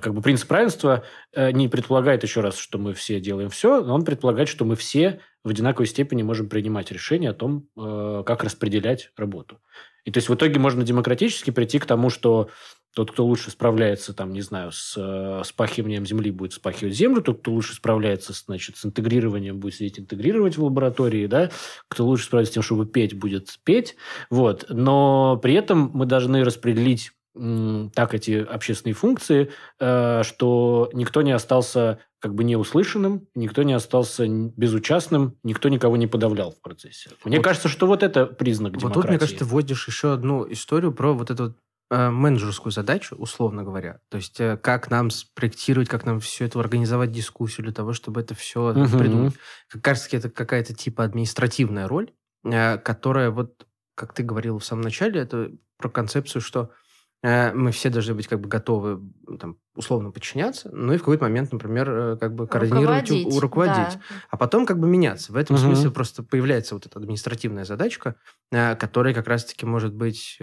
как 0.00 0.14
бы 0.14 0.22
принцип 0.22 0.50
равенства 0.50 1.04
э, 1.32 1.50
не 1.52 1.68
предполагает 1.68 2.22
еще 2.22 2.40
раз, 2.40 2.56
что 2.56 2.78
мы 2.78 2.94
все 2.94 3.20
делаем 3.20 3.50
все, 3.50 3.82
но 3.82 3.94
он 3.94 4.04
предполагает, 4.04 4.48
что 4.48 4.64
мы 4.64 4.76
все 4.76 5.20
в 5.42 5.48
одинаковой 5.48 5.86
степени 5.86 6.22
можем 6.22 6.48
принимать 6.48 6.92
решение 6.92 7.30
о 7.30 7.34
том, 7.34 7.66
э, 7.76 8.22
как 8.26 8.44
распределять 8.44 9.10
работу. 9.16 9.60
И 10.04 10.10
то 10.10 10.18
есть 10.18 10.28
в 10.28 10.34
итоге 10.34 10.58
можно 10.58 10.82
демократически 10.82 11.50
прийти 11.50 11.78
к 11.78 11.86
тому, 11.86 12.10
что 12.10 12.50
тот, 12.94 13.12
кто 13.12 13.24
лучше 13.24 13.50
справляется, 13.50 14.12
там, 14.12 14.32
не 14.32 14.40
знаю, 14.40 14.72
с 14.72 15.42
спахиванием 15.44 16.04
земли, 16.04 16.32
будет 16.32 16.54
спахивать 16.54 16.94
землю, 16.94 17.22
тот, 17.22 17.40
кто 17.40 17.52
лучше 17.52 17.74
справляется, 17.74 18.32
значит, 18.32 18.76
с 18.78 18.84
интегрированием, 18.84 19.60
будет 19.60 19.74
сидеть 19.74 20.00
интегрировать 20.00 20.56
в 20.56 20.64
лаборатории, 20.64 21.26
да, 21.26 21.50
кто 21.86 22.04
лучше 22.04 22.24
справляется 22.24 22.52
с 22.52 22.54
тем, 22.54 22.62
чтобы 22.64 22.86
петь, 22.86 23.16
будет 23.16 23.60
петь, 23.62 23.94
вот. 24.28 24.66
Но 24.68 25.38
при 25.40 25.54
этом 25.54 25.90
мы 25.94 26.06
должны 26.06 26.42
распределить 26.42 27.12
так 27.34 28.14
эти 28.14 28.32
общественные 28.32 28.94
функции, 28.94 29.50
э, 29.78 30.22
что 30.24 30.90
никто 30.92 31.22
не 31.22 31.30
остался 31.30 32.00
как 32.18 32.34
бы 32.34 32.44
неуслышанным, 32.44 33.28
никто 33.34 33.62
не 33.62 33.72
остался 33.72 34.26
безучастным, 34.28 35.38
никто 35.42 35.68
никого 35.68 35.96
не 35.96 36.06
подавлял 36.06 36.50
в 36.50 36.60
процессе. 36.60 37.10
Мне 37.24 37.38
вот, 37.38 37.44
кажется, 37.44 37.68
что 37.68 37.86
вот 37.86 38.02
это 38.02 38.26
признак 38.26 38.74
вот 38.74 38.80
демократии. 38.80 38.96
Вот 38.96 39.02
тут, 39.02 39.10
мне 39.10 39.18
кажется, 39.18 39.38
ты 39.38 39.44
вводишь 39.44 39.86
еще 39.88 40.12
одну 40.12 40.50
историю 40.52 40.92
про 40.92 41.14
вот 41.14 41.30
эту 41.30 41.56
э, 41.90 42.10
менеджерскую 42.10 42.72
задачу, 42.72 43.14
условно 43.16 43.62
говоря. 43.62 44.00
То 44.10 44.16
есть 44.16 44.38
э, 44.40 44.58
как 44.58 44.90
нам 44.90 45.10
спроектировать, 45.10 45.88
как 45.88 46.04
нам 46.04 46.20
все 46.20 46.44
это 46.44 46.58
организовать 46.60 47.12
дискуссию 47.12 47.64
для 47.64 47.72
того, 47.72 47.92
чтобы 47.92 48.20
это 48.20 48.34
все 48.34 48.72
угу. 48.72 48.98
придумать. 48.98 49.34
Кажется, 49.80 50.14
это 50.16 50.28
какая-то 50.28 50.74
типа 50.74 51.04
административная 51.04 51.88
роль, 51.88 52.10
э, 52.44 52.76
которая 52.78 53.30
вот, 53.30 53.66
как 53.94 54.14
ты 54.14 54.24
говорил 54.24 54.58
в 54.58 54.64
самом 54.64 54.82
начале, 54.82 55.20
это 55.20 55.52
про 55.78 55.88
концепцию, 55.88 56.42
что 56.42 56.70
мы 57.22 57.70
все 57.70 57.90
должны 57.90 58.14
быть 58.14 58.26
как 58.26 58.40
бы 58.40 58.48
готовы 58.48 59.00
там, 59.38 59.58
условно 59.74 60.10
подчиняться, 60.10 60.70
ну 60.72 60.94
и 60.94 60.96
в 60.96 61.00
какой-то 61.00 61.24
момент, 61.24 61.52
например, 61.52 61.90
э, 61.90 62.16
как 62.16 62.34
бы 62.34 62.46
координировать, 62.46 63.10
руководить, 63.10 63.40
руководить. 63.40 63.94
Да. 63.98 64.00
а 64.30 64.36
потом 64.38 64.64
как 64.64 64.78
бы 64.78 64.88
меняться. 64.88 65.32
В 65.32 65.36
этом 65.36 65.56
угу. 65.56 65.64
смысле 65.64 65.90
просто 65.90 66.22
появляется 66.22 66.74
вот 66.74 66.86
эта 66.86 66.98
административная 66.98 67.64
задачка, 67.64 68.16
э, 68.50 68.74
которая 68.76 69.12
как 69.14 69.28
раз-таки 69.28 69.66
может 69.66 69.94
быть... 69.94 70.38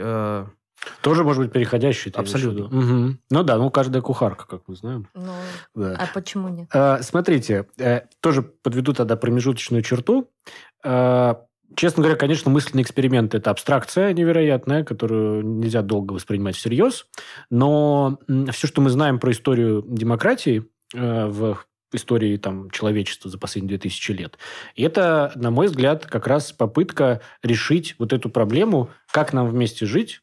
Тоже 1.01 1.23
может 1.23 1.43
быть 1.43 1.51
переходящий. 1.51 2.11
Абсолютно. 2.11 2.65
Угу. 2.65 3.17
Ну 3.31 3.43
да, 3.43 3.57
ну 3.57 3.71
каждая 3.71 4.03
кухарка, 4.03 4.45
как 4.45 4.61
мы 4.67 4.75
знаем. 4.75 5.09
Ну, 5.15 5.33
да. 5.73 5.95
А 5.95 6.07
почему 6.13 6.49
нет? 6.49 6.69
А, 6.71 7.01
смотрите, 7.01 7.67
тоже 8.19 8.43
подведу 8.43 8.93
тогда 8.93 9.17
промежуточную 9.17 9.81
черту. 9.81 10.29
Честно 11.75 12.01
говоря, 12.01 12.17
конечно, 12.17 12.49
мысленный 12.49 12.83
эксперимент– 12.83 13.35
это 13.35 13.51
абстракция 13.51 14.13
невероятная, 14.13 14.83
которую 14.83 15.43
нельзя 15.43 15.81
долго 15.81 16.13
воспринимать 16.13 16.55
всерьез. 16.55 17.07
Но 17.49 18.19
все, 18.51 18.67
что 18.67 18.81
мы 18.81 18.89
знаем 18.89 19.19
про 19.19 19.31
историю 19.31 19.83
демократии 19.87 20.65
э, 20.95 21.25
в 21.25 21.59
истории 21.93 22.37
там, 22.37 22.69
человечества 22.69 23.29
за 23.29 23.37
последние 23.37 23.77
2000 23.77 24.11
лет. 24.11 24.37
Это, 24.75 25.31
на 25.35 25.51
мой 25.51 25.67
взгляд, 25.67 26.05
как 26.05 26.27
раз 26.27 26.51
попытка 26.51 27.21
решить 27.43 27.95
вот 27.97 28.13
эту 28.13 28.29
проблему, 28.29 28.89
как 29.11 29.33
нам 29.33 29.47
вместе 29.47 29.85
жить, 29.85 30.21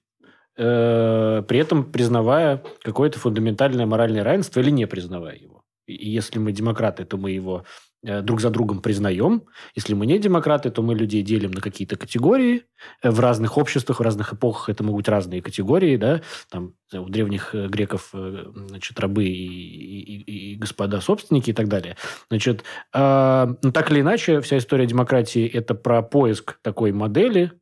э, 0.56 1.42
при 1.46 1.58
этом 1.58 1.90
признавая 1.90 2.62
какое-то 2.82 3.18
фундаментальное 3.18 3.86
моральное 3.86 4.24
равенство 4.24 4.60
или 4.60 4.70
не 4.70 4.86
признавая 4.86 5.36
его. 5.36 5.62
И 5.86 6.08
если 6.08 6.38
мы 6.38 6.52
демократы, 6.52 7.04
то 7.04 7.16
мы 7.16 7.30
его 7.30 7.64
друг 8.04 8.40
за 8.40 8.50
другом 8.50 8.80
признаем. 8.80 9.44
Если 9.74 9.94
мы 9.94 10.06
не 10.06 10.18
демократы, 10.18 10.70
то 10.70 10.82
мы 10.82 10.94
людей 10.94 11.22
делим 11.22 11.52
на 11.52 11.60
какие-то 11.60 11.96
категории. 11.96 12.64
Э, 13.02 13.10
в 13.10 13.20
разных 13.20 13.56
обществах, 13.56 14.00
в 14.00 14.02
разных 14.02 14.34
эпохах 14.34 14.68
это 14.68 14.84
могут 14.84 15.00
быть 15.00 15.08
разные 15.08 15.40
категории. 15.40 15.96
Да? 15.96 16.20
Там, 16.50 16.74
у 16.92 17.08
древних 17.08 17.54
э, 17.54 17.66
греков 17.68 18.10
значит, 18.12 19.00
рабы 19.00 19.24
и, 19.24 19.30
и, 19.30 20.52
и 20.52 20.56
господа 20.56 21.00
собственники 21.00 21.50
и 21.50 21.54
так 21.54 21.68
далее. 21.68 21.96
Значит, 22.28 22.64
э, 22.92 23.54
ну, 23.62 23.72
так 23.72 23.90
или 23.90 24.02
иначе, 24.02 24.40
вся 24.40 24.58
история 24.58 24.86
демократии– 24.86 25.46
это 25.52 25.74
про 25.74 26.02
поиск 26.02 26.58
такой 26.62 26.92
модели, 26.92 27.52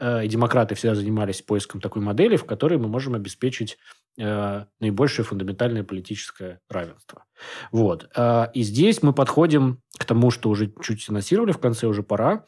и 0.00 0.26
демократы 0.26 0.74
всегда 0.74 0.96
занимались 0.96 1.42
поиском 1.42 1.80
такой 1.80 2.02
модели, 2.02 2.34
в 2.34 2.44
которой 2.44 2.76
мы 2.76 2.88
можем 2.88 3.14
обеспечить 3.14 3.78
э, 4.18 4.64
наибольшее 4.80 5.24
фундаментальное 5.24 5.84
политическое 5.84 6.60
равенство. 6.68 7.24
Вот. 7.70 8.10
Э, 8.16 8.46
и 8.54 8.62
здесь 8.62 9.02
мы 9.02 9.12
подходим 9.12 9.80
к 9.98 10.04
тому, 10.04 10.30
что 10.30 10.50
уже 10.50 10.72
чуть 10.82 11.08
анонсировали 11.08 11.52
в 11.52 11.58
конце, 11.58 11.86
уже 11.86 12.02
пора, 12.02 12.44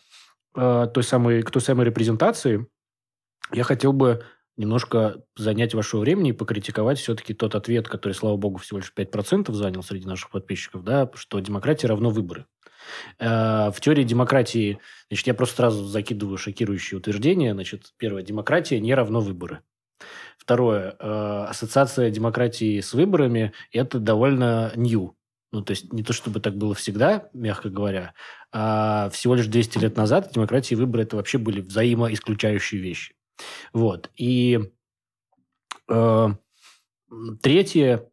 э, 0.56 0.88
той 0.92 1.02
самой, 1.02 1.42
к 1.42 1.50
той 1.50 1.62
самой 1.62 1.86
репрезентации. 1.86 2.66
Я 3.52 3.64
хотел 3.64 3.92
бы 3.92 4.24
немножко 4.56 5.22
занять 5.36 5.74
вашего 5.74 6.00
времени 6.00 6.30
и 6.30 6.32
покритиковать 6.32 6.98
все-таки 6.98 7.34
тот 7.34 7.54
ответ, 7.54 7.88
который, 7.88 8.12
слава 8.12 8.36
богу, 8.36 8.58
всего 8.58 8.78
лишь 8.78 8.92
5% 8.96 9.52
занял 9.52 9.82
среди 9.82 10.06
наших 10.06 10.30
подписчиков, 10.30 10.84
да, 10.84 11.10
что 11.14 11.40
демократия 11.40 11.88
равно 11.88 12.10
выборы. 12.10 12.46
В 13.18 13.74
теории 13.80 14.04
демократии, 14.04 14.78
значит, 15.08 15.26
я 15.26 15.34
просто 15.34 15.56
сразу 15.56 15.84
закидываю 15.84 16.36
шокирующие 16.36 16.98
утверждения. 16.98 17.54
Значит, 17.54 17.94
первое, 17.96 18.22
демократия 18.22 18.78
не 18.78 18.94
равно 18.94 19.20
выборы. 19.20 19.62
Второе, 20.38 20.96
э, 20.98 21.46
ассоциация 21.48 22.10
демократии 22.10 22.80
с 22.80 22.92
выборами– 22.92 23.52
это 23.72 23.98
довольно 23.98 24.72
new. 24.76 25.16
Ну, 25.52 25.62
то 25.62 25.70
есть 25.70 25.92
не 25.92 26.02
то, 26.02 26.12
чтобы 26.12 26.40
так 26.40 26.56
было 26.56 26.74
всегда, 26.74 27.28
мягко 27.32 27.70
говоря, 27.70 28.14
а 28.52 29.08
всего 29.10 29.36
лишь 29.36 29.46
200 29.46 29.78
лет 29.78 29.96
назад 29.96 30.32
демократия 30.34 30.74
и 30.74 30.78
выборы– 30.78 31.02
это 31.04 31.16
вообще 31.16 31.38
были 31.38 31.60
взаимоисключающие 31.60 32.80
вещи. 32.80 33.14
Вот. 33.72 34.10
И 34.16 34.60
э, 35.88 36.28
третье, 37.40 38.10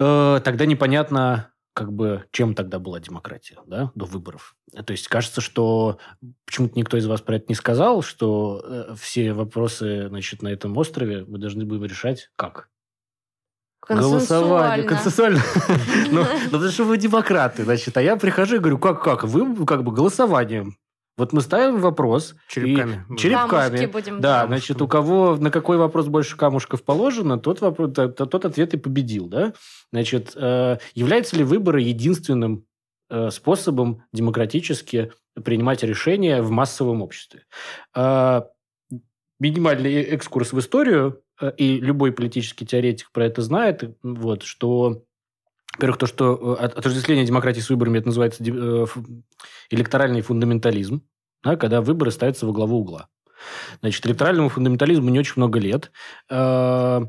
э, 0.00 0.40
тогда 0.44 0.66
непонятно, 0.66 1.53
как 1.74 1.92
бы 1.92 2.24
чем 2.30 2.54
тогда 2.54 2.78
была 2.78 3.00
демократия, 3.00 3.58
да, 3.66 3.90
до 3.94 4.06
выборов. 4.06 4.56
То 4.86 4.92
есть 4.92 5.08
кажется, 5.08 5.40
что 5.40 5.98
почему-то 6.46 6.78
никто 6.78 6.96
из 6.96 7.06
вас 7.06 7.20
про 7.20 7.36
это 7.36 7.46
не 7.48 7.54
сказал, 7.54 8.02
что 8.02 8.62
э, 8.64 8.94
все 8.96 9.32
вопросы, 9.32 10.08
значит, 10.08 10.40
на 10.40 10.48
этом 10.48 10.76
острове 10.76 11.24
мы 11.26 11.38
должны 11.38 11.64
будем 11.64 11.84
решать 11.84 12.30
как? 12.36 12.70
Голосование. 13.86 14.86
Консенсуально. 14.86 15.40
Ну, 16.10 16.22
ну, 16.22 16.50
потому 16.50 16.70
что 16.70 16.84
вы 16.84 16.96
демократы, 16.96 17.64
значит. 17.64 17.96
А 17.96 18.02
я 18.02 18.16
прихожу 18.16 18.56
и 18.56 18.58
говорю, 18.58 18.78
как, 18.78 19.02
как? 19.02 19.24
Вы 19.24 19.66
как 19.66 19.82
бы 19.82 19.92
голосованием. 19.92 20.78
Вот 21.16 21.32
мы 21.32 21.40
ставим 21.42 21.80
вопрос. 21.80 22.34
Черепками. 22.48 23.04
И, 23.08 23.16
черепками. 23.16 23.86
будем 23.86 24.20
да, 24.20 24.40
камушком. 24.40 24.48
значит, 24.48 24.82
у 24.82 24.88
кого 24.88 25.36
на 25.36 25.50
какой 25.50 25.76
вопрос 25.76 26.06
больше 26.08 26.36
камушков 26.36 26.82
положено, 26.82 27.38
тот, 27.38 27.60
вопрос, 27.60 27.92
тот, 27.94 28.16
тот 28.16 28.44
ответ 28.44 28.74
и 28.74 28.78
победил. 28.78 29.28
Да? 29.28 29.52
Значит, 29.92 30.32
э, 30.34 30.78
являются 30.94 31.36
ли 31.36 31.44
выборы 31.44 31.82
единственным 31.82 32.66
э, 33.10 33.30
способом 33.30 34.02
демократически 34.12 35.12
принимать 35.44 35.84
решения 35.84 36.42
в 36.42 36.50
массовом 36.50 37.00
обществе? 37.00 37.44
Э, 37.94 38.42
минимальный 39.38 40.02
экскурс 40.02 40.52
в 40.52 40.58
историю, 40.58 41.22
э, 41.40 41.52
и 41.56 41.78
любой 41.78 42.10
политический 42.10 42.66
теоретик 42.66 43.12
про 43.12 43.26
это 43.26 43.40
знает, 43.42 43.96
вот, 44.02 44.42
что 44.42 45.04
во-первых, 45.74 45.98
то, 45.98 46.06
что 46.06 46.56
э, 46.58 46.64
отождествление 46.64 47.26
демократии 47.26 47.60
с 47.60 47.70
выборами, 47.70 47.98
это 47.98 48.08
называется 48.08 48.44
э, 48.44 48.86
электоральный 49.70 50.20
фундаментализм, 50.20 51.02
да, 51.42 51.56
когда 51.56 51.80
выборы 51.80 52.10
ставятся 52.10 52.46
во 52.46 52.52
главу 52.52 52.78
угла. 52.78 53.08
Значит, 53.80 54.06
электоральному 54.06 54.48
фундаментализму 54.48 55.10
не 55.10 55.18
очень 55.18 55.34
много 55.36 55.58
лет. 55.58 55.90
Э, 56.30 57.00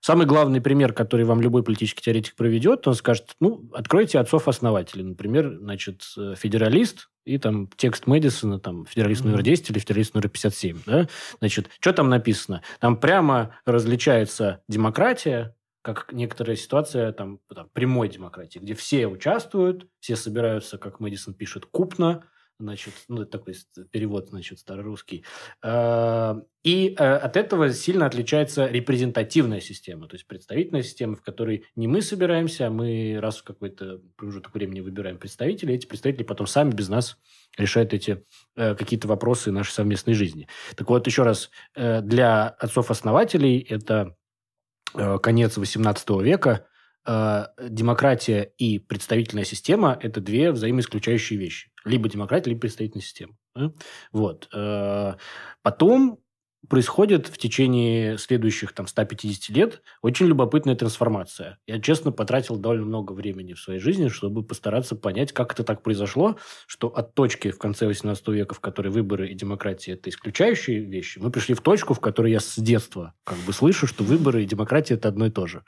самый 0.00 0.26
главный 0.26 0.60
пример, 0.60 0.92
который 0.92 1.24
вам 1.24 1.40
любой 1.40 1.62
политический 1.62 2.02
теоретик 2.02 2.36
проведет, 2.36 2.86
он 2.86 2.94
скажет, 2.94 3.34
ну, 3.40 3.68
откройте 3.72 4.18
отцов-основателей. 4.18 5.04
Например, 5.04 5.56
значит, 5.58 6.02
федералист 6.36 7.08
и 7.24 7.38
там 7.38 7.68
текст 7.76 8.06
Мэдисона, 8.06 8.58
там, 8.60 8.84
федералист 8.84 9.24
номер 9.24 9.42
10 9.42 9.70
или 9.70 9.78
федералист 9.78 10.14
номер 10.14 10.28
57. 10.28 10.78
Да? 10.86 11.08
Значит, 11.38 11.70
что 11.80 11.92
там 11.92 12.08
написано? 12.10 12.62
Там 12.78 12.96
прямо 12.96 13.56
различается 13.64 14.60
демократия, 14.68 15.54
как 15.82 16.12
некоторая 16.12 16.56
ситуация 16.56 17.12
там, 17.12 17.40
там 17.54 17.68
прямой 17.72 18.08
демократии, 18.08 18.58
где 18.58 18.74
все 18.74 19.06
участвуют, 19.06 19.88
все 20.00 20.16
собираются, 20.16 20.78
как 20.78 21.00
Мэдисон 21.00 21.34
пишет, 21.34 21.66
купно, 21.66 22.24
значит, 22.62 22.94
ну, 23.08 23.22
это 23.22 23.38
такой 23.38 23.54
перевод, 23.90 24.28
значит, 24.28 24.58
старорусский. 24.58 25.24
А, 25.62 26.40
и 26.62 26.94
э, 26.96 27.04
от 27.04 27.36
этого 27.36 27.72
сильно 27.72 28.06
отличается 28.06 28.66
репрезентативная 28.66 29.60
система, 29.60 30.06
то 30.06 30.14
есть 30.14 30.26
представительная 30.26 30.82
система, 30.82 31.16
в 31.16 31.22
которой 31.22 31.64
не 31.74 31.88
мы 31.88 32.00
собираемся, 32.02 32.68
а 32.68 32.70
мы 32.70 33.18
раз 33.20 33.38
в 33.38 33.44
какой-то 33.44 34.00
промежуток 34.16 34.54
времени 34.54 34.80
выбираем 34.80 35.18
представителей, 35.18 35.74
эти 35.74 35.86
представители 35.86 36.22
потом 36.22 36.46
сами 36.46 36.70
без 36.70 36.88
нас 36.88 37.18
решают 37.58 37.92
эти 37.92 38.24
э, 38.56 38.74
какие-то 38.74 39.08
вопросы 39.08 39.50
нашей 39.50 39.72
совместной 39.72 40.14
жизни. 40.14 40.48
Так 40.76 40.88
вот, 40.88 41.06
еще 41.06 41.24
раз, 41.24 41.50
э, 41.74 42.00
для 42.00 42.48
отцов-основателей 42.48 43.58
это 43.68 44.16
конец 45.18 45.58
XVIII 45.58 46.22
века, 46.22 46.66
э, 47.06 47.46
демократия 47.68 48.52
и 48.58 48.78
представительная 48.78 49.44
система– 49.44 49.98
это 50.02 50.20
две 50.20 50.52
взаимоисключающие 50.52 51.38
вещи. 51.38 51.70
Либо 51.84 52.08
демократия, 52.08 52.50
либо 52.50 52.60
представительная 52.60 53.04
система. 53.04 53.34
Вот. 54.12 54.48
Э, 54.54 55.14
потом 55.62 56.21
происходит 56.68 57.26
в 57.26 57.38
течение 57.38 58.18
следующих 58.18 58.72
там, 58.72 58.86
150 58.86 59.56
лет 59.56 59.82
очень 60.00 60.26
любопытная 60.26 60.76
трансформация. 60.76 61.58
Я, 61.66 61.80
честно, 61.80 62.12
потратил 62.12 62.56
довольно 62.56 62.86
много 62.86 63.12
времени 63.12 63.52
в 63.54 63.60
своей 63.60 63.80
жизни, 63.80 64.08
чтобы 64.08 64.44
постараться 64.44 64.94
понять, 64.94 65.32
как 65.32 65.52
это 65.52 65.64
так 65.64 65.82
произошло, 65.82 66.36
что 66.66 66.88
от 66.88 67.14
точки 67.14 67.50
в 67.50 67.58
конце 67.58 67.86
18 67.86 68.28
века, 68.28 68.54
в 68.54 68.60
которой 68.60 68.88
выборы 68.88 69.28
и 69.28 69.34
демократия– 69.34 69.92
это 69.94 70.10
исключающие 70.10 70.80
вещи, 70.80 71.18
мы 71.18 71.30
пришли 71.30 71.54
в 71.54 71.60
точку, 71.60 71.94
в 71.94 72.00
которой 72.00 72.32
я 72.32 72.40
с 72.40 72.58
детства 72.58 73.14
как 73.24 73.38
бы 73.38 73.52
слышу, 73.52 73.86
что 73.86 74.04
выборы 74.04 74.42
и 74.42 74.46
демократия– 74.46 74.94
это 74.96 75.08
одно 75.08 75.26
и 75.26 75.30
то 75.30 75.46
же. 75.46 75.64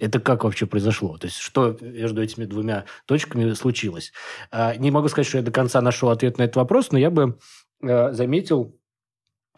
Это 0.00 0.20
как 0.20 0.44
вообще 0.44 0.66
произошло? 0.66 1.18
То 1.18 1.26
есть, 1.26 1.38
что 1.38 1.76
между 1.80 2.22
этими 2.22 2.44
двумя 2.44 2.84
точками 3.06 3.52
случилось? 3.54 4.12
А, 4.52 4.76
не 4.76 4.92
могу 4.92 5.08
сказать, 5.08 5.26
что 5.26 5.38
я 5.38 5.44
до 5.44 5.50
конца 5.50 5.80
нашел 5.80 6.10
ответ 6.10 6.38
на 6.38 6.44
этот 6.44 6.56
вопрос, 6.56 6.92
но 6.92 6.98
я 6.98 7.10
бы 7.10 7.36
э, 7.82 8.12
заметил, 8.12 8.78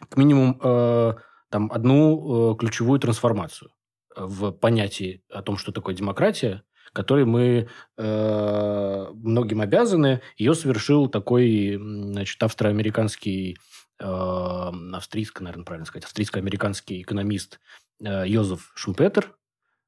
к 0.09 0.17
минимум 0.17 0.59
э, 0.61 1.13
там 1.49 1.71
одну 1.71 2.53
э, 2.53 2.57
ключевую 2.57 2.99
трансформацию 2.99 3.71
в 4.15 4.51
понятии 4.51 5.23
о 5.29 5.41
том, 5.41 5.57
что 5.57 5.71
такое 5.71 5.95
демократия, 5.95 6.63
которой 6.93 7.25
мы 7.25 7.69
э, 7.97 9.07
многим 9.13 9.61
обязаны. 9.61 10.21
Ее 10.37 10.53
совершил 10.53 11.07
такой, 11.07 11.77
значит, 11.77 12.41
австро-американский, 12.43 13.57
э, 13.99 14.71
австрийско, 14.93 15.43
наверное, 15.43 15.65
правильно 15.65 15.85
сказать, 15.85 16.05
австрийско-американский 16.05 17.01
экономист 17.01 17.59
э, 18.03 18.27
Йозеф 18.27 18.71
Шумпетер. 18.75 19.35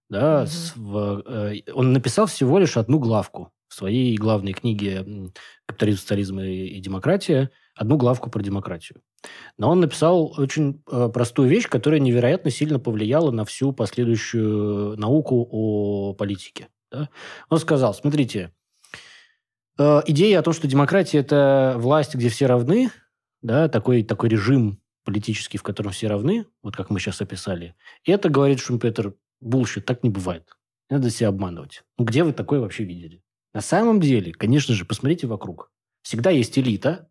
Да, 0.10 0.44
mm-hmm. 0.44 0.48
с, 0.48 0.76
в, 0.76 1.24
э, 1.26 1.72
он 1.74 1.94
написал 1.94 2.28
всего 2.28 2.60
лишь 2.60 2.78
одну 2.78 3.00
главку 3.00 3.52
своей 3.74 4.16
главной 4.18 4.54
книге 4.54 5.32
«Капитализм, 5.66 6.00
социализм 6.00 6.40
и, 6.40 6.80
демократия», 6.80 7.52
одну 7.76 7.98
главку 7.98 8.30
про 8.30 8.42
демократию. 8.42 9.02
Но 9.58 9.70
он 9.70 9.80
написал 9.80 10.34
очень 10.38 10.84
э, 10.92 11.10
простую 11.14 11.50
вещь, 11.50 11.68
которая 11.68 12.00
невероятно 12.00 12.52
сильно 12.52 12.80
повлияла 12.80 13.32
на 13.32 13.46
всю 13.46 13.72
последующую 13.72 14.98
науку 14.98 15.48
о 15.50 16.14
политике. 16.14 16.70
Да? 16.92 17.10
Он 17.50 17.58
сказал, 17.58 17.94
смотрите, 17.94 18.54
э, 19.80 20.02
идея 20.08 20.40
о 20.40 20.44
том, 20.44 20.54
что 20.54 20.68
демократия– 20.68 21.18
это 21.20 21.76
власть, 21.78 22.16
где 22.16 22.30
все 22.30 22.46
равны, 22.46 22.92
да, 23.42 23.68
такой, 23.70 24.04
такой 24.04 24.30
режим 24.30 24.80
политический, 25.04 25.58
в 25.58 25.64
котором 25.64 25.92
все 25.92 26.08
равны, 26.08 26.46
вот 26.62 26.76
как 26.76 26.90
мы 26.90 27.00
сейчас 27.00 27.22
описали, 27.22 27.76
это, 28.06 28.30
говорит 28.30 28.60
Шумпетер, 28.60 29.16
bullshit, 29.42 29.86
так 29.86 30.04
не 30.04 30.10
бывает. 30.10 30.48
Надо 30.90 31.10
себя 31.10 31.30
обманывать. 31.30 31.84
Ну, 31.98 32.06
где 32.06 32.24
вы 32.24 32.34
такое 32.34 32.60
вообще 32.60 32.84
видели? 32.84 33.23
На 33.54 33.62
самом 33.62 34.00
деле, 34.00 34.34
конечно 34.34 34.74
же, 34.74 34.86
посмотрите 34.86 35.28
вокруг. 35.28 35.72
Всегда 36.02 36.32
есть 36.32 36.58
элита, 36.58 37.10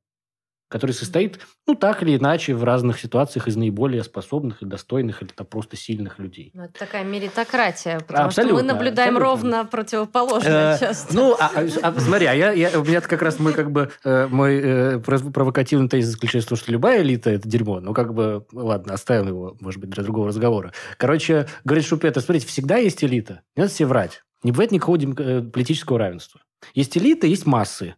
который 0.73 0.93
состоит, 0.93 1.39
ну, 1.67 1.75
так 1.75 2.03
или 2.03 2.17
иначе, 2.17 2.55
в 2.55 2.65
разных 2.65 2.99
ситуациях 2.99 3.47
из 3.47 3.57
наиболее 3.57 4.03
способных 4.03 4.63
и 4.63 4.67
достойных 4.67 5.23
или 5.23 5.29
там 5.29 5.47
просто 5.47 5.77
сильных 5.77 6.19
людей. 6.19 6.51
Ну, 6.55 6.65
это 6.65 6.73
такая 6.73 7.05
меритократия, 7.05 8.01
потому 8.01 8.29
абсолютно, 8.29 8.59
что 8.59 8.67
мы 8.67 8.73
наблюдаем 8.73 9.17
абсолютно. 9.17 9.51
ровно 9.51 9.65
противоположное 9.67 10.77
э, 10.77 10.81
часто. 10.81 11.15
Ну, 11.15 11.37
а, 11.39 11.53
а, 11.55 11.67
а, 11.83 12.01
смотри, 12.01 12.25
а 12.25 12.33
я, 12.33 12.53
я, 12.53 12.81
у 12.81 12.85
меня 12.85 13.03
как 13.03 13.21
раз 13.21 13.39
мой, 13.39 13.53
как 13.53 13.71
бы, 13.71 13.93
э, 14.03 14.27
мой 14.29 14.61
э, 14.63 14.99
провокативный 14.99 15.91
тезис 15.91 16.13
заключается 16.13 16.47
в 16.47 16.49
том, 16.51 16.59
что 16.59 16.73
любая 16.73 17.03
элита– 17.03 17.31
это 17.33 17.47
дерьмо. 17.47 17.81
Ну, 17.81 17.93
как 17.93 18.15
бы, 18.15 18.47
ладно, 18.53 18.95
оставим 18.95 19.29
его, 19.29 19.57
может 19.61 19.79
быть, 19.79 19.91
для 19.91 20.03
другого 20.03 20.29
разговора. 20.29 20.73
Короче, 20.97 21.49
говорит 21.65 21.85
Шумпетер, 21.85 22.23
смотрите, 22.23 22.47
всегда 22.47 22.79
есть 22.79 23.05
элита. 23.05 23.43
Не 23.57 23.65
надо 23.65 23.75
все 23.75 23.85
врать. 23.85 24.23
Не 24.43 24.53
бывает 24.53 24.73
никакого 24.73 24.99
э, 24.99 25.43
политического 25.43 25.99
равенства. 25.99 26.41
Есть 26.75 26.97
элита, 26.97 27.27
есть 27.27 27.47
массы. 27.47 27.97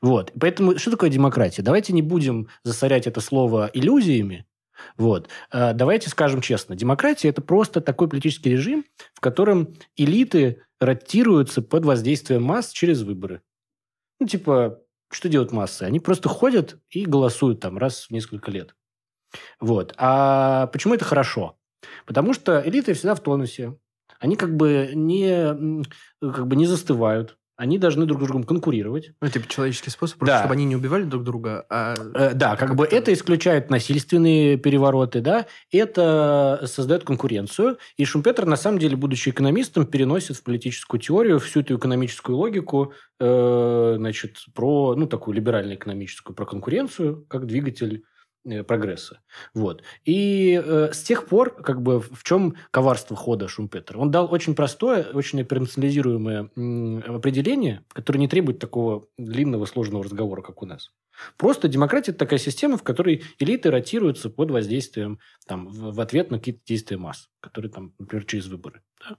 Вот. 0.00 0.32
Поэтому 0.38 0.78
что 0.78 0.90
такое 0.90 1.10
демократия? 1.10 1.62
Давайте 1.62 1.92
не 1.92 2.02
будем 2.02 2.48
засорять 2.62 3.06
это 3.06 3.20
слово 3.20 3.70
иллюзиями. 3.72 4.46
Вот. 4.96 5.28
А 5.50 5.72
давайте 5.72 6.10
скажем 6.10 6.40
честно. 6.40 6.74
Демократия– 6.74 7.28
это 7.30 7.40
просто 7.40 7.80
такой 7.80 8.08
политический 8.08 8.50
режим, 8.50 8.84
в 9.14 9.20
котором 9.20 9.74
элиты 9.96 10.62
ротируются 10.80 11.62
под 11.62 11.84
воздействием 11.84 12.42
масс 12.42 12.70
через 12.70 13.02
выборы. 13.02 13.42
Ну, 14.18 14.26
типа, 14.26 14.80
что 15.10 15.28
делают 15.28 15.52
массы? 15.52 15.84
Они 15.84 16.00
просто 16.00 16.28
ходят 16.28 16.78
и 16.90 17.04
голосуют 17.04 17.60
там 17.60 17.78
раз 17.78 18.06
в 18.06 18.10
несколько 18.10 18.50
лет. 18.50 18.74
Вот. 19.60 19.94
А 19.96 20.66
почему 20.68 20.94
это 20.94 21.04
хорошо? 21.04 21.56
Потому 22.06 22.34
что 22.34 22.62
элиты 22.64 22.94
всегда 22.94 23.14
в 23.14 23.20
тонусе. 23.20 23.76
Они 24.22 24.36
как 24.36 24.56
бы 24.56 24.92
не, 24.94 25.84
как 26.20 26.46
бы 26.46 26.54
не 26.54 26.66
застывают 26.66 27.36
они 27.62 27.78
должны 27.78 28.06
друг 28.06 28.20
с 28.20 28.24
другом 28.24 28.42
конкурировать. 28.42 29.12
Ну, 29.20 29.28
типа 29.28 29.46
человеческий 29.46 29.90
способ, 29.90 30.18
просто 30.18 30.34
да. 30.34 30.40
чтобы 30.40 30.54
они 30.54 30.64
не 30.64 30.74
убивали 30.74 31.04
друг 31.04 31.22
друга. 31.22 31.64
А... 31.70 31.94
Э, 32.14 32.34
да, 32.34 32.56
как, 32.56 32.70
как 32.70 32.76
бы 32.76 32.84
это 32.84 33.12
исключает 33.12 33.70
насильственные 33.70 34.56
перевороты, 34.56 35.20
да, 35.20 35.46
это 35.70 36.64
создает 36.66 37.04
конкуренцию. 37.04 37.78
И 37.96 38.04
Шумпетер, 38.04 38.46
на 38.46 38.56
самом 38.56 38.78
деле, 38.80 38.96
будучи 38.96 39.28
экономистом, 39.28 39.86
переносит 39.86 40.38
в 40.38 40.42
политическую 40.42 41.00
теорию 41.00 41.38
всю 41.38 41.60
эту 41.60 41.76
экономическую 41.76 42.36
логику, 42.36 42.94
э, 43.20 43.94
значит, 43.96 44.38
про, 44.54 44.96
ну, 44.96 45.06
такую 45.06 45.36
либеральную 45.36 45.76
экономическую, 45.76 46.34
про 46.34 46.46
конкуренцию, 46.46 47.26
как 47.28 47.46
двигатель 47.46 48.02
прогресса. 48.66 49.20
Вот. 49.54 49.82
И 50.04 50.60
э, 50.64 50.90
с 50.92 51.02
тех 51.02 51.26
пор, 51.26 51.54
как 51.62 51.82
бы, 51.82 52.00
в 52.00 52.22
чем 52.24 52.56
коварство 52.70 53.16
хода 53.16 53.48
Шумпетера? 53.48 53.98
Он 53.98 54.10
дал 54.10 54.32
очень 54.32 54.54
простое, 54.54 55.04
очень 55.12 55.40
операционализируемое 55.40 56.50
м, 56.56 57.04
определение, 57.06 57.84
которое 57.92 58.18
не 58.18 58.28
требует 58.28 58.58
такого 58.58 59.06
длинного, 59.18 59.66
сложного 59.66 60.04
разговора, 60.04 60.42
как 60.42 60.62
у 60.62 60.66
нас. 60.66 60.92
Просто 61.36 61.68
демократия– 61.68 62.10
это 62.12 62.20
такая 62.20 62.38
система, 62.38 62.76
в 62.76 62.82
которой 62.82 63.22
элиты 63.38 63.70
ротируются 63.70 64.30
под 64.30 64.50
воздействием, 64.50 65.18
там, 65.46 65.68
в, 65.68 66.00
ответ 66.00 66.30
на 66.30 66.38
какие-то 66.38 66.60
действия 66.66 66.96
масс, 66.96 67.28
которые, 67.40 67.70
там, 67.70 67.94
например, 67.98 68.24
через 68.24 68.46
выборы. 68.46 68.82
Да? 69.00 69.16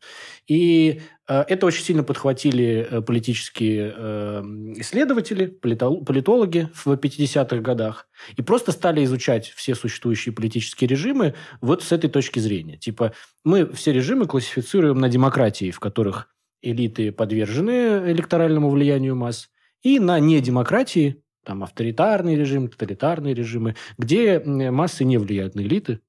И 0.47 1.01
э, 1.27 1.41
это 1.47 1.65
очень 1.65 1.83
сильно 1.83 2.03
подхватили 2.03 2.87
э, 2.89 3.01
политические 3.01 3.93
э, 3.95 4.41
исследователи, 4.77 5.47
политологи 5.47 6.69
в 6.73 6.87
50-х 6.87 7.57
годах, 7.57 8.07
и 8.35 8.41
просто 8.41 8.71
стали 8.71 9.03
изучать 9.03 9.49
все 9.49 9.75
существующие 9.75 10.33
политические 10.33 10.87
режимы 10.87 11.35
вот 11.61 11.83
с 11.83 11.91
этой 11.91 12.09
точки 12.09 12.39
зрения. 12.39 12.77
Типа, 12.77 13.13
мы 13.43 13.71
все 13.73 13.91
режимы 13.91 14.25
классифицируем 14.25 14.99
на 14.99 15.09
демократии, 15.09 15.71
в 15.71 15.79
которых 15.79 16.29
элиты 16.61 17.11
подвержены 17.11 18.11
электоральному 18.11 18.69
влиянию 18.69 19.15
масс, 19.15 19.49
и 19.83 19.99
на 19.99 20.19
недемократии, 20.19 21.21
там 21.43 21.63
авторитарный 21.63 22.35
режим, 22.35 22.67
тоталитарные 22.67 23.33
режимы, 23.33 23.75
где 23.97 24.39
массы 24.39 25.03
не 25.03 25.17
влияют 25.17 25.55
на 25.55 25.61
элиты. 25.61 25.99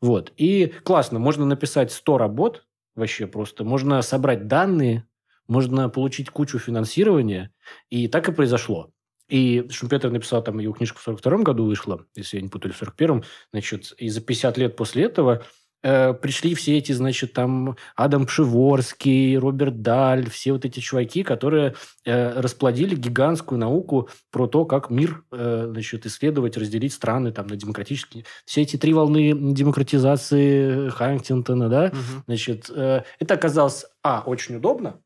Вот. 0.00 0.32
И 0.36 0.72
классно, 0.84 1.18
можно 1.18 1.44
написать 1.44 1.92
100 1.92 2.18
работ, 2.18 2.66
вообще 2.96 3.26
просто. 3.26 3.64
Можно 3.64 4.02
собрать 4.02 4.46
данные, 4.46 5.06
можно 5.46 5.88
получить 5.88 6.30
кучу 6.30 6.58
финансирования, 6.58 7.52
и 7.88 8.08
так 8.08 8.28
и 8.28 8.32
произошло. 8.32 8.90
И 9.28 9.68
Шумпетер 9.70 10.10
написал, 10.10 10.42
там, 10.42 10.58
его 10.58 10.72
книжка 10.72 10.98
в 10.98 11.02
42 11.02 11.38
году 11.38 11.64
вышла, 11.64 12.04
если 12.16 12.38
я 12.38 12.42
не 12.42 12.48
путаю, 12.48 12.74
в 12.74 12.82
41-м, 12.82 13.22
значит, 13.52 13.92
и 13.96 14.08
за 14.08 14.20
50 14.20 14.58
лет 14.58 14.76
после 14.76 15.04
этого 15.04 15.44
э, 15.82 16.14
пришли 16.14 16.54
все 16.54 16.78
эти, 16.78 16.92
значит, 16.92 17.32
там 17.32 17.76
Адам 17.96 18.26
Пшиворский, 18.26 19.36
Роберт 19.36 19.82
Даль, 19.82 20.28
все 20.30 20.52
вот 20.52 20.64
эти 20.64 20.80
чуваки, 20.80 21.22
которые 21.22 21.74
э, 22.04 22.40
расплодили 22.40 22.94
гигантскую 22.94 23.58
науку 23.58 24.08
про 24.30 24.46
то, 24.46 24.64
как 24.64 24.90
мир, 24.90 25.24
э, 25.32 25.68
значит, 25.70 26.06
исследовать, 26.06 26.56
разделить 26.56 26.92
страны 26.92 27.32
там 27.32 27.46
на 27.46 27.56
демократические. 27.56 28.24
Все 28.44 28.62
эти 28.62 28.76
три 28.76 28.92
волны 28.92 29.32
демократизации 29.52 30.88
Хантингтона, 30.90 31.68
да, 31.68 31.84
угу. 31.86 32.22
значит, 32.26 32.70
э, 32.74 33.02
это 33.18 33.34
оказалось, 33.34 33.84
а, 34.02 34.22
очень 34.26 34.56
удобно, 34.56 35.00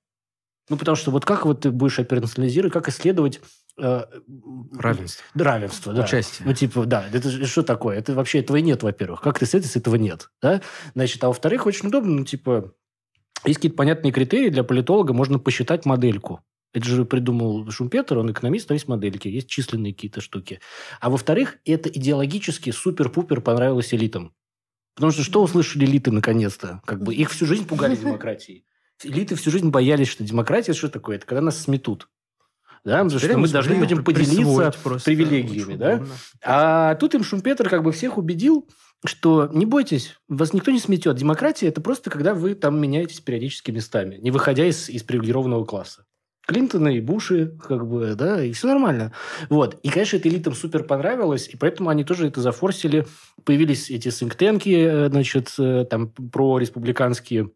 ну, 0.71 0.77
потому 0.77 0.97
что 0.97 1.11
вот 1.11 1.25
как 1.25 1.45
вот 1.45 1.61
ты 1.61 1.71
будешь 1.71 1.99
операционализировать, 1.99 2.73
как 2.73 2.89
исследовать 2.89 3.41
Э, 3.77 4.05
равенство. 4.79 5.25
Равенство, 5.35 5.93
да. 5.93 6.05
Участие. 6.05 6.47
Ну, 6.47 6.55
типа, 6.55 6.87
да. 6.87 7.09
Это 7.13 7.47
что 7.47 7.63
такое? 7.63 7.99
Это 7.99 8.15
вообще 8.15 8.39
этого 8.39 8.57
и 8.57 8.63
нет, 8.63 8.83
во-первых. 8.83 9.21
Как 9.21 9.39
ты 9.39 9.47
с 9.47 9.55
этой, 9.55 9.67
с 9.67 9.77
этого 9.77 9.97
нет, 9.97 10.31
да? 10.41 10.63
Значит, 10.95 11.23
а 11.25 11.29
во-вторых, 11.29 11.67
очень 11.67 11.89
удобно, 11.89 12.13
ну, 12.13 12.25
типа, 12.25 12.73
есть 13.45 13.57
какие-то 13.57 13.77
понятные 13.77 14.13
критерии 14.13 14.49
для 14.49 14.63
политолога, 14.63 15.13
можно 15.13 15.39
посчитать 15.39 15.87
модельку. 15.87 16.41
Это 16.73 16.87
же 16.87 17.05
придумал 17.05 17.71
Шумпетер, 17.71 18.19
он 18.19 18.33
экономист, 18.33 18.69
там 18.69 18.75
есть 18.75 18.89
модельки, 18.89 19.29
есть 19.29 19.49
численные 19.49 19.93
какие-то 19.95 20.21
штуки. 20.21 20.61
А 21.01 21.11
во-вторых, 21.11 21.59
это 21.65 21.89
идеологически 21.89 22.71
супер-пупер 22.71 23.41
понравилось 23.41 23.95
элитам. 23.95 24.35
Потому 24.95 25.13
что 25.13 25.23
что 25.23 25.43
услышали 25.43 25.85
элиты 25.85 26.11
наконец-то? 26.11 26.81
Как 26.85 27.03
бы 27.03 27.15
их 27.15 27.31
всю 27.31 27.47
жизнь 27.47 27.67
пугали 27.67 27.97
демократией. 28.01 28.65
Элиты 29.03 29.35
всю 29.35 29.51
жизнь 29.51 29.71
боялись, 29.71 30.09
что 30.09 30.25
демократия 30.25 30.73
что 30.73 30.89
такое? 30.89 31.17
Это 31.17 31.27
когда 31.27 31.41
нас 31.41 31.61
сметут 31.61 32.09
да, 32.85 33.03
потому 33.03 33.19
что 33.19 33.39
мы 33.39 33.49
должны 33.49 33.77
будем 33.77 34.05
поделиться 34.05 34.73
привилегиями, 35.05 35.77
да. 35.77 36.03
А 36.43 36.95
тут 36.97 37.15
им 37.15 37.25
Шумпетер 37.25 37.69
как 37.69 37.83
бы 37.83 37.93
всех 37.93 38.19
убедил, 38.19 38.69
что 39.05 39.49
не 39.53 39.67
бойтесь, 39.67 40.17
вас 40.29 40.53
никто 40.53 40.71
не 40.71 40.79
сметет. 40.79 41.17
Демократия– 41.17 41.67
это 41.69 41.81
просто 41.81 42.11
когда 42.11 42.35
вы 42.35 42.55
там 42.55 42.81
меняетесь 42.81 43.21
периодически 43.21 43.71
местами, 43.71 44.17
не 44.17 44.31
выходя 44.31 44.67
из, 44.67 44.89
из 44.89 45.03
привилегированного 45.03 45.65
класса. 45.65 46.05
Клинтона 46.47 46.89
и 46.89 47.01
Буши, 47.01 47.57
как 47.67 47.87
бы, 47.87 48.15
да, 48.15 48.43
и 48.45 48.53
все 48.53 48.67
нормально. 48.67 49.13
Вот. 49.49 49.79
И, 49.83 49.89
конечно, 49.89 50.19
это 50.19 50.29
элитам 50.29 50.55
супер 50.55 50.85
понравилось, 50.85 51.49
и 51.49 51.57
поэтому 51.57 51.89
они 51.89 52.05
тоже 52.05 52.27
это 52.27 52.43
зафорсили. 52.43 53.07
Появились 53.45 53.91
эти 53.91 54.11
синктенки, 54.11 54.69
э, 54.69 55.09
значит, 55.09 55.55
э, 55.59 55.87
там, 55.89 56.09
про 56.09 56.59
республиканские 56.59 57.51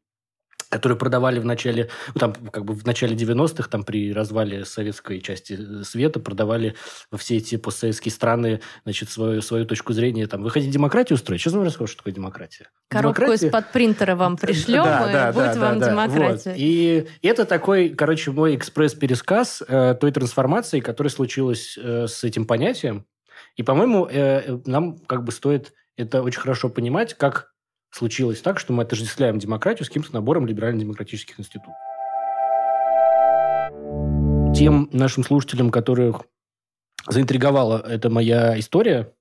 которые 0.68 0.98
продавали 0.98 1.38
в 1.38 1.44
начале, 1.44 1.88
ну, 2.14 2.18
там, 2.18 2.34
как 2.34 2.64
бы 2.64 2.74
в 2.74 2.84
начале 2.84 3.16
90-х, 3.16 3.68
там, 3.68 3.84
при 3.84 4.12
развале 4.12 4.64
советской 4.64 5.20
части 5.20 5.58
э, 5.58 5.84
света, 5.84 6.20
продавали 6.20 6.74
во 7.10 7.18
все 7.18 7.36
эти 7.36 7.56
постсоветские 7.56 8.12
страны, 8.12 8.60
значит, 8.84 9.10
свою, 9.10 9.40
свою 9.40 9.64
точку 9.64 9.92
зрения, 9.92 10.26
там, 10.26 10.42
вы 10.42 10.50
хотите 10.50 10.72
демократию 10.72 11.16
устроить? 11.16 11.40
Сейчас 11.40 11.54
вам 11.54 11.64
расскажу, 11.64 11.88
что 11.88 11.98
такое 11.98 12.12
демократия. 12.12 12.68
Коробку 12.88 13.22
демократия... 13.22 13.46
из-под 13.46 13.72
принтера 13.72 14.14
вам 14.14 14.36
пришлем, 14.36 14.84
да, 14.84 15.10
и 15.10 15.12
да, 15.12 15.32
будет 15.32 15.54
да, 15.54 15.60
вам 15.60 15.78
да, 15.78 15.90
демократия. 15.90 16.50
Вот. 16.50 16.58
И 16.58 17.06
это 17.22 17.44
такой, 17.44 17.90
короче, 17.90 18.30
мой 18.30 18.56
экспресс-пересказ 18.56 19.62
э, 19.66 19.94
той 19.98 20.12
трансформации, 20.12 20.80
которая 20.80 21.10
случилась 21.10 21.78
э, 21.78 22.06
с 22.06 22.24
этим 22.24 22.46
понятием. 22.46 23.06
И, 23.56 23.62
по-моему, 23.62 24.06
э, 24.10 24.58
нам 24.66 24.98
как 24.98 25.24
бы 25.24 25.32
стоит 25.32 25.72
это 25.96 26.22
очень 26.22 26.40
хорошо 26.40 26.68
понимать, 26.68 27.14
как 27.14 27.52
случилось 27.91 28.41
так, 28.41 28.59
что 28.59 28.72
мы 28.72 28.82
отождествляем 28.82 29.39
демократию 29.39 29.84
с 29.84 29.89
каким-то 29.89 30.14
набором 30.14 30.47
либерально-демократических 30.47 31.39
институтов. 31.39 31.74
Тем 34.57 34.89
нашим 34.93 35.24
слушателям, 35.24 35.70
которых 35.70 36.22
заинтриговала 37.07 37.84
эта 37.86 38.11
моя 38.11 38.59
история, 38.59 39.12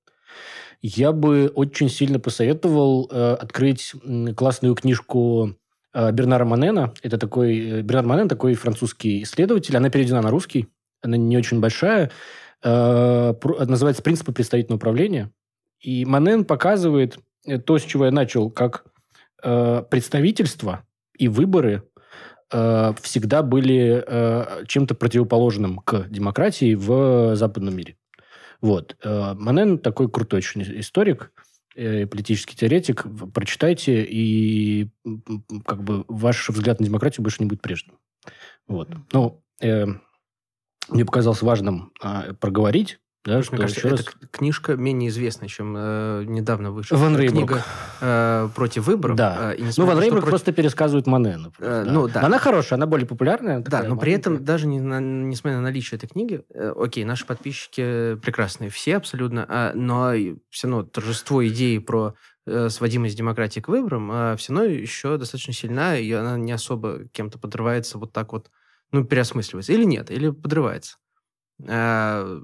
я 0.82 1.11
бы 1.11 1.51
очень 1.53 1.89
сильно 1.89 2.20
посоветовал 2.20 3.09
э, 3.11 3.34
открыть 3.34 3.93
классную 4.36 4.76
книжку 4.76 5.55
э, 5.93 6.11
Бернара 6.11 6.45
Манена. 6.45 6.93
Это 7.01 7.18
такой... 7.18 7.57
Э, 7.57 7.82
Бернар 7.82 8.05
Манен 8.05 8.30
такой 8.30 8.53
французский 8.53 9.24
исследователь. 9.24 9.76
Она 9.76 9.89
переведена 9.89 10.22
на 10.22 10.30
русский. 10.30 10.68
Она 11.01 11.18
не 11.18 11.38
очень 11.38 11.59
большая. 11.59 12.11
Э, 12.63 13.34
про, 13.39 13.65
называется 13.65 14.03
«Принципы 14.03 14.32
представительного 14.32 14.78
управления». 14.78 15.32
И 15.80 16.05
Манен 16.05 16.45
показывает 16.45 17.20
то, 17.65 17.77
с 17.77 17.83
чего 17.83 18.05
я 18.05 18.11
начал, 18.11 18.49
как 18.49 18.85
э, 19.43 19.83
представительство 19.89 20.83
и 21.17 21.27
выборы 21.27 21.83
э, 22.51 22.93
всегда 23.01 23.43
были 23.43 24.03
э, 24.05 24.65
чем-то 24.67 24.95
противоположным 24.95 25.79
к 25.79 26.07
демократии 26.09 26.75
в 26.75 27.35
западном 27.35 27.75
мире. 27.75 27.97
Вот. 28.61 28.97
Э, 29.03 29.33
Манен 29.33 29.79
такой 29.79 30.09
крутой 30.09 30.39
очень 30.39 30.63
историк, 30.79 31.31
э, 31.75 32.05
политический 32.07 32.55
теоретик. 32.55 33.05
Прочитайте, 33.33 34.03
и 34.03 34.89
как 35.65 35.83
бы 35.83 36.05
ваш 36.07 36.49
взгляд 36.49 36.79
на 36.79 36.85
демократию 36.85 37.23
больше 37.23 37.41
не 37.41 37.47
будет 37.47 37.61
прежним. 37.61 37.97
Вот. 38.67 38.89
Ну, 39.11 39.43
э, 39.61 39.85
мне 40.89 41.05
показалось 41.05 41.41
важным 41.41 41.91
э, 42.03 42.33
проговорить, 42.33 42.99
да, 43.28 43.43
что 43.43 43.55
Мне 43.55 43.63
кажется, 43.63 43.88
эта 43.88 43.97
раз... 43.97 44.05
книжка 44.32 44.78
менее 44.78 45.09
известная, 45.09 45.49
чем 45.49 45.75
э, 45.78 46.23
недавно 46.25 46.71
вышла 46.71 46.95
Ван 46.95 47.17
книга 47.17 47.61
э, 47.99 48.47
«Против 48.55 48.88
выборов». 48.88 49.17
Да. 49.17 49.53
Э, 49.53 49.69
ну, 49.78 49.86
Ван 49.86 49.99
Рейбрук 49.99 50.21
против... 50.21 50.30
просто 50.30 50.53
пересказывает 50.53 51.07
Мане, 51.07 51.28
Э, 51.59 51.84
да. 51.86 51.91
Ну, 51.91 52.07
да. 52.07 52.21
Она 52.23 52.39
хорошая, 52.39 52.78
она 52.78 52.86
более 52.86 53.05
популярная. 53.05 53.59
Да, 53.59 53.84
но 53.84 53.97
при 53.97 54.13
этом, 54.13 54.45
даже 54.45 54.65
не 54.65 54.80
на, 54.80 55.01
несмотря 55.01 55.57
на 55.57 55.63
наличие 55.63 55.97
этой 55.97 56.07
книги, 56.07 56.43
э, 56.53 56.73
окей, 56.78 57.03
наши 57.03 57.25
подписчики 57.25 58.15
прекрасные, 58.15 58.69
все 58.69 58.95
абсолютно, 58.95 59.45
э, 59.47 59.71
но 59.75 60.13
все 60.49 60.67
равно 60.69 60.84
торжество 60.84 61.45
идеи 61.47 61.80
про 61.80 62.15
э, 62.45 62.69
сводимость 62.69 63.17
демократии 63.17 63.59
к 63.59 63.67
выборам 63.67 64.09
э, 64.09 64.36
все 64.38 64.53
равно 64.53 64.69
еще 64.69 65.17
достаточно 65.17 65.51
сильна, 65.51 65.97
и 65.97 66.09
она 66.13 66.38
не 66.38 66.53
особо 66.53 67.07
кем-то 67.11 67.39
подрывается 67.39 67.97
вот 67.97 68.13
так 68.13 68.32
вот, 68.32 68.49
ну, 68.93 69.03
переосмысливается. 69.03 69.73
Или 69.73 69.84
нет, 69.84 70.11
или 70.11 70.30
подрывается. 70.30 70.95
Э, 71.67 72.41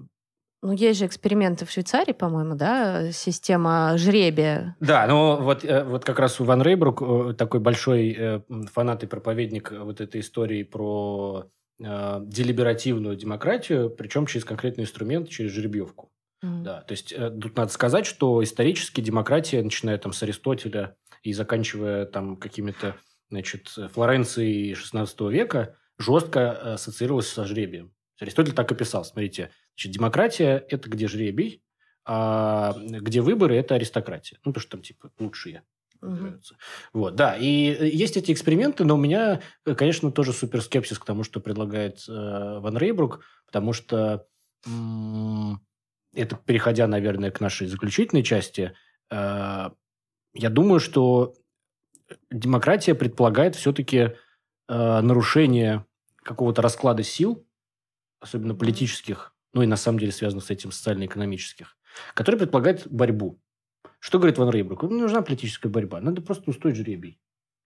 ну, 0.64 0.72
есть 0.72 1.00
же 1.00 1.06
эксперименты 1.06 1.66
в 1.66 1.72
Швейцарии, 1.72 2.14
по-моему, 2.14 2.56
да, 2.56 3.12
система 3.12 3.98
жребия. 3.98 4.78
Да, 4.80 5.06
но 5.08 5.36
вот, 5.36 5.66
э, 5.66 5.84
вот 5.84 6.06
как 6.06 6.20
раз 6.20 6.40
у 6.40 6.46
Ван 6.46 6.62
Рейбрук 6.62 7.02
э, 7.02 7.34
такой 7.38 7.60
большой 7.60 8.16
э, 8.18 8.42
фанат 8.72 9.04
и 9.04 9.08
проповедник 9.08 9.72
вот 9.72 10.00
этой 10.00 10.22
истории 10.22 10.64
про 10.64 11.52
э, 11.84 12.20
делиберативную 12.24 13.18
демократию, 13.18 13.90
причем 13.90 14.26
через 14.26 14.46
конкретный 14.46 14.86
инструмент, 14.86 15.28
через 15.28 15.52
жеребьевку. 15.52 16.12
Mm. 16.42 16.64
Да, 16.64 16.82
то 16.82 16.94
есть 16.94 17.14
тут 17.42 17.58
надо 17.58 17.72
сказать, 17.72 18.06
что 18.06 18.42
исторически 18.42 19.02
демократия, 19.02 19.62
начиная 19.62 19.98
там 19.98 20.14
с 20.14 20.24
Аристотеля 20.24 20.96
и 21.24 21.34
заканчивая 21.34 22.06
там 22.06 22.38
какими-то, 22.38 22.96
значит, 23.30 23.68
Флоренцией 23.94 24.74
XVI 24.74 25.30
века, 25.30 25.76
жестко 25.98 26.74
ассоциировалась 26.74 27.28
со 27.28 27.44
жребием. 27.44 27.94
Аристотель 28.20 28.54
так 28.54 28.72
и 28.72 28.76
писал, 28.76 29.04
смотрите, 29.04 29.50
значит, 29.76 29.92
демократия– 29.92 30.66
это 30.70 30.90
где 30.90 31.08
жребий, 31.08 31.64
а 32.06 32.76
где 32.78 33.22
выборы– 33.22 33.56
это 33.58 33.76
аристократия. 33.76 34.38
Ну, 34.44 34.52
потому 34.52 34.62
что 34.62 34.72
там, 34.72 34.82
типа, 34.82 35.12
лучшие. 35.20 35.64
Угу. 36.02 36.40
Вот, 36.92 37.16
да. 37.16 37.38
И 37.38 37.46
есть 37.46 38.18
эти 38.18 38.32
эксперименты, 38.32 38.84
но 38.84 38.96
у 38.96 38.98
меня, 38.98 39.42
конечно, 39.64 40.12
тоже 40.12 40.34
супер 40.34 40.62
скепсис 40.62 41.00
к 41.00 41.06
тому, 41.06 41.24
что 41.24 41.40
предлагает 41.40 42.04
э, 42.10 42.12
Ван 42.60 42.78
Рейбрук, 42.78 43.24
потому 43.46 43.72
что 43.72 44.28
м- 44.66 45.62
это, 46.14 46.36
переходя, 46.36 46.88
наверное, 46.88 47.32
к 47.32 47.40
нашей 47.40 47.68
заключительной 47.68 48.24
части, 48.24 48.74
э, 49.10 49.70
я 50.34 50.50
думаю, 50.50 50.82
что 50.82 51.36
демократия 52.30 52.96
предполагает 52.96 53.56
все-таки 53.56 53.98
э, 53.98 54.12
нарушение 54.68 55.86
какого-то 56.18 56.62
расклада 56.62 57.04
сил, 57.04 57.48
особенно 58.20 58.56
политических, 58.56 59.33
ну 59.54 59.62
и 59.62 59.68
на 59.68 59.78
самом 59.78 60.00
деле 60.00 60.12
связано 60.12 60.42
с 60.42 60.50
этим 60.50 60.72
социально-экономических, 60.72 61.78
который 62.14 62.38
предполагает 62.38 62.88
борьбу. 62.92 63.40
Что 64.00 64.18
говорит 64.18 64.38
Ван 64.38 64.50
Рейбрук? 64.50 64.84
Не 64.84 65.02
нужна 65.02 65.22
политическая 65.22 65.70
борьба, 65.70 66.02
надо 66.02 66.22
просто 66.22 66.50
устроить 66.50 66.76
жребий. 66.76 67.20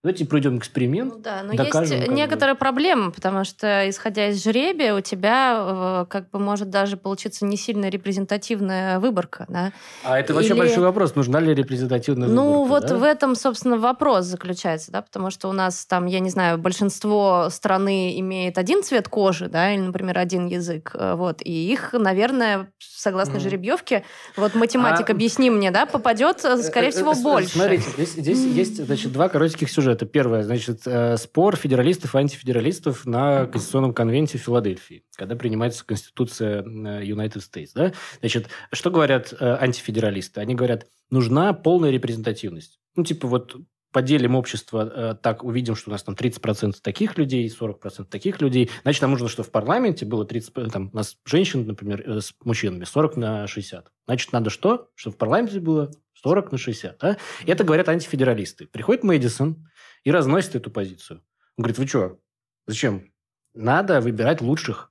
Давайте 0.04 0.26
пройдем 0.26 0.60
эксперимент. 0.60 1.16
Ну, 1.16 1.20
да, 1.22 1.42
но 1.42 1.54
докажем, 1.54 1.98
есть 1.98 2.12
некоторые 2.12 2.54
бы... 2.54 2.60
проблемы, 2.60 3.12
потому 3.12 3.44
что, 3.44 3.90
исходя 3.90 4.30
из 4.30 4.44
жребия, 4.44 4.94
у 4.94 5.02
тебя 5.02 5.58
э, 5.58 6.06
как 6.08 6.30
бы 6.30 6.38
может 6.38 6.70
даже 6.70 6.98
получиться 6.98 7.46
не 7.46 7.58
сильно 7.58 7.90
репрезентативная 7.90 9.00
выборка. 9.00 9.48
Да? 9.50 9.72
А 10.04 10.20
это 10.20 10.36
вообще 10.36 10.52
Или... 10.52 10.60
большой 10.60 10.84
вопрос, 10.84 11.16
нужна 11.16 11.40
ли 11.40 11.52
репрезентативная 11.52 12.28
ну, 12.28 12.64
выборка? 12.64 12.64
Ну, 12.64 12.66
вот 12.68 12.86
да? 12.86 12.96
в 12.96 13.04
этом, 13.04 13.36
собственно, 13.36 13.78
вопрос 13.78 14.26
заключается, 14.26 14.92
да, 14.92 15.02
потому 15.02 15.32
что 15.32 15.50
у 15.50 15.52
нас 15.52 15.88
там, 15.88 16.06
я 16.06 16.20
не 16.20 16.30
знаю, 16.30 16.60
большинство 16.60 17.48
страны 17.50 18.20
имеет 18.20 18.60
один 18.60 18.84
цвет 18.84 19.10
кожи, 19.10 19.50
да, 19.50 19.74
или, 19.74 19.82
например, 19.82 20.20
один 20.20 20.46
язык, 20.46 20.92
э, 20.94 21.16
вот, 21.16 21.42
и 21.42 21.72
их, 21.72 21.94
наверное, 21.94 22.70
согласно 22.78 23.38
mm. 23.38 23.40
жеребьевке, 23.40 24.04
вот 24.36 24.54
математик, 24.54 25.10
а... 25.10 25.14
объясни 25.14 25.50
мне, 25.50 25.72
да, 25.72 25.88
попадет, 25.88 26.46
э, 26.46 26.62
скорее 26.62 26.92
всего, 26.92 27.16
больше. 27.16 27.50
Смотрите, 27.50 27.90
здесь, 27.96 28.12
здесь 28.12 28.44
есть, 28.44 28.86
значит, 28.86 29.12
два 29.12 29.28
коротеньких 29.28 29.72
сюжета 29.72 29.87
это 29.92 30.06
первое, 30.06 30.44
значит, 30.44 30.82
э, 30.86 31.18
спор 31.18 31.56
федералистов 31.56 32.16
и 32.16 32.18
антифедералистов 32.18 33.06
на 33.06 33.46
Конституционном 33.46 33.94
конвенте 33.94 34.38
в 34.38 34.42
Филадельфии, 34.42 35.04
когда 35.16 35.36
принимается 35.36 35.86
Конституция 35.86 36.62
э, 36.62 37.04
United 37.04 37.42
States. 37.42 37.70
Да? 37.74 37.94
Значит, 38.20 38.48
что 38.72 38.92
говорят 38.92 39.34
э, 39.34 39.58
антифедералисты? 39.60 40.42
Они 40.42 40.56
говорят, 40.56 40.88
нужна 41.10 41.54
полная 41.54 41.90
репрезентативность. 41.90 42.80
Ну, 42.96 43.04
типа, 43.04 43.28
вот 43.28 43.56
поделим 43.92 44.36
общество 44.36 45.18
так, 45.24 45.44
увидим, 45.44 45.76
что 45.76 45.90
у 45.90 45.94
нас 45.94 46.04
там 46.04 46.14
30% 46.14 46.76
таких 46.84 47.18
людей, 47.18 47.48
40% 47.48 48.06
таких 48.06 48.42
людей, 48.42 48.70
значит, 48.84 49.02
нам 49.02 49.12
нужно, 49.12 49.28
чтобы 49.28 49.48
в 49.48 49.52
парламенте 49.52 50.06
было 50.06 50.26
30, 50.26 50.54
там, 50.72 50.90
у 50.94 50.96
нас 50.96 51.18
женщин, 51.26 51.66
например, 51.66 52.22
с 52.22 52.34
мужчинами 52.44 52.84
40 52.84 53.16
на 53.16 53.48
60. 53.48 53.92
Значит, 54.06 54.34
надо 54.34 54.50
что? 54.50 54.90
Чтобы 54.96 55.16
в 55.16 55.18
парламенте 55.18 55.60
было 55.60 55.90
40 56.24 56.52
на 56.52 56.58
60. 56.58 56.98
Да? 57.00 57.18
Это 57.46 57.64
говорят 57.64 57.90
антифедералисты. 57.90 58.68
Приходит 58.68 59.04
Мэдисон, 59.04 59.67
и 60.08 60.12
разносит 60.12 60.56
эту 60.56 60.72
позицию. 60.72 61.22
Он 61.58 61.64
говорит, 61.64 61.78
вы 61.80 61.86
что, 61.86 62.18
зачем? 62.66 63.12
Надо 63.54 64.00
выбирать 64.00 64.40
лучших. 64.40 64.90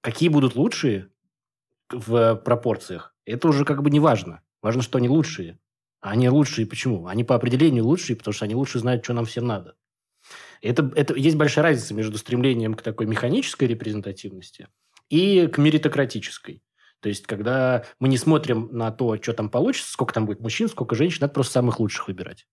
Какие 0.00 0.28
будут 0.28 0.56
лучшие 0.56 1.12
в 1.88 2.34
пропорциях, 2.34 3.14
это 3.26 3.46
уже 3.46 3.64
как 3.64 3.80
бы 3.80 3.90
не 3.90 4.00
важно. 4.00 4.42
Важно, 4.60 4.82
что 4.82 4.98
они 4.98 5.08
лучшие. 5.08 5.60
А 6.00 6.10
они 6.10 6.28
лучшие 6.28 6.66
почему? 6.66 7.06
Они 7.06 7.22
по 7.22 7.36
определению 7.36 7.84
лучшие, 7.84 8.16
потому 8.16 8.34
что 8.34 8.44
они 8.44 8.56
лучше 8.56 8.80
знают, 8.80 9.04
что 9.04 9.12
нам 9.12 9.24
всем 9.24 9.46
надо. 9.46 9.76
Это, 10.60 10.90
это, 10.96 11.14
есть 11.14 11.36
большая 11.36 11.62
разница 11.62 11.94
между 11.94 12.18
стремлением 12.18 12.74
к 12.74 12.82
такой 12.82 13.06
механической 13.06 13.68
репрезентативности 13.68 14.66
и 15.10 15.46
к 15.46 15.58
меритократической. 15.58 16.60
То 16.98 17.08
есть, 17.08 17.28
когда 17.28 17.84
мы 18.00 18.08
не 18.08 18.18
смотрим 18.18 18.68
на 18.72 18.90
то, 18.90 19.16
что 19.22 19.32
там 19.32 19.48
получится, 19.48 19.92
сколько 19.92 20.12
там 20.12 20.26
будет 20.26 20.40
мужчин, 20.40 20.68
сколько 20.68 20.96
женщин, 20.96 21.18
надо 21.20 21.34
просто 21.34 21.52
самых 21.52 21.78
лучших 21.78 22.08
выбирать. 22.08 22.48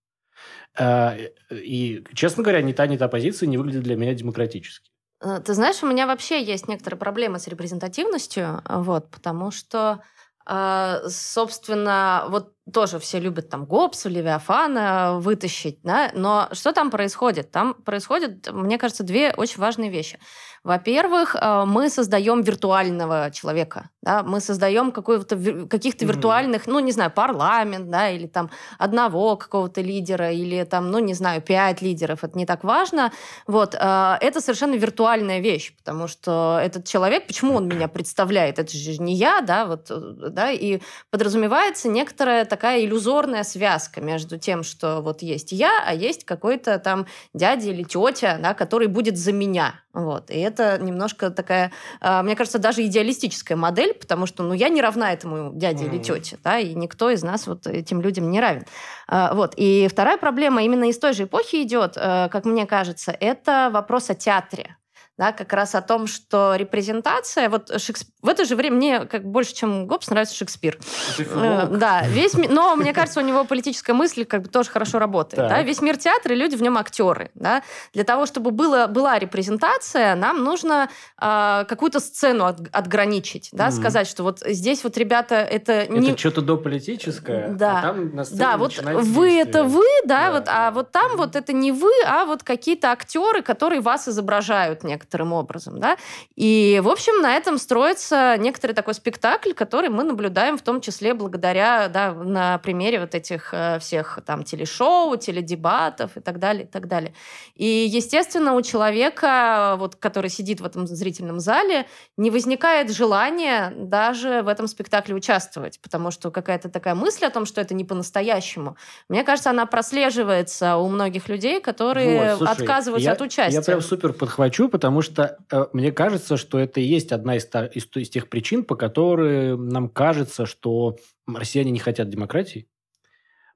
А, 0.77 1.17
и, 1.49 2.03
честно 2.13 2.43
говоря, 2.43 2.61
ни 2.61 2.73
та, 2.73 2.87
ни 2.87 2.97
та 2.97 3.07
позиция 3.07 3.47
не 3.47 3.57
выглядит 3.57 3.83
для 3.83 3.95
меня 3.95 4.13
демократически. 4.13 4.91
Э, 5.21 5.39
ты 5.43 5.53
знаешь, 5.53 5.83
у 5.83 5.87
меня 5.87 6.07
вообще 6.07 6.43
есть 6.43 6.67
некоторые 6.67 6.99
проблемы 6.99 7.39
с 7.39 7.47
репрезентативностью, 7.47 8.61
вот, 8.67 9.09
потому 9.11 9.51
что, 9.51 10.01
а, 10.45 11.01
собственно, 11.07 12.25
вот 12.29 12.53
тоже 12.71 12.99
все 12.99 13.19
любят 13.19 13.49
там 13.49 13.65
Гоббсу, 13.65 14.09
Левиафана 14.09 15.19
вытащить, 15.19 15.79
да, 15.83 16.11
но 16.13 16.47
что 16.51 16.73
там 16.73 16.91
происходит? 16.91 17.51
Там 17.51 17.73
происходят, 17.73 18.51
мне 18.51 18.77
кажется, 18.77 19.03
две 19.03 19.33
очень 19.35 19.59
важные 19.59 19.89
вещи. 19.89 20.19
Во-первых, 20.63 21.35
э, 21.35 21.63
мы 21.65 21.89
создаем 21.89 22.41
виртуального 22.41 23.31
человека, 23.31 23.89
да, 24.03 24.21
мы 24.21 24.39
создаем 24.39 24.91
каких-то 24.91 25.35
mm-hmm. 25.35 26.05
виртуальных, 26.05 26.67
ну, 26.67 26.79
не 26.79 26.91
знаю, 26.91 27.09
парламент, 27.09 27.89
да, 27.89 28.11
или 28.11 28.27
там 28.27 28.51
одного 28.77 29.37
какого-то 29.37 29.81
лидера, 29.81 30.31
или 30.31 30.63
там, 30.63 30.91
ну, 30.91 30.99
не 30.99 31.15
знаю, 31.15 31.41
пять 31.41 31.81
лидеров, 31.81 32.23
это 32.23 32.37
не 32.37 32.45
так 32.45 32.63
важно. 32.63 33.11
Вот, 33.47 33.73
э, 33.73 34.17
это 34.21 34.39
совершенно 34.39 34.75
виртуальная 34.75 35.39
вещь, 35.39 35.75
потому 35.77 36.07
что 36.07 36.59
этот 36.63 36.85
человек, 36.85 37.25
почему 37.25 37.55
он 37.55 37.67
меня 37.67 37.87
представляет? 37.87 38.59
Это 38.59 38.71
же 38.71 39.01
не 39.01 39.15
я, 39.15 39.41
да, 39.41 39.65
вот, 39.65 39.89
э, 39.89 40.29
да, 40.29 40.51
и 40.51 40.79
подразумевается 41.09 41.89
некоторая 41.89 42.45
такая 42.51 42.83
иллюзорная 42.83 43.43
связка 43.43 44.01
между 44.01 44.37
тем, 44.37 44.63
что 44.63 44.99
вот 44.99 45.21
есть 45.21 45.53
я, 45.53 45.81
а 45.87 45.93
есть 45.93 46.25
какой-то 46.25 46.79
там 46.79 47.07
дядя 47.33 47.69
или 47.69 47.83
тетя, 47.83 48.37
да, 48.43 48.53
который 48.53 48.87
будет 48.87 49.17
за 49.17 49.31
меня. 49.31 49.75
Вот. 49.93 50.29
И 50.29 50.37
это 50.37 50.77
немножко 50.77 51.29
такая, 51.29 51.71
а, 52.01 52.21
мне 52.23 52.35
кажется, 52.35 52.59
даже 52.59 52.85
идеалистическая 52.85 53.55
модель, 53.55 53.93
потому 53.93 54.25
что 54.25 54.43
ну, 54.43 54.53
я 54.53 54.67
не 54.67 54.81
равна 54.81 55.13
этому 55.13 55.53
дяде 55.53 55.85
mm-hmm. 55.85 55.95
или 55.95 56.03
тете, 56.03 56.37
да, 56.43 56.59
и 56.59 56.73
никто 56.73 57.09
из 57.09 57.23
нас 57.23 57.47
вот 57.47 57.67
этим 57.67 58.01
людям 58.01 58.29
не 58.29 58.41
равен. 58.41 58.65
А, 59.07 59.33
вот. 59.33 59.53
И 59.55 59.87
вторая 59.89 60.17
проблема 60.17 60.61
именно 60.61 60.89
из 60.89 60.99
той 60.99 61.13
же 61.13 61.23
эпохи 61.23 61.63
идет, 61.63 61.93
э, 61.95 62.27
как 62.29 62.43
мне 62.43 62.65
кажется, 62.65 63.15
это 63.17 63.69
вопрос 63.71 64.09
о 64.09 64.15
театре 64.15 64.75
да, 65.17 65.33
как 65.33 65.53
раз 65.53 65.75
о 65.75 65.81
том, 65.81 66.07
что 66.07 66.55
репрезентация, 66.55 67.49
вот 67.49 67.69
Шексп... 67.79 68.09
в 68.21 68.29
это 68.29 68.45
же 68.45 68.55
время 68.55 68.77
мне 68.77 68.99
как 69.01 69.23
больше, 69.25 69.53
чем 69.53 69.85
Гоббс, 69.85 70.09
нравится 70.09 70.35
Шекспир. 70.35 70.79
Э, 71.19 71.67
да, 71.67 72.01
весь, 72.07 72.33
но 72.33 72.75
мне 72.75 72.93
кажется, 72.93 73.19
у 73.19 73.23
него 73.23 73.43
политическая 73.43 73.93
мысль 73.93 74.25
как 74.25 74.43
бы 74.43 74.49
тоже 74.49 74.69
хорошо 74.69 74.99
работает. 74.99 75.47
Да? 75.47 75.61
Весь 75.61 75.81
мир 75.81 75.97
театра, 75.97 76.33
и 76.33 76.37
люди 76.37 76.55
в 76.55 76.61
нем 76.61 76.77
актеры. 76.77 77.29
Да? 77.35 77.61
Для 77.93 78.03
того, 78.03 78.25
чтобы 78.25 78.51
было, 78.51 78.87
была 78.87 79.19
репрезентация, 79.19 80.15
нам 80.15 80.43
нужно 80.43 80.89
э, 81.21 81.65
какую-то 81.67 81.99
сцену 81.99 82.45
от, 82.45 82.59
отграничить, 82.71 83.49
да, 83.51 83.67
mm 83.67 83.71
сказать, 83.71 84.07
что 84.07 84.23
вот 84.23 84.39
здесь 84.45 84.83
вот 84.83 84.97
ребята 84.97 85.35
это, 85.35 85.71
это 85.71 85.91
не... 85.91 86.11
Это 86.11 86.19
что-то 86.19 86.41
дополитическое, 86.41 87.47
а 87.47 87.53
да. 87.53 87.79
а 87.79 87.81
там 87.81 88.15
на 88.15 88.23
Да, 88.31 88.57
вот 88.57 88.77
вы 88.77 89.29
действие. 89.29 89.41
это 89.41 89.63
вы, 89.63 89.85
да, 90.05 90.21
да, 90.21 90.31
вот, 90.31 90.43
а 90.47 90.71
вот 90.71 90.91
там 90.91 91.17
вот 91.17 91.35
это 91.35 91.53
не 91.53 91.71
вы, 91.71 91.91
а 92.05 92.25
вот 92.25 92.43
какие-то 92.43 92.91
актеры, 92.91 93.41
которые 93.41 93.81
вас 93.81 94.07
изображают 94.07 94.83
некоторые 94.83 95.00
некоторым 95.01 95.33
образом, 95.33 95.79
да. 95.79 95.97
И, 96.35 96.79
в 96.83 96.89
общем, 96.89 97.21
на 97.21 97.35
этом 97.35 97.57
строится 97.57 98.37
некоторый 98.37 98.73
такой 98.73 98.93
спектакль, 98.93 99.53
который 99.53 99.89
мы 99.89 100.03
наблюдаем 100.03 100.57
в 100.57 100.61
том 100.61 100.81
числе 100.81 101.13
благодаря, 101.13 101.87
да, 101.87 102.13
на 102.13 102.57
примере 102.59 102.99
вот 102.99 103.15
этих 103.15 103.53
э, 103.53 103.79
всех 103.79 104.19
там 104.25 104.43
телешоу, 104.43 105.17
теледебатов 105.17 106.17
и 106.17 106.19
так 106.19 106.39
далее, 106.39 106.63
и 106.63 106.67
так 106.67 106.87
далее. 106.87 107.13
И, 107.55 107.65
естественно, 107.65 108.53
у 108.53 108.61
человека, 108.61 109.75
вот, 109.77 109.95
который 109.95 110.29
сидит 110.29 110.61
в 110.61 110.65
этом 110.65 110.87
зрительном 110.87 111.39
зале, 111.39 111.85
не 112.17 112.29
возникает 112.29 112.91
желания 112.91 113.73
даже 113.75 114.41
в 114.43 114.47
этом 114.47 114.67
спектакле 114.67 115.15
участвовать, 115.15 115.79
потому 115.81 116.11
что 116.11 116.31
какая-то 116.31 116.69
такая 116.69 116.95
мысль 116.95 117.25
о 117.25 117.29
том, 117.29 117.45
что 117.45 117.61
это 117.61 117.73
не 117.73 117.85
по-настоящему, 117.85 118.75
мне 119.09 119.23
кажется, 119.23 119.49
она 119.49 119.65
прослеживается 119.65 120.77
у 120.77 120.87
многих 120.89 121.29
людей, 121.29 121.59
которые 121.61 122.35
вот, 122.35 122.37
слушай, 122.37 122.61
отказываются 122.61 123.09
я, 123.09 123.13
от 123.13 123.21
участия. 123.21 123.57
Я 123.57 123.61
прям 123.61 123.81
супер 123.81 124.13
подхвачу, 124.13 124.69
потому 124.69 124.90
потому 124.91 125.01
что 125.03 125.37
э, 125.49 125.67
мне 125.71 125.93
кажется, 125.93 126.35
что 126.35 126.59
это 126.59 126.81
и 126.81 126.83
есть 126.83 127.13
одна 127.13 127.37
из, 127.37 127.45
из, 127.45 127.87
из 127.95 128.09
тех 128.09 128.27
причин, 128.27 128.65
по 128.65 128.75
которым 128.75 129.69
нам 129.69 129.87
кажется, 129.87 130.45
что 130.45 130.97
россияне 131.25 131.71
не 131.71 131.79
хотят 131.79 132.09
демократии. 132.09 132.67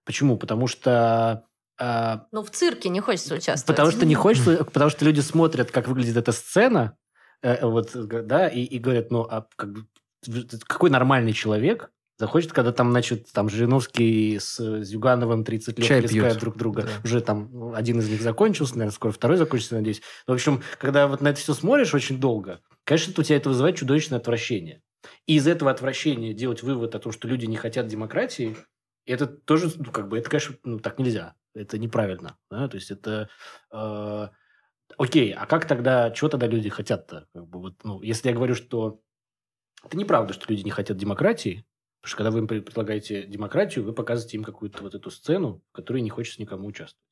Почему? 0.06 0.38
Потому 0.38 0.68
что 0.68 1.44
э, 1.78 2.20
ну, 2.32 2.42
в 2.42 2.52
цирке 2.52 2.88
не 2.88 3.02
хочется 3.02 3.36
участвовать. 3.36 3.66
Потому 3.68 3.92
что 3.92 4.06
не 4.06 4.16
хочется, 4.24 4.64
потому 4.64 4.90
что 4.90 5.04
люди 5.04 5.20
смотрят, 5.20 5.72
как 5.72 5.90
выглядит 5.90 6.16
эта 6.16 6.32
сцена, 6.32 6.98
э, 7.42 7.66
вот, 7.66 7.92
да, 7.94 8.48
и, 8.48 8.62
и 8.62 8.80
говорят, 8.80 9.12
ну, 9.12 9.28
а 9.30 9.46
как, 9.58 9.72
какой 10.68 10.90
нормальный 10.90 11.34
человек 11.34 11.92
захочет, 12.18 12.54
когда 12.54 12.72
там, 12.72 12.92
значит, 12.92 13.32
там 13.32 13.50
Жириновский 13.50 14.40
с 14.40 14.82
Зюгановым 14.84 15.44
30 15.44 15.80
лет 15.80 15.88
Чай 15.88 16.02
плескают 16.02 16.40
друг 16.40 16.58
друга. 16.58 16.84
Да. 16.84 16.90
Уже 17.04 17.22
там 17.22 17.50
ну, 17.52 17.74
один 17.74 18.00
из 18.00 18.10
них 18.10 18.22
закончился, 18.22 18.74
наверное, 18.74 18.96
скоро 18.96 19.12
второй 19.12 19.38
закончится, 19.38 19.76
надеюсь. 19.76 20.02
В 20.28 20.32
общем, 20.32 20.62
когда 20.80 21.08
вот 21.08 21.22
на 21.22 21.30
это 21.30 21.40
все 21.40 21.54
смотришь 21.54 21.94
очень 21.94 22.20
долго, 22.20 22.62
конечно, 22.84 23.14
у 23.18 23.24
тебя 23.24 23.38
это 23.38 23.50
вызывает 23.50 23.76
чудовищное 23.76 24.20
отвращение. 24.20 24.82
И 25.28 25.36
из 25.36 25.48
этого 25.48 25.72
отвращения 25.72 26.34
делать 26.34 26.64
вывод 26.64 26.96
о 26.96 27.00
том, 27.00 27.12
что 27.12 27.28
люди 27.28 27.46
не 27.46 27.58
хотят 27.58 27.88
демократии, 27.88 28.56
это 29.06 29.28
тоже, 29.28 29.72
ну, 29.76 29.92
как 29.92 30.08
бы, 30.08 30.18
это, 30.18 30.30
конечно, 30.30 30.56
ну, 30.64 30.80
так 30.80 30.98
нельзя. 30.98 31.36
Это 31.54 31.78
неправильно. 31.78 32.38
Да? 32.50 32.68
То 32.68 32.76
есть 32.76 32.92
это... 32.92 33.30
Э, 33.72 34.30
окей, 34.98 35.32
а 35.34 35.46
как 35.46 35.68
тогда, 35.68 36.12
чего 36.12 36.30
тогда 36.30 36.48
люди 36.48 36.70
хотят-то? 36.70 37.28
Как 37.34 37.48
бы, 37.48 37.60
вот, 37.60 37.76
ну, 37.84 38.02
если 38.02 38.30
я 38.30 38.36
говорю, 38.36 38.56
что 38.56 39.00
это 39.84 39.96
неправда, 39.96 40.34
что 40.34 40.52
люди 40.52 40.64
не 40.64 40.72
хотят 40.72 40.98
демократии, 40.98 41.66
Потому 42.06 42.10
что 42.10 42.18
когда 42.18 42.32
вы 42.32 42.40
им 42.40 42.48
предлагаете 42.48 43.24
демократию, 43.24 43.84
вы 43.84 43.92
показываете 43.92 44.38
им 44.38 44.44
какую-то 44.44 44.84
вот 44.84 44.94
эту 44.94 45.10
сцену, 45.10 45.64
в 45.72 45.76
которой 45.76 46.02
не 46.02 46.12
хочется 46.12 46.40
никому 46.40 46.68
участвовать. 46.68 47.04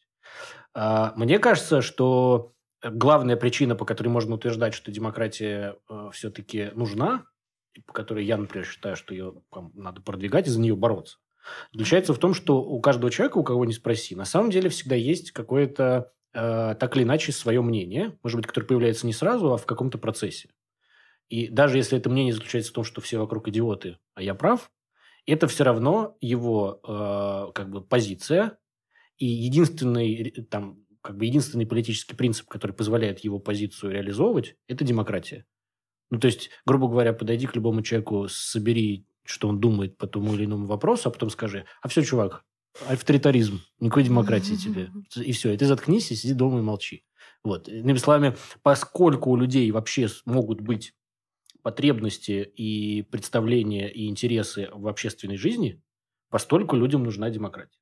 А, 0.76 1.14
мне 1.16 1.40
кажется, 1.40 1.82
что 1.82 2.54
главная 2.84 3.36
причина, 3.36 3.76
по 3.76 3.86
которой 3.86 4.10
можно 4.10 4.36
утверждать, 4.36 4.76
что 4.76 4.92
демократия 4.92 5.78
э, 5.90 6.10
все-таки 6.14 6.70
нужна, 6.76 7.26
по 7.88 7.94
которой 7.94 8.24
я, 8.24 8.38
например, 8.38 8.68
считаю, 8.68 8.96
что 8.96 9.16
ее 9.16 9.34
надо 9.74 10.00
продвигать 10.00 10.46
и 10.46 10.52
за 10.52 10.60
нее 10.60 10.76
бороться, 10.76 11.18
заключается 11.72 12.14
в 12.14 12.20
том, 12.20 12.36
что 12.36 12.62
у 12.62 12.80
каждого 12.80 13.10
человека, 13.10 13.40
у 13.40 13.44
кого 13.44 13.66
ни 13.66 13.72
спроси, 13.72 14.16
на 14.16 14.26
самом 14.26 14.52
деле 14.52 14.70
всегда 14.70 14.96
есть 14.96 15.32
какое-то 15.32 16.12
э, 16.36 16.76
так 16.80 16.96
или 16.96 17.02
иначе 17.02 17.32
свое 17.32 17.64
мнение, 17.64 18.16
может 18.22 18.38
быть, 18.38 18.46
которое 18.46 18.68
появляется 18.68 19.08
не 19.08 19.14
сразу, 19.14 19.54
а 19.54 19.58
в 19.58 19.66
каком-то 19.66 19.98
процессе. 19.98 20.50
И 21.30 21.48
даже 21.48 21.78
если 21.78 21.98
это 21.98 22.12
мнение 22.12 22.32
заключается 22.32 22.70
в 22.70 22.76
том, 22.76 22.84
что 22.84 23.02
все 23.02 23.18
вокруг 23.18 23.48
идиоты, 23.48 23.98
а 24.14 24.22
я 24.22 24.36
прав, 24.36 24.70
это 25.26 25.48
все 25.48 25.64
равно 25.64 26.18
его 26.22 26.80
э, 26.86 27.52
как 27.54 27.70
бы 27.70 27.82
позиция 27.82 28.58
и 29.18 29.26
единственный 29.26 30.32
там 30.50 30.84
как 31.02 31.18
бы 31.18 31.26
единственный 31.26 31.68
политический 31.68 32.16
принцип, 32.16 32.48
который 32.48 32.72
позволяет 32.72 33.20
его 33.20 33.38
позицию 33.38 33.92
реализовывать, 33.92 34.56
это 34.68 34.86
демократия. 34.86 35.46
Ну, 36.10 36.20
то 36.20 36.28
есть, 36.28 36.50
грубо 36.66 36.88
говоря, 36.88 37.12
подойди 37.12 37.46
к 37.46 37.56
любому 37.56 37.82
человеку, 37.82 38.28
собери, 38.30 39.06
что 39.26 39.50
он 39.50 39.60
думает 39.60 39.98
по 39.98 40.08
тому 40.08 40.34
или 40.34 40.46
иному 40.46 40.66
вопросу, 40.66 41.10
а 41.10 41.12
потом 41.12 41.30
скажи, 41.30 41.66
а 41.82 41.90
все, 41.90 42.04
чувак, 42.04 42.46
авторитаризм, 42.88 43.62
никакой 43.80 44.04
демократии 44.04 44.56
тебе. 44.56 44.92
И 45.18 45.34
все, 45.34 45.52
и 45.52 45.58
ты 45.58 45.66
заткнись 45.66 46.12
и 46.12 46.16
сиди 46.16 46.34
дома 46.34 46.60
и 46.60 46.62
молчи. 46.62 47.04
Вот. 47.44 47.68
Иными 47.68 47.98
словами, 47.98 48.36
поскольку 48.62 49.32
у 49.32 49.36
людей 49.36 49.70
вообще 49.72 50.08
могут 50.26 50.62
быть 50.62 50.94
потребности 51.64 52.44
и 52.56 53.02
представления 53.04 53.92
и 53.92 54.08
интересы 54.08 54.70
в 54.72 54.88
общественной 54.88 55.38
жизни, 55.38 55.82
постольку 56.30 56.76
людям 56.76 57.04
нужна 57.04 57.30
демократия. 57.30 57.80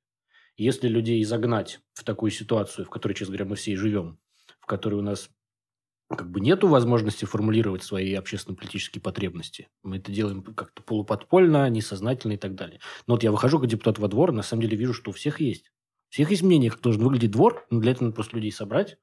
Если 0.55 0.87
людей 0.87 1.23
загнать 1.23 1.79
в 1.93 2.03
такую 2.03 2.31
ситуацию, 2.31 2.85
в 2.85 2.89
которой, 2.89 3.13
честно 3.13 3.33
говоря, 3.33 3.49
мы 3.49 3.55
все 3.55 3.71
и 3.71 3.75
живем, 3.75 4.19
в 4.59 4.65
которой 4.67 4.95
у 4.95 5.01
нас 5.01 5.29
как 6.09 6.29
бы 6.29 6.39
нету 6.41 6.67
возможности 6.67 7.25
формулировать 7.25 7.83
свои 7.83 8.13
общественно-политические 8.13 9.01
потребности. 9.01 9.69
Мы 9.81 9.97
это 9.97 10.11
делаем 10.11 10.43
как-то 10.43 10.83
полуподпольно, 10.83 11.69
несознательно 11.69 12.33
и 12.33 12.37
так 12.37 12.55
далее. 12.55 12.79
Но 13.07 13.15
вот 13.15 13.23
я 13.23 13.31
выхожу 13.31 13.59
как 13.59 13.69
депутат 13.69 13.97
во 13.97 14.07
двор, 14.07 14.31
на 14.31 14.43
самом 14.43 14.63
деле 14.63 14.77
вижу, 14.77 14.93
что 14.93 15.11
у 15.11 15.13
всех 15.13 15.39
есть. 15.39 15.71
У 16.09 16.13
всех 16.13 16.29
есть 16.29 16.43
мнение, 16.43 16.69
как 16.69 16.81
должен 16.81 17.03
выглядеть 17.03 17.31
двор, 17.31 17.65
но 17.69 17.79
для 17.79 17.91
этого 17.91 18.05
надо 18.05 18.15
просто 18.15 18.35
людей 18.35 18.51
собрать, 18.51 18.97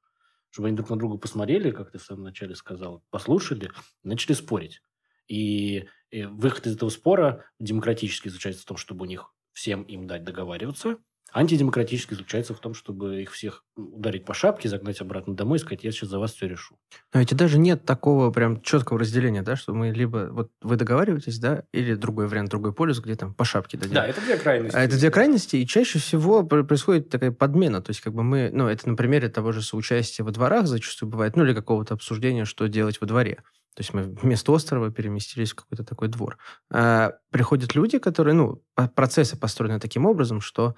чтобы 0.51 0.69
они 0.69 0.77
друг 0.77 0.91
на 0.91 0.97
друга 0.97 1.19
посмотрели, 1.19 1.71
как 1.71 1.91
ты 1.91 1.99
в 1.99 2.03
самом 2.03 2.25
начале 2.25 2.55
сказал, 2.55 3.03
послушали, 3.11 3.71
начали 4.03 4.33
спорить. 4.35 4.81
И, 5.27 5.87
и 6.11 6.25
выход 6.25 6.67
из 6.67 6.77
этого 6.77 6.91
спора 6.91 7.45
демократически 7.59 8.29
заключается 8.29 8.63
в 8.63 8.67
том, 8.67 8.77
чтобы 8.77 9.05
у 9.05 9.09
них 9.09 9.33
всем 9.53 9.83
им 9.83 10.07
дать 10.07 10.25
договариваться, 10.25 10.99
Антидемократически 11.33 12.15
заключается 12.15 12.55
в 12.55 12.59
том, 12.59 12.75
чтобы 12.75 13.23
их 13.23 13.33
всех 13.33 13.65
ударить 13.77 14.25
по 14.25 14.35
шапке, 14.35 14.69
загнать 14.69 15.01
обратно 15.01 15.35
домой 15.35 15.59
и 15.59 15.61
сказать, 15.61 15.85
я 15.85 15.93
сейчас 15.93 16.09
за 16.09 16.19
вас 16.19 16.33
все 16.33 16.49
решу. 16.49 16.77
Но 17.13 17.21
ведь 17.21 17.37
даже 17.37 17.59
нет 17.59 17.85
такого 17.85 18.31
прям 18.31 18.63
четкого 18.63 18.99
разделения, 18.99 19.43
да, 19.43 19.55
что 19.55 19.75
мы 19.75 19.91
либо, 19.91 20.29
вот 20.31 20.51
вы 20.63 20.77
договариваетесь, 20.77 21.39
да, 21.39 21.65
или 21.73 21.95
другой 21.95 22.29
вариант, 22.29 22.51
другой 22.51 22.73
полюс, 22.73 23.01
где 23.01 23.15
там 23.15 23.35
по 23.35 23.45
шапке 23.45 23.77
дадим. 23.77 23.95
Да, 23.95 24.07
это 24.07 24.21
две 24.21 24.37
крайности. 24.37 24.77
А 24.77 24.81
это 24.81 24.99
две 24.99 25.11
крайности, 25.11 25.57
и 25.57 25.67
чаще 25.67 25.99
всего 25.99 26.45
происходит 26.45 27.11
такая 27.11 27.31
подмена, 27.31 27.83
то 27.83 27.91
есть 27.91 28.01
как 28.01 28.15
бы 28.15 28.23
мы, 28.23 28.51
ну, 28.53 28.67
это 28.67 28.89
на 28.89 28.97
примере 28.97 29.29
того 29.29 29.53
же 29.53 29.63
соучастия 29.63 30.25
во 30.25 30.31
дворах 30.31 30.67
зачастую 30.67 31.11
бывает, 31.11 31.37
ну, 31.37 31.45
или 31.45 31.53
какого-то 31.53 31.95
обсуждения, 31.95 32.47
что 32.47 32.69
делать 32.69 33.01
во 33.01 33.07
дворе. 33.07 33.43
То 33.79 33.83
есть 33.83 33.95
мы 33.95 34.03
вместо 34.03 34.51
острова 34.51 34.91
переместились 34.91 35.53
в 35.53 35.55
какой-то 35.55 35.85
такой 35.85 36.09
двор. 36.09 36.37
А, 36.69 37.13
приходят 37.31 37.77
люди, 37.77 38.01
которые, 38.01 38.35
ну, 38.35 38.61
процессы 38.97 39.39
построены 39.39 39.79
таким 39.79 40.05
образом, 40.05 40.41
что 40.41 40.75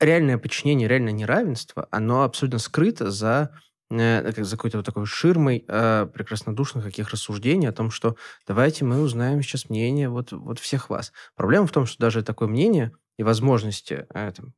реальное 0.00 0.38
подчинение, 0.38 0.88
реальное 0.88 1.12
неравенство, 1.12 1.88
оно 1.90 2.22
абсолютно 2.22 2.58
скрыто 2.58 3.10
за 3.10 3.50
э, 3.90 4.32
за 4.36 4.56
какой-то 4.56 4.78
вот 4.78 4.86
такой 4.86 5.06
ширмой 5.06 5.64
э, 5.66 6.06
прекраснодушных 6.12 6.84
каких 6.84 7.10
рассуждений 7.10 7.68
о 7.68 7.72
том, 7.72 7.90
что 7.90 8.16
давайте 8.46 8.84
мы 8.84 9.00
узнаем 9.00 9.42
сейчас 9.42 9.68
мнение 9.68 10.08
вот, 10.08 10.32
вот 10.32 10.58
всех 10.58 10.90
вас. 10.90 11.12
Проблема 11.34 11.66
в 11.66 11.72
том, 11.72 11.86
что 11.86 11.98
даже 11.98 12.22
такое 12.22 12.48
мнение 12.48 12.92
и 13.18 13.22
возможности 13.22 14.06
э, 14.14 14.32
там, 14.32 14.54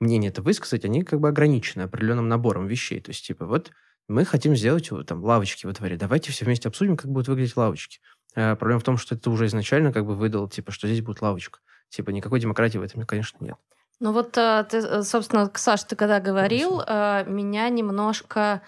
мнение 0.00 0.30
это 0.30 0.42
высказать, 0.42 0.84
они 0.84 1.02
как 1.02 1.20
бы 1.20 1.28
ограничены 1.28 1.82
определенным 1.82 2.28
набором 2.28 2.66
вещей. 2.66 3.00
То 3.00 3.10
есть, 3.10 3.26
типа, 3.26 3.46
вот 3.46 3.70
мы 4.08 4.24
хотим 4.24 4.54
сделать 4.56 4.90
там 5.06 5.24
лавочки 5.24 5.64
во 5.64 5.72
дворе. 5.72 5.96
Давайте 5.96 6.32
все 6.32 6.44
вместе 6.44 6.68
обсудим, 6.68 6.96
как 6.96 7.10
будут 7.10 7.28
выглядеть 7.28 7.56
лавочки. 7.56 8.00
А, 8.34 8.56
проблема 8.56 8.80
в 8.80 8.84
том, 8.84 8.98
что 8.98 9.14
это 9.14 9.30
уже 9.30 9.46
изначально 9.46 9.92
как 9.92 10.04
бы 10.04 10.14
выдал, 10.14 10.48
типа, 10.48 10.72
что 10.72 10.88
здесь 10.88 11.02
будет 11.02 11.22
лавочка. 11.22 11.60
Типа, 11.92 12.08
никакой 12.08 12.40
демократии 12.40 12.78
в 12.78 12.82
этом, 12.82 13.04
конечно, 13.04 13.44
нет. 13.44 13.56
Ну 14.00 14.12
вот, 14.12 14.38
э, 14.38 14.64
ты, 14.68 14.78
э, 14.78 15.02
собственно, 15.02 15.50
Саш, 15.54 15.84
ты 15.84 15.94
когда 15.94 16.20
говорил, 16.20 16.80
э, 16.80 17.24
меня 17.26 17.68
немножко 17.68 18.62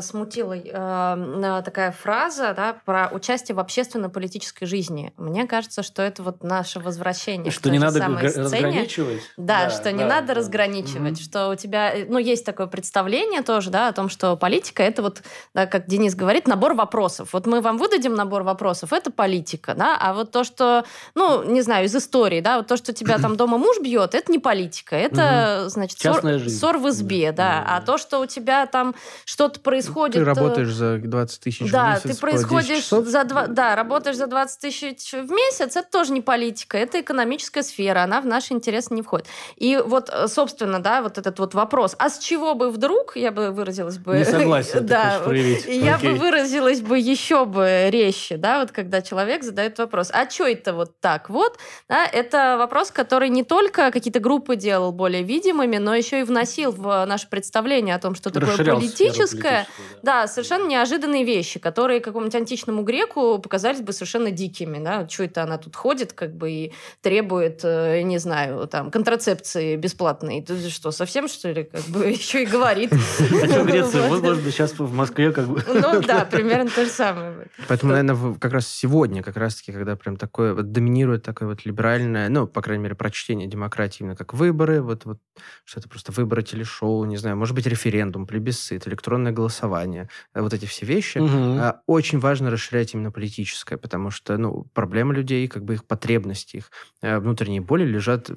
смутила 0.00 0.54
э, 0.56 1.62
такая 1.64 1.92
фраза 1.92 2.54
да, 2.56 2.76
про 2.84 3.08
участие 3.12 3.54
в 3.54 3.60
общественно-политической 3.60 4.66
жизни. 4.66 5.12
Мне 5.16 5.46
кажется, 5.46 5.82
что 5.82 6.02
это 6.02 6.22
вот 6.22 6.42
наше 6.42 6.80
возвращение. 6.80 7.50
Что 7.50 7.70
не 7.70 7.78
надо 7.78 8.06
разграничивать. 8.06 9.22
Да, 9.36 9.64
да, 9.64 9.70
что 9.70 9.84
да, 9.84 9.92
не 9.92 10.04
надо 10.04 10.28
да. 10.28 10.34
разграничивать, 10.34 11.18
mm-hmm. 11.20 11.24
что 11.24 11.50
у 11.50 11.54
тебя, 11.54 11.92
ну, 12.08 12.18
есть 12.18 12.44
такое 12.44 12.66
представление 12.66 13.42
тоже, 13.42 13.70
да, 13.70 13.88
о 13.88 13.92
том, 13.92 14.08
что 14.08 14.36
политика 14.36 14.82
это 14.82 15.02
вот, 15.02 15.22
да, 15.54 15.66
как 15.66 15.86
Денис 15.86 16.14
говорит, 16.14 16.46
набор 16.46 16.74
вопросов. 16.74 17.30
Вот 17.32 17.46
мы 17.46 17.60
вам 17.60 17.78
выдадим 17.78 18.14
набор 18.14 18.42
вопросов, 18.42 18.92
это 18.92 19.10
политика, 19.10 19.74
да, 19.74 19.96
а 20.00 20.14
вот 20.14 20.30
то, 20.30 20.44
что, 20.44 20.84
ну, 21.14 21.42
не 21.42 21.62
знаю, 21.62 21.86
из 21.86 21.94
истории, 21.94 22.40
да, 22.40 22.58
вот 22.58 22.66
то, 22.66 22.76
что 22.76 22.92
тебя 22.92 23.18
там 23.18 23.36
дома 23.38 23.58
муж 23.58 23.78
бьет, 23.80 24.14
это 24.14 24.30
не 24.30 24.38
политика, 24.38 24.96
это, 24.96 25.64
mm-hmm. 25.64 25.68
значит, 25.68 25.98
ссор, 25.98 26.48
ссор 26.48 26.78
в 26.78 26.88
избе, 26.88 27.32
да, 27.32 27.40
да, 27.40 27.76
а 27.76 27.80
то, 27.80 27.98
что 27.98 28.20
у 28.20 28.26
тебя 28.26 28.66
там 28.66 28.94
что-то 29.24 29.60
происходит... 29.70 30.14
Ты 30.14 30.20
э, 30.20 30.24
работаешь 30.24 30.72
за 30.72 30.98
20 30.98 31.40
тысяч 31.40 31.70
да, 31.70 31.84
в 31.84 32.04
месяц 32.04 32.16
ты 32.16 32.20
происходишь 32.20 32.88
за 32.88 33.24
два, 33.24 33.46
да, 33.46 33.76
работаешь 33.76 34.16
за 34.16 34.26
20 34.26 34.60
тысяч 34.60 35.12
в 35.12 35.30
месяц, 35.30 35.76
это 35.76 35.86
тоже 35.90 36.12
не 36.12 36.20
политика, 36.20 36.76
это 36.76 37.00
экономическая 37.00 37.62
сфера, 37.62 38.02
она 38.02 38.20
в 38.20 38.26
наши 38.26 38.52
интересы 38.52 38.94
не 38.94 39.02
входит. 39.02 39.26
И 39.56 39.80
вот, 39.84 40.10
э, 40.12 40.26
собственно, 40.26 40.80
да, 40.80 41.02
вот 41.02 41.18
этот 41.18 41.38
вот 41.38 41.54
вопрос, 41.54 41.94
а 41.98 42.10
с 42.10 42.18
чего 42.18 42.54
бы 42.54 42.70
вдруг, 42.70 43.16
я 43.16 43.30
бы 43.30 43.52
выразилась 43.52 43.98
бы... 43.98 44.16
Не 44.16 44.24
согласен, 44.24 44.86
да, 44.86 45.20
я 45.66 45.98
бы 45.98 46.14
выразилась 46.14 46.80
бы 46.80 46.98
еще 46.98 47.44
бы 47.44 47.88
резче, 47.90 48.36
да, 48.36 48.60
вот 48.60 48.72
когда 48.72 49.02
человек 49.02 49.44
задает 49.44 49.78
вопрос, 49.78 50.10
а 50.12 50.28
что 50.28 50.46
это 50.46 50.74
вот 50.74 50.98
так 51.00 51.30
вот, 51.30 51.58
да, 51.88 52.04
это 52.06 52.56
вопрос, 52.58 52.90
который 52.90 53.28
не 53.28 53.44
только 53.44 53.92
какие-то 53.92 54.18
группы 54.18 54.56
делал 54.56 54.90
более 54.90 55.22
видимыми, 55.22 55.76
но 55.76 55.94
еще 55.94 56.20
и 56.20 56.22
вносил 56.24 56.72
в 56.72 57.04
наше 57.06 57.28
представление 57.28 57.94
о 57.94 57.98
том, 58.00 58.16
что 58.16 58.30
такое 58.30 58.56
политическое. 58.56 59.59
Да. 60.02 60.22
да, 60.22 60.26
совершенно 60.26 60.66
неожиданные 60.66 61.24
вещи, 61.24 61.58
которые 61.58 62.00
какому-нибудь 62.00 62.34
античному 62.34 62.82
греку 62.82 63.38
показались 63.38 63.80
бы 63.80 63.92
совершенно 63.92 64.30
дикими, 64.30 64.82
да, 64.82 65.08
что 65.08 65.24
это 65.24 65.42
она 65.42 65.58
тут 65.58 65.76
ходит, 65.76 66.12
как 66.12 66.34
бы, 66.34 66.50
и 66.50 66.72
требует, 67.00 67.60
э, 67.64 68.02
не 68.02 68.18
знаю, 68.18 68.66
там, 68.68 68.90
контрацепции 68.90 69.76
бесплатной. 69.76 70.42
Ты 70.42 70.68
что, 70.68 70.90
совсем, 70.90 71.28
что 71.28 71.50
ли, 71.50 71.64
как 71.64 71.82
бы, 71.84 72.06
еще 72.10 72.42
и 72.42 72.46
говорит? 72.46 72.92
Что 72.92 73.64
Греция? 73.64 74.08
Вот, 74.08 74.22
может 74.22 74.42
быть, 74.42 74.54
сейчас 74.54 74.72
в 74.78 74.92
Москве 74.92 75.32
как 75.32 75.46
бы... 75.46 75.62
Ну 75.66 76.00
да, 76.02 76.24
примерно 76.24 76.70
то 76.70 76.84
же 76.84 76.90
самое. 76.90 77.48
Поэтому, 77.68 77.92
наверное, 77.92 78.34
как 78.34 78.52
раз 78.52 78.66
сегодня, 78.68 79.22
как 79.22 79.36
раз-таки, 79.36 79.72
когда 79.72 79.96
прям 79.96 80.16
такое, 80.16 80.54
вот 80.54 80.72
доминирует 80.72 81.22
такое 81.22 81.48
вот 81.48 81.64
либеральное, 81.64 82.28
ну, 82.28 82.46
по 82.46 82.62
крайней 82.62 82.84
мере, 82.84 82.94
прочтение 82.94 83.46
демократии 83.46 84.02
именно 84.02 84.16
как 84.16 84.34
выборы, 84.34 84.82
вот, 84.82 85.04
вот 85.04 85.18
что 85.64 85.80
это 85.80 85.88
просто 85.88 86.12
выборы, 86.12 86.42
телешоу, 86.42 87.04
не 87.04 87.16
знаю, 87.16 87.36
может 87.36 87.54
быть, 87.54 87.66
референдум, 87.66 88.26
плебисцит, 88.26 88.86
электронное 88.86 89.32
голосование, 89.40 90.08
э, 90.34 90.42
вот 90.42 90.52
эти 90.52 90.66
все 90.66 90.86
вещи. 90.86 91.18
Угу. 91.18 91.82
Очень 91.86 92.18
важно 92.18 92.50
расширять 92.50 92.94
именно 92.94 93.10
политическое, 93.10 93.76
потому 93.76 94.10
что, 94.10 94.36
ну, 94.36 94.64
проблемы 94.74 95.14
людей, 95.14 95.48
как 95.48 95.64
бы 95.64 95.74
их 95.74 95.84
потребности, 95.84 96.58
их 96.58 96.70
э, 97.02 97.18
внутренние 97.18 97.60
боли 97.60 97.84
лежат 97.84 98.30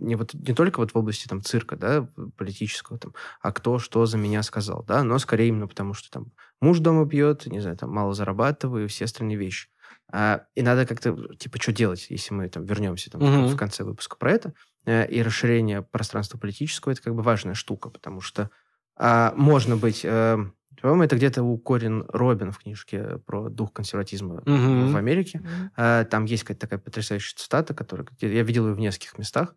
не, 0.00 0.16
вот, 0.16 0.34
не 0.34 0.54
только 0.54 0.80
вот 0.80 0.92
в 0.92 0.96
области 0.96 1.28
там 1.28 1.42
цирка, 1.42 1.76
да, 1.76 2.08
политического, 2.36 2.98
там, 2.98 3.14
а 3.40 3.52
кто 3.52 3.78
что 3.78 4.04
за 4.06 4.18
меня 4.18 4.42
сказал, 4.42 4.84
да, 4.86 5.02
но 5.02 5.18
скорее 5.18 5.48
именно 5.48 5.68
потому, 5.68 5.94
что 5.94 6.10
там 6.10 6.32
муж 6.60 6.80
дома 6.80 7.04
бьет, 7.04 7.46
не 7.46 7.60
знаю, 7.60 7.76
там 7.76 7.90
мало 7.90 8.14
зарабатываю 8.14 8.84
и 8.84 8.88
все 8.88 9.04
остальные 9.04 9.36
вещи. 9.36 9.68
А, 10.10 10.44
и 10.54 10.62
надо 10.62 10.86
как-то, 10.86 11.16
типа, 11.36 11.60
что 11.60 11.72
делать, 11.72 12.06
если 12.08 12.32
мы 12.34 12.48
там 12.48 12.64
вернемся 12.64 13.10
там, 13.10 13.22
угу. 13.22 13.48
в 13.48 13.56
конце 13.56 13.84
выпуска 13.84 14.16
про 14.16 14.32
это. 14.32 14.54
А, 14.86 15.04
и 15.04 15.22
расширение 15.22 15.82
пространства 15.82 16.38
политического– 16.38 16.92
это 16.92 17.02
как 17.02 17.14
бы 17.14 17.22
важная 17.22 17.54
штука, 17.54 17.90
потому 17.90 18.20
что 18.20 18.50
а, 18.98 19.32
можно 19.36 19.76
быть... 19.76 20.04
А, 20.04 20.38
по-моему, 20.80 21.02
это 21.02 21.16
где-то 21.16 21.42
у 21.42 21.58
Корин 21.58 22.04
Робин 22.08 22.52
в 22.52 22.58
книжке 22.58 23.18
про 23.26 23.48
дух 23.48 23.72
консерватизма 23.72 24.36
угу. 24.36 24.92
в 24.92 24.96
Америке. 24.96 25.42
А, 25.76 26.04
там 26.04 26.24
есть 26.24 26.44
какая-то 26.44 26.60
такая 26.60 26.78
потрясающая 26.78 27.36
цитата, 27.36 27.74
которую 27.74 28.08
я 28.20 28.42
видел 28.42 28.68
ее 28.68 28.74
в 28.74 28.78
нескольких 28.78 29.18
местах, 29.18 29.54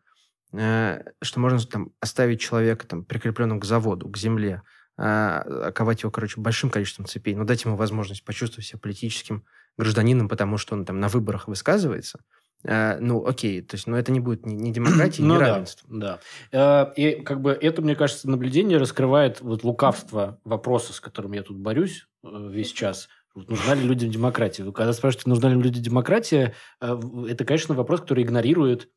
а, 0.54 1.04
что 1.22 1.39
можно 1.39 1.60
там 1.60 1.92
оставить 2.00 2.42
человека 2.42 2.88
там 2.88 3.06
прикрепленным 3.06 3.60
к 3.60 3.66
заводу, 3.66 4.10
к 4.10 4.18
земле, 4.18 4.64
а, 4.98 5.42
оковать 5.68 6.02
его, 6.02 6.12
короче, 6.12 6.42
большим 6.42 6.70
количеством 6.70 7.06
цепей, 7.06 7.36
но 7.36 7.44
дать 7.44 7.66
ему 7.66 7.76
возможность 7.76 8.26
почувствовать 8.26 8.66
себя 8.66 8.80
политическим 8.80 9.46
гражданином, 9.78 10.28
потому 10.28 10.58
что 10.58 10.76
он 10.76 10.86
там 10.86 11.00
на 11.00 11.08
выборах 11.08 11.48
высказывается, 11.48 12.20
Uh, 12.64 12.97
ну, 12.99 13.26
окей, 13.26 13.62
то 13.62 13.76
есть, 13.76 13.88
но 13.88 13.97
это 13.97 14.12
не 14.12 14.20
будет 14.20 14.45
ни, 14.45 14.53
ни 14.53 14.72
демократии, 14.74 15.22
ну, 15.22 15.36
ни 15.36 15.39
равенства. 15.39 15.88
Да, 15.91 16.20
да. 16.51 16.86
Uh, 16.86 16.93
и 16.95 17.22
как 17.22 17.41
бы 17.41 17.51
это, 17.51 17.82
мне 17.82 17.95
кажется, 17.95 18.30
наблюдение 18.30 18.78
раскрывает 18.78 19.41
вот 19.41 19.64
лукавство 19.64 20.39
вопроса, 20.43 20.93
с 20.93 20.99
которым 20.99 21.32
я 21.34 21.43
тут 21.43 21.57
борюсь 21.57 22.07
uh, 22.24 22.51
весь 22.51 22.72
час. 22.72 23.09
Нужна 23.34 23.76
ли 23.76 23.88
людям 23.88 24.12
демократия? 24.12 24.64
Вы 24.64 24.74
когда 24.74 24.91
спрашиваете, 24.93 25.30
нужна 25.30 25.49
ли 25.49 25.55
людям 25.55 25.82
демократия, 25.82 26.53
это, 26.82 27.45
конечно, 27.45 27.74
вопрос, 27.74 28.01
который 28.01 28.26
игнорирует 28.26 28.89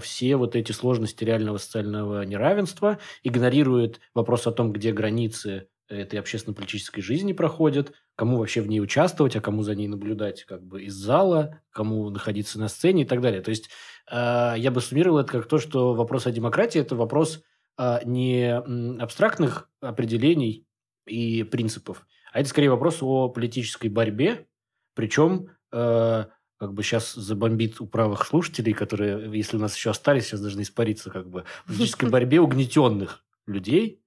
все 0.00 0.34
вот 0.34 0.56
эти 0.56 0.72
сложности 0.72 1.22
реального 1.22 1.58
социального 1.58 2.22
неравенства, 2.22 2.98
игнорирует 3.22 4.00
вопрос 4.14 4.48
о 4.48 4.50
том, 4.50 4.72
где 4.72 4.90
границы 4.90 5.68
этой 5.88 6.18
общественно-политической 6.18 7.00
жизни 7.00 7.32
проходят, 7.32 7.92
кому 8.14 8.38
вообще 8.38 8.60
в 8.60 8.68
ней 8.68 8.80
участвовать, 8.80 9.36
а 9.36 9.40
кому 9.40 9.62
за 9.62 9.74
ней 9.74 9.88
наблюдать 9.88 10.44
как 10.44 10.62
бы 10.62 10.82
из 10.84 10.94
зала, 10.94 11.60
кому 11.70 12.10
находиться 12.10 12.58
на 12.58 12.68
сцене 12.68 13.02
и 13.02 13.06
так 13.06 13.20
далее. 13.20 13.40
То 13.40 13.50
есть 13.50 13.70
э, 14.10 14.54
я 14.56 14.70
бы 14.70 14.80
суммировал 14.80 15.18
это 15.18 15.32
как 15.32 15.48
то, 15.48 15.58
что 15.58 15.94
вопрос 15.94 16.26
о 16.26 16.30
демократии– 16.30 16.80
это 16.80 16.94
вопрос 16.94 17.42
э, 17.78 18.00
не 18.04 18.54
абстрактных 19.00 19.70
определений 19.80 20.66
и 21.06 21.42
принципов, 21.42 22.06
а 22.32 22.40
это 22.40 22.48
скорее 22.48 22.70
вопрос 22.70 22.98
о 23.00 23.28
политической 23.28 23.88
борьбе, 23.88 24.46
причем 24.94 25.48
э, 25.72 26.24
как 26.58 26.74
бы 26.74 26.82
сейчас 26.82 27.14
забомбит 27.14 27.80
у 27.80 27.86
правых 27.86 28.26
слушателей, 28.26 28.74
которые, 28.74 29.30
если 29.32 29.56
у 29.56 29.60
нас 29.60 29.76
еще 29.76 29.90
остались, 29.90 30.26
сейчас 30.26 30.40
должны 30.40 30.62
испариться, 30.62 31.10
как 31.10 31.30
бы, 31.30 31.44
в 31.64 31.68
политической 31.68 32.08
борьбе 32.10 32.40
угнетенных 32.40 33.24
людей, 33.46 34.02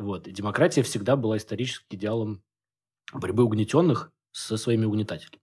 вот. 0.00 0.28
И 0.28 0.32
демократия 0.32 0.82
всегда 0.82 1.16
была 1.16 1.36
исторически 1.36 1.96
идеалом 1.96 2.42
борьбы 3.12 3.44
угнетенных 3.44 4.10
со 4.32 4.56
своими 4.56 4.84
угнетателями. 4.84 5.40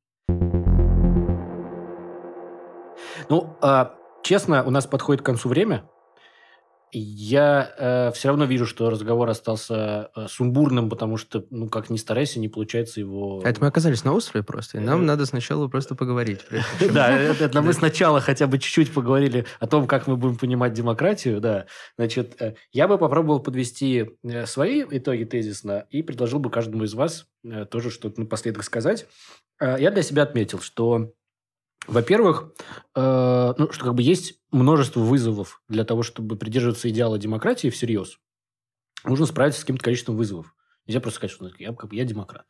Ну, 3.29 3.57
а, 3.61 3.95
честно, 4.23 4.63
у 4.63 4.69
нас 4.69 4.85
подходит 4.85 5.21
к 5.21 5.25
концу 5.25 5.49
время 5.49 5.89
я 6.99 7.73
э, 7.77 8.11
все 8.13 8.29
равно 8.29 8.45
вижу, 8.45 8.65
что 8.65 8.89
разговор 8.89 9.29
остался 9.29 10.11
э, 10.15 10.27
сумбурным, 10.27 10.89
потому 10.89 11.17
что, 11.17 11.45
ну, 11.49 11.69
как 11.69 11.89
ни 11.89 11.97
старайся, 11.97 12.39
не 12.39 12.47
получается 12.47 12.99
его... 12.99 13.41
Это 13.43 13.59
мы 13.61 13.67
оказались 13.67 14.03
на 14.03 14.13
острове 14.13 14.43
просто, 14.43 14.77
и 14.77 14.81
нам 14.81 15.01
э... 15.01 15.05
надо 15.05 15.25
сначала 15.25 15.67
просто 15.67 15.95
поговорить. 15.95 16.41
Да, 16.93 17.09
это 17.11 17.61
мы 17.61 17.73
сначала 17.73 18.19
хотя 18.21 18.45
бы 18.45 18.59
чуть-чуть 18.59 18.93
поговорили 18.93 19.45
о 19.59 19.67
том, 19.67 19.87
как 19.87 20.07
мы 20.07 20.17
будем 20.17 20.37
понимать 20.37 20.73
демократию, 20.73 21.41
да. 21.41 21.65
Значит, 21.97 22.41
э, 22.41 22.55
я 22.71 22.87
бы 22.87 22.97
попробовал 22.97 23.39
подвести 23.39 24.11
э, 24.23 24.45
свои 24.45 24.83
итоги 24.89 25.23
тезисно 25.23 25.87
и 25.89 26.03
предложил 26.03 26.39
бы 26.39 26.49
каждому 26.49 26.83
из 26.83 26.93
вас 26.93 27.25
э, 27.43 27.65
тоже 27.65 27.89
что-то 27.89 28.19
напоследок 28.21 28.63
сказать. 28.63 29.05
Я 29.61 29.91
для 29.91 30.01
себя 30.01 30.23
отметил, 30.23 30.59
что 30.59 31.13
во-первых, 31.87 32.53
э, 32.95 33.53
ну, 33.57 33.71
что 33.71 33.85
как 33.85 33.95
бы 33.95 34.01
есть 34.01 34.39
множество 34.51 35.01
вызовов 35.01 35.61
для 35.67 35.83
того, 35.83 36.03
чтобы 36.03 36.37
придерживаться 36.37 36.89
идеала 36.89 37.17
демократии 37.17 37.69
всерьез. 37.69 38.19
Нужно 39.03 39.25
справиться 39.25 39.59
с 39.59 39.63
каким-то 39.63 39.83
количеством 39.83 40.15
вызовов. 40.15 40.55
Нельзя 40.87 41.01
просто 41.01 41.17
сказать, 41.17 41.35
что 41.35 41.49
я, 41.59 41.73
как 41.73 41.89
бы, 41.89 41.95
я 41.95 42.05
демократ. 42.05 42.45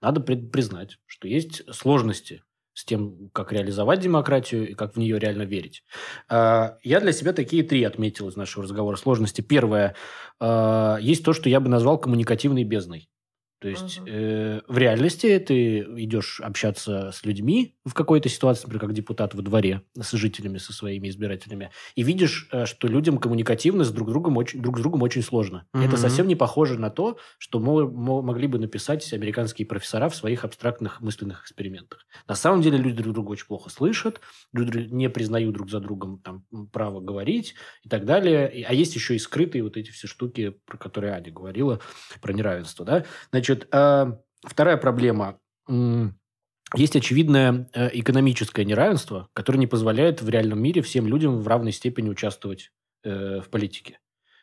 Надо 0.00 0.20
признать, 0.20 0.98
что 1.06 1.28
есть 1.28 1.62
сложности 1.74 2.42
с 2.74 2.84
тем, 2.84 3.30
как 3.32 3.52
реализовать 3.52 4.00
демократию 4.00 4.68
и 4.68 4.74
как 4.74 4.94
в 4.94 4.98
нее 4.98 5.18
реально 5.18 5.42
верить. 5.42 5.84
Э, 6.28 6.76
я 6.82 7.00
для 7.00 7.12
себя 7.12 7.32
такие 7.32 7.62
три 7.62 7.84
отметил 7.84 8.28
из 8.28 8.36
нашего 8.36 8.64
разговора 8.64 8.96
сложности. 8.96 9.40
Первое. 9.40 9.96
Э, 10.40 10.96
есть 11.00 11.24
то, 11.24 11.32
что 11.32 11.48
я 11.48 11.60
бы 11.60 11.68
назвал 11.68 11.98
коммуникативной 11.98 12.64
бездной. 12.64 13.08
То 13.64 13.70
есть 13.70 13.98
угу. 13.98 14.06
э, 14.10 14.60
в 14.68 14.76
реальности 14.76 15.38
ты 15.38 15.78
идешь 15.78 16.38
общаться 16.44 17.12
с 17.12 17.24
людьми 17.24 17.78
в 17.86 17.94
какой-то 17.94 18.28
ситуации, 18.28 18.64
например, 18.64 18.80
как 18.82 18.92
депутат 18.92 19.32
во 19.32 19.40
дворе, 19.40 19.80
с 19.98 20.12
жителями, 20.12 20.58
со 20.58 20.74
своими 20.74 21.08
избирателями, 21.08 21.70
и 21.94 22.02
видишь, 22.02 22.46
э, 22.52 22.66
что 22.66 22.88
людям 22.88 23.16
коммуникативно 23.16 23.84
с 23.84 23.90
друг 23.90 24.10
другом 24.10 24.36
очень, 24.36 24.60
друг 24.60 24.78
с 24.78 24.82
другом 24.82 25.00
очень 25.00 25.22
сложно. 25.22 25.66
Угу. 25.72 25.82
Это 25.82 25.96
совсем 25.96 26.28
не 26.28 26.36
похоже 26.36 26.78
на 26.78 26.90
то, 26.90 27.16
что 27.38 27.58
мо- 27.58 27.88
мо- 27.88 28.20
могли 28.20 28.48
бы 28.48 28.58
написать 28.58 29.10
американские 29.14 29.64
профессора 29.66 30.10
в 30.10 30.14
своих 30.14 30.44
абстрактных 30.44 31.00
мысленных 31.00 31.44
экспериментах. 31.44 32.06
На 32.28 32.34
самом 32.34 32.60
деле 32.60 32.76
люди 32.76 33.00
друг 33.00 33.14
друга 33.14 33.30
очень 33.30 33.46
плохо 33.46 33.70
слышат, 33.70 34.20
люди 34.52 34.88
не 34.90 35.08
признают 35.08 35.54
друг 35.54 35.70
за 35.70 35.80
другом 35.80 36.18
там, 36.18 36.44
право 36.70 37.00
говорить 37.00 37.54
и 37.82 37.88
так 37.88 38.04
далее. 38.04 38.66
А 38.68 38.74
есть 38.74 38.94
еще 38.94 39.16
и 39.16 39.18
скрытые 39.18 39.62
вот 39.62 39.78
эти 39.78 39.90
все 39.90 40.06
штуки, 40.06 40.54
про 40.66 40.76
которые 40.76 41.14
Аня 41.14 41.32
говорила, 41.32 41.80
про 42.20 42.34
неравенство. 42.34 42.84
Да? 42.84 43.06
Значит, 43.30 43.53
Значит, 43.54 43.68
а, 43.72 44.18
вторая 44.42 44.76
проблема. 44.76 45.38
Есть 46.74 46.96
очевидное 46.96 47.68
э, 47.72 47.90
экономическое 47.92 48.64
неравенство, 48.64 49.28
которое 49.32 49.58
не 49.58 49.68
позволяет 49.68 50.22
в 50.22 50.28
реальном 50.28 50.60
мире 50.60 50.82
всем 50.82 51.06
людям 51.06 51.38
в 51.38 51.46
равной 51.46 51.70
степени 51.70 52.08
участвовать 52.08 52.72
э, 53.04 53.40
в 53.40 53.48
политике. 53.48 54.00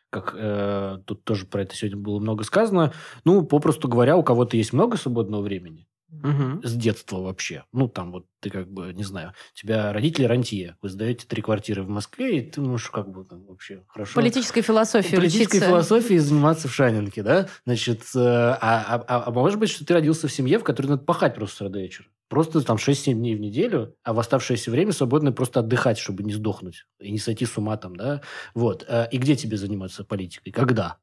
как 0.08 0.34
э, 0.34 0.98
тут 1.04 1.24
тоже 1.24 1.44
про 1.44 1.62
это 1.62 1.74
сегодня 1.74 1.98
было 1.98 2.20
много 2.20 2.44
сказано. 2.44 2.94
Ну, 3.24 3.42
попросту 3.42 3.86
говоря, 3.88 4.16
у 4.16 4.22
кого-то 4.22 4.56
есть 4.56 4.72
много 4.72 4.96
свободного 4.96 5.42
времени, 5.42 5.86
Мгм. 6.12 6.60
с 6.62 6.72
детства 6.74 7.16
вообще. 7.20 7.64
Ну, 7.72 7.88
там 7.88 8.12
вот 8.12 8.26
ты 8.40 8.50
как 8.50 8.70
бы, 8.70 8.92
не 8.92 9.02
знаю, 9.02 9.30
у 9.54 9.58
тебя 9.58 9.92
родители 9.94 10.26
рантье, 10.26 10.76
вы 10.82 10.90
сдаете 10.90 11.26
три 11.26 11.40
квартиры 11.40 11.82
в 11.82 11.88
Москве, 11.88 12.38
и 12.38 12.50
ты 12.50 12.60
можешь 12.60 12.90
как 12.90 13.10
бы 13.10 13.24
там 13.24 13.44
вообще 13.46 13.82
хорошо... 13.88 14.14
Политической 14.16 14.60
философии 14.60 15.16
политической 15.16 15.56
учиться. 15.56 15.66
философией 15.68 16.18
заниматься 16.18 16.68
в 16.68 16.74
Шанинке, 16.74 17.22
да? 17.22 17.48
Значит, 17.64 18.02
э, 18.14 18.18
а, 18.18 18.56
а, 18.60 19.04
а- 19.08 19.22
а 19.26 19.30
может 19.30 19.58
быть, 19.58 19.70
что 19.70 19.86
ты 19.86 19.94
родился 19.94 20.28
в 20.28 20.32
семье, 20.32 20.58
в 20.58 20.64
которой 20.64 20.88
надо 20.88 21.02
пахать 21.04 21.34
просто 21.34 21.56
с 21.56 21.60
утра 21.62 21.68
до 21.70 21.80
вечера. 21.80 22.06
Просто 22.28 22.60
там 22.62 22.76
6-7 22.78 23.14
дней 23.18 23.34
в 23.34 23.40
неделю, 23.40 23.94
а 24.04 24.12
в 24.12 24.18
оставшееся 24.18 24.70
время 24.70 24.92
свободно 24.92 25.32
просто 25.32 25.60
отдыхать, 25.60 25.98
чтобы 25.98 26.22
не 26.22 26.32
сдохнуть 26.34 26.86
и 27.00 27.10
не 27.10 27.18
сойти 27.18 27.46
с 27.46 27.56
ума 27.56 27.76
там, 27.76 27.96
да? 27.96 28.20
Вот. 28.54 28.84
Э, 28.88 29.06
И 29.10 29.18
где 29.18 29.34
тебе 29.36 29.56
заниматься 29.56 30.04
политикой? 30.04 30.50
Когда? 30.50 30.98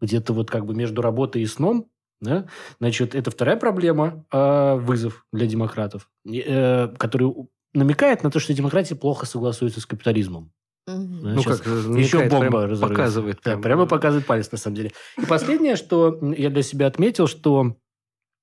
Где-то 0.00 0.32
вот 0.32 0.50
как 0.50 0.66
бы 0.66 0.74
между 0.74 1.02
работой 1.02 1.42
и 1.42 1.46
сном, 1.46 1.90
да? 2.20 2.46
Значит, 2.80 3.14
это 3.14 3.30
вторая 3.30 3.56
проблема, 3.56 4.24
э, 4.32 4.74
вызов 4.76 5.26
для 5.32 5.46
демократов, 5.46 6.10
э, 6.26 6.88
который 6.98 7.32
намекает 7.74 8.22
на 8.22 8.30
то, 8.30 8.40
что 8.40 8.54
демократия 8.54 8.94
плохо 8.94 9.26
согласуется 9.26 9.80
с 9.80 9.86
капитализмом. 9.86 10.52
Да, 10.86 10.96
Ну, 10.96 11.42
как 11.42 11.60
еще 11.66 12.18
намекает, 12.18 12.30
бомба 12.30 12.66
прям 12.66 12.80
показывает. 12.80 13.36
Да, 13.44 13.50
прям. 13.52 13.62
прямо 13.62 13.86
показывает 13.86 14.26
палец, 14.26 14.50
на 14.50 14.58
самом 14.58 14.76
деле. 14.76 14.92
И 15.18 15.26
последнее, 15.26 15.76
что 15.76 16.18
я 16.36 16.48
для 16.48 16.62
себя 16.62 16.86
отметил, 16.86 17.26
что 17.26 17.76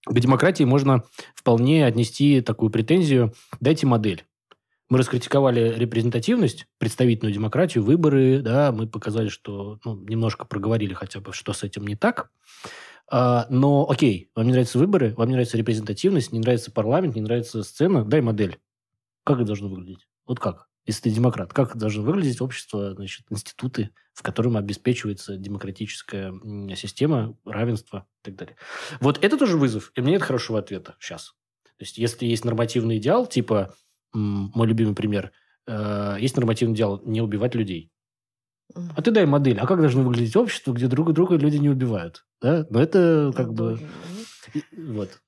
к 0.06 0.20
демократии 0.20 0.64
можно 0.64 1.04
вполне 1.34 1.86
отнести 1.86 2.42
такую 2.42 2.70
претензию 2.70 3.34
«дайте 3.60 3.88
модель». 3.88 4.26
Мы 4.88 5.00
раскритиковали 5.00 5.74
репрезентативность, 5.76 6.68
представительную 6.78 7.34
демократию, 7.34 7.84
выборы, 7.84 8.40
да, 8.42 8.72
мы 8.72 8.88
показали, 8.88 9.30
что 9.30 9.80
ну, 9.84 9.96
немножко 9.96 10.46
проговорили 10.46 10.94
хотя 10.94 11.20
бы, 11.22 11.34
что 11.34 11.54
с 11.54 11.64
этим 11.64 11.88
не 11.88 11.96
так. 11.96 12.30
А, 13.08 13.46
но 13.50 13.88
окей, 13.90 14.32
вам 14.36 14.48
не 14.48 14.52
нравятся 14.52 14.80
выборы, 14.80 15.14
вам 15.16 15.28
не 15.28 15.34
нравится 15.34 15.58
репрезентативность, 15.58 16.32
не 16.32 16.40
нравится 16.40 16.72
парламент, 16.72 17.16
не 17.16 17.22
нравится 17.22 17.64
сцена, 17.64 18.04
дай 18.04 18.22
модель. 18.22 18.60
Как 19.24 19.38
это 19.38 19.48
должно 19.48 19.70
выглядеть? 19.70 20.08
Вот 20.26 20.40
как? 20.40 20.68
Если 20.86 21.04
ты 21.04 21.10
демократ, 21.12 21.52
как 21.52 21.78
должно 21.78 22.04
выглядеть 22.04 22.42
общество, 22.42 22.94
значит, 22.94 23.26
институты, 23.30 23.90
в 24.14 24.22
котором 24.22 24.56
обеспечивается 24.56 25.36
демократическая 25.36 26.32
система, 26.76 27.38
равенство 27.44 28.08
и 28.22 28.26
так 28.26 28.36
далее. 28.36 28.56
Вот 29.00 29.24
это 29.24 29.38
тоже 29.38 29.58
вызов, 29.58 29.92
и 29.96 30.02
мне 30.02 30.14
нет 30.14 30.22
хорошего 30.22 30.60
ответа 30.60 30.96
сейчас. 31.00 31.34
То 31.78 31.84
есть, 31.84 31.98
если 31.98 32.26
есть 32.26 32.46
нормативный 32.46 32.98
идеал, 32.98 33.26
типа, 33.26 33.76
мой 34.14 34.68
любимый 34.68 34.96
пример, 34.96 35.32
э, 35.68 36.18
есть 36.20 36.38
нормативный 36.38 36.76
идеал 36.76 37.02
не 37.04 37.22
убивать 37.22 37.56
людей. 37.56 37.92
А 38.74 39.02
ты 39.02 39.12
дай 39.12 39.26
модель, 39.26 39.60
а 39.60 39.68
как 39.68 39.80
должно 39.80 40.04
выглядеть 40.04 40.36
общество, 40.36 40.74
где 40.74 40.88
друг 40.88 41.14
друга 41.14 41.36
люди 41.36 41.58
не 41.58 41.70
убивают? 41.70 42.26
Да? 42.42 42.66
Но 42.70 42.82
это 42.82 43.32
как 43.36 43.54
бы... 43.54 43.80
Вот. 44.78 45.22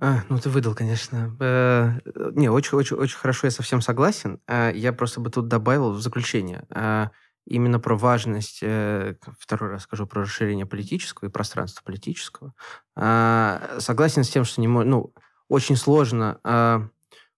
А, 0.00 0.24
ну 0.28 0.38
ты 0.38 0.50
выдал, 0.50 0.74
конечно. 0.74 1.36
Э, 1.38 2.00
Не, 2.32 2.48
очень-очень-очень 2.50 3.16
хорошо, 3.16 3.46
я 3.46 3.50
совсем 3.52 3.80
согласен. 3.80 4.40
А, 4.48 4.70
Я 4.70 4.92
просто 4.92 5.20
бы 5.20 5.30
тут 5.30 5.46
добавил 5.46 5.92
в 5.92 6.00
заключение 6.02 6.64
а, 6.70 7.10
именно 7.46 7.78
про 7.78 7.96
важность, 7.96 8.58
э, 8.62 9.14
второй 9.38 9.70
раз 9.70 9.82
скажу, 9.84 10.06
про 10.08 10.22
расширение 10.22 10.66
политического 10.66 11.28
и 11.28 11.32
пространства 11.32 11.82
политического. 11.84 12.52
А, 12.96 13.76
Согласен 13.78 14.24
с 14.24 14.28
тем, 14.30 14.44
что 14.44 14.60
не 14.60 14.66
мо- 14.68 14.84
ну, 14.84 15.14
очень 15.48 15.76
сложно 15.76 16.40
а, 16.42 16.88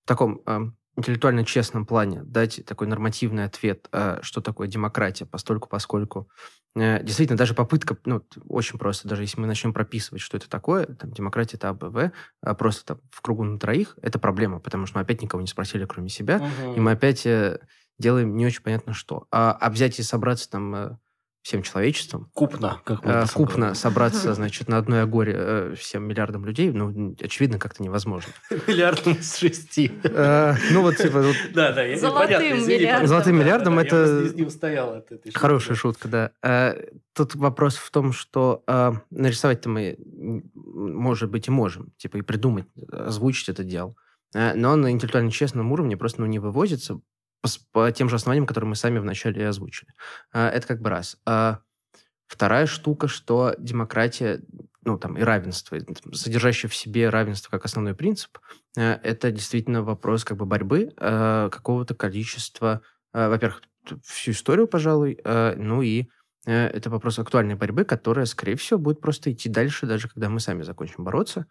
в 0.05 0.09
таком 0.09 0.41
а, 0.47 0.63
интеллектуально 0.97 1.45
честном 1.45 1.87
плане 1.87 2.23
дать 2.23 2.65
такой 2.67 2.87
нормативный 2.87 3.45
ответ, 3.45 3.89
а, 3.93 4.19
что 4.23 4.41
такое 4.41 4.69
демократия, 4.69 5.27
постольку, 5.27 5.69
поскольку 5.69 6.29
э, 6.77 7.03
действительно 7.03 7.37
даже 7.37 7.55
попытка, 7.55 7.97
ну, 8.05 8.23
очень 8.49 8.79
просто, 8.79 9.09
даже 9.09 9.23
если 9.23 9.41
мы 9.41 9.47
начнем 9.47 9.73
прописывать, 9.73 10.21
что 10.21 10.37
это 10.37 10.49
такое, 10.49 10.87
там, 10.87 11.11
демократия 11.11 11.57
это 11.57 11.71
АБВ, 11.71 12.13
а 12.41 12.55
просто 12.55 12.85
там 12.87 13.01
в 13.11 13.21
кругу 13.23 13.45
на 13.45 13.59
троих, 13.59 13.97
это 14.03 14.19
проблема, 14.19 14.61
потому 14.61 14.87
что 14.87 14.99
мы 14.99 15.03
опять 15.03 15.23
никого 15.23 15.41
не 15.41 15.49
спросили, 15.49 15.85
кроме 15.85 16.09
себя, 16.09 16.49
и 16.77 16.81
мы 16.81 16.93
опять 16.93 17.27
э, 17.27 17.59
делаем 17.99 18.37
не 18.37 18.47
очень 18.47 18.63
понятно 18.63 18.93
что. 18.93 19.27
А, 19.31 19.53
а 19.53 19.71
взять 19.71 19.99
и 19.99 20.03
собраться 20.03 20.51
там 20.51 20.75
э, 20.75 20.97
всем 21.45 21.63
человечеством, 21.63 22.31
Купно, 22.33 22.81
как 22.85 23.01
э, 23.05 23.27
купно 23.35 23.75
собраться, 23.75 24.33
значит, 24.33 24.67
на 24.67 24.79
одной 24.79 25.03
агоре 25.03 25.35
э, 25.37 25.75
всем 25.79 26.05
миллиардам 26.09 26.47
людей, 26.47 26.73
ну, 26.73 27.15
очевидно, 27.21 27.59
как-то 27.59 27.83
невозможно. 27.83 28.33
Миллиардом 28.67 29.13
из 29.13 29.37
шести. 29.37 29.93
Э, 30.05 30.55
Ну, 30.73 30.81
вот, 30.81 30.97
типа, 30.97 31.23
Да, 31.55 31.73
да, 31.73 31.97
Золотым 31.99 32.67
миллиардом. 32.67 33.07
Золотым 33.09 33.37
миллиардом 33.39 33.79
это- 33.79 33.91
просто 33.91 34.35
не- 34.37 34.41
не 34.41 34.47
устоял 34.47 34.95
от 34.95 35.05
этой 35.13 35.27
шутки. 35.27 35.39
Хорошая 35.39 35.77
шутка, 35.77 36.09
да. 36.09 36.31
Э, 36.43 36.81
Тут 37.13 37.35
вопрос 37.37 37.77
в 37.77 37.91
том, 37.93 38.13
что 38.13 38.65
нарисовать-то 39.11 39.69
мы, 39.69 39.97
может 40.55 41.31
быть, 41.31 41.47
и 41.47 41.51
можем. 41.53 41.93
Типа 41.97 42.17
и 42.17 42.23
придумать, 42.23 42.65
озвучить 42.91 43.49
это 43.51 43.63
дело. 43.63 43.95
Но 44.35 44.75
на 44.75 44.91
интеллектуально 44.91 45.31
честном 45.31 45.71
уровне 45.71 45.97
просто 45.97 46.23
ну, 46.23 46.27
не 46.27 46.41
вывозится 46.41 46.99
по, 47.45 47.49
по 47.73 47.93
тем 47.93 48.09
же 48.09 48.17
основаниям, 48.17 48.47
которые 48.47 48.69
мы 48.69 48.77
сами 48.77 48.99
вначале 48.99 49.47
озвучили. 49.47 49.93
Э, 50.33 50.49
Это 50.49 50.67
как 50.67 50.81
бы 50.81 50.91
раз. 50.91 51.19
А 51.27 51.61
Вторая 52.27 52.67
штука, 52.67 53.07
что 53.07 53.55
демократия, 53.59 54.41
ну, 54.83 54.99
там, 54.99 55.19
и 55.19 55.23
равенство, 55.23 55.79
содержащее 56.13 56.71
в 56.71 56.75
себе 56.75 57.11
равенство 57.11 57.51
как 57.51 57.67
основной 57.67 57.95
принцип, 57.95 58.39
э, 58.77 58.95
это 59.03 59.31
действительно 59.31 59.83
вопрос 59.83 60.25
как 60.25 60.39
бы 60.39 60.47
борьбы 60.47 60.93
какого-то 60.97 61.95
количества, 61.95 62.81
во-первых, 63.13 63.63
всю 64.03 64.31
историю, 64.31 64.67
пожалуй, 64.67 65.21
ну 65.25 65.83
и 65.83 66.09
э, 66.47 66.67
это 66.69 66.89
вопрос 66.89 67.19
актуальной 67.19 67.55
борьбы, 67.55 67.85
которая, 67.85 68.25
скорее 68.25 68.57
всего, 68.57 68.79
будет 68.81 69.01
просто 69.01 69.31
идти 69.31 69.51
дальше, 69.51 69.87
даже 69.87 70.09
когда 70.09 70.31
мы 70.31 70.41
сами 70.41 70.63
закончим 70.63 71.05
бороться. 71.05 71.47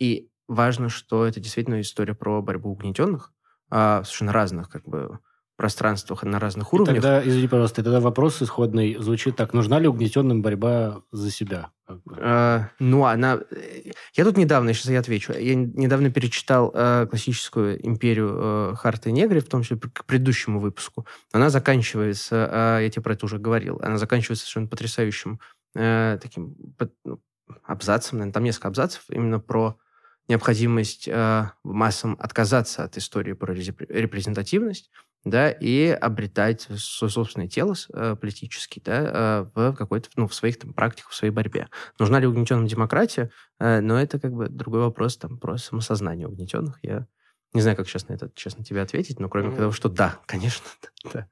И 0.00 0.28
важно, 0.48 0.88
что 0.88 1.24
это 1.24 1.40
действительно 1.40 1.80
история 1.80 2.14
про 2.14 2.42
борьбу 2.42 2.70
угнетенных 2.70 3.32
а, 3.70 4.02
совершенно 4.04 4.32
разных 4.32 4.68
как 4.68 4.84
бы 4.88 5.18
пространствах 5.56 6.24
и 6.24 6.26
на 6.26 6.40
разных 6.40 6.72
И 6.72 6.76
уровнях. 6.76 6.96
Тогда, 6.96 7.22
извини, 7.26 7.46
пожалуйста, 7.46 7.80
и 7.80 7.84
тогда 7.84 8.00
вопрос 8.00 8.42
исходный 8.42 8.96
звучит 8.98 9.36
так. 9.36 9.54
Нужна 9.54 9.78
ли 9.78 9.86
угнетенным 9.86 10.42
борьба 10.42 11.02
за 11.12 11.30
себя? 11.30 11.70
Э, 12.16 12.62
ну, 12.80 13.04
она... 13.04 13.38
э, 13.52 13.92
Я 14.16 14.24
тут 14.24 14.36
недавно, 14.36 14.72
сейчас 14.74 14.86
я 14.90 14.98
отвечу, 14.98 15.32
я 15.32 15.54
недавно 15.54 16.10
перечитал 16.10 16.72
э, 16.74 17.06
классическую 17.08 17.86
империю 17.86 18.72
э, 18.72 18.74
Харта 18.76 19.10
и 19.10 19.12
Негри, 19.12 19.38
в 19.38 19.48
том 19.48 19.62
числе 19.62 19.76
к 19.76 20.04
предыдущему 20.06 20.58
выпуску. 20.58 21.06
Она 21.30 21.50
заканчивается, 21.50 22.48
э, 22.80 22.82
я 22.82 22.90
тебе 22.90 23.02
про 23.02 23.12
это 23.12 23.26
уже 23.26 23.38
говорил, 23.38 23.78
она 23.80 23.96
заканчивается 23.98 24.44
совершенно 24.46 24.66
потрясающим 24.66 25.38
э, 25.76 26.18
таким 26.20 26.56
под- 26.78 26.94
ну, 27.04 27.20
абзацем, 27.62 28.18
наверное, 28.18 28.32
там 28.34 28.42
несколько 28.42 28.68
абзацев, 28.68 29.04
именно 29.08 29.38
про 29.38 29.76
необходимость 30.28 31.08
э, 31.08 31.50
массам 31.62 32.16
отказаться 32.18 32.84
от 32.84 32.96
истории 32.96 33.32
про 33.32 33.54
репрезентативность, 33.54 34.90
да, 35.24 35.50
и 35.50 35.88
обретать 35.88 36.68
свое 36.76 37.10
собственное 37.10 37.48
тело 37.48 37.74
э, 37.92 38.16
политически, 38.20 38.80
да, 38.84 39.46
э, 39.46 39.50
в 39.54 39.74
какой-то, 39.74 40.10
ну, 40.16 40.28
в 40.28 40.34
своих 40.34 40.58
там 40.58 40.74
практиках, 40.74 41.10
в 41.10 41.14
своей 41.14 41.32
борьбе. 41.32 41.68
Нужна 41.98 42.20
ли 42.20 42.26
угнетенным 42.26 42.66
демократия? 42.66 43.30
Э, 43.58 43.80
но 43.80 44.00
это 44.00 44.18
как 44.20 44.32
бы 44.32 44.48
другой 44.48 44.80
вопрос, 44.80 45.16
там, 45.16 45.38
про 45.38 45.56
самосознание 45.56 46.28
угнетенных. 46.28 46.78
Я 46.82 47.06
не 47.54 47.60
знаю, 47.62 47.76
как 47.76 47.88
сейчас 47.88 48.08
на 48.08 48.14
это, 48.14 48.30
честно, 48.34 48.64
тебе 48.64 48.82
ответить, 48.82 49.20
но 49.20 49.28
кроме 49.28 49.48
Мгм. 49.48 49.56
того, 49.56 49.72
что 49.72 49.88
да, 49.88 50.18
конечно, 50.26 50.66
да. 51.14 51.26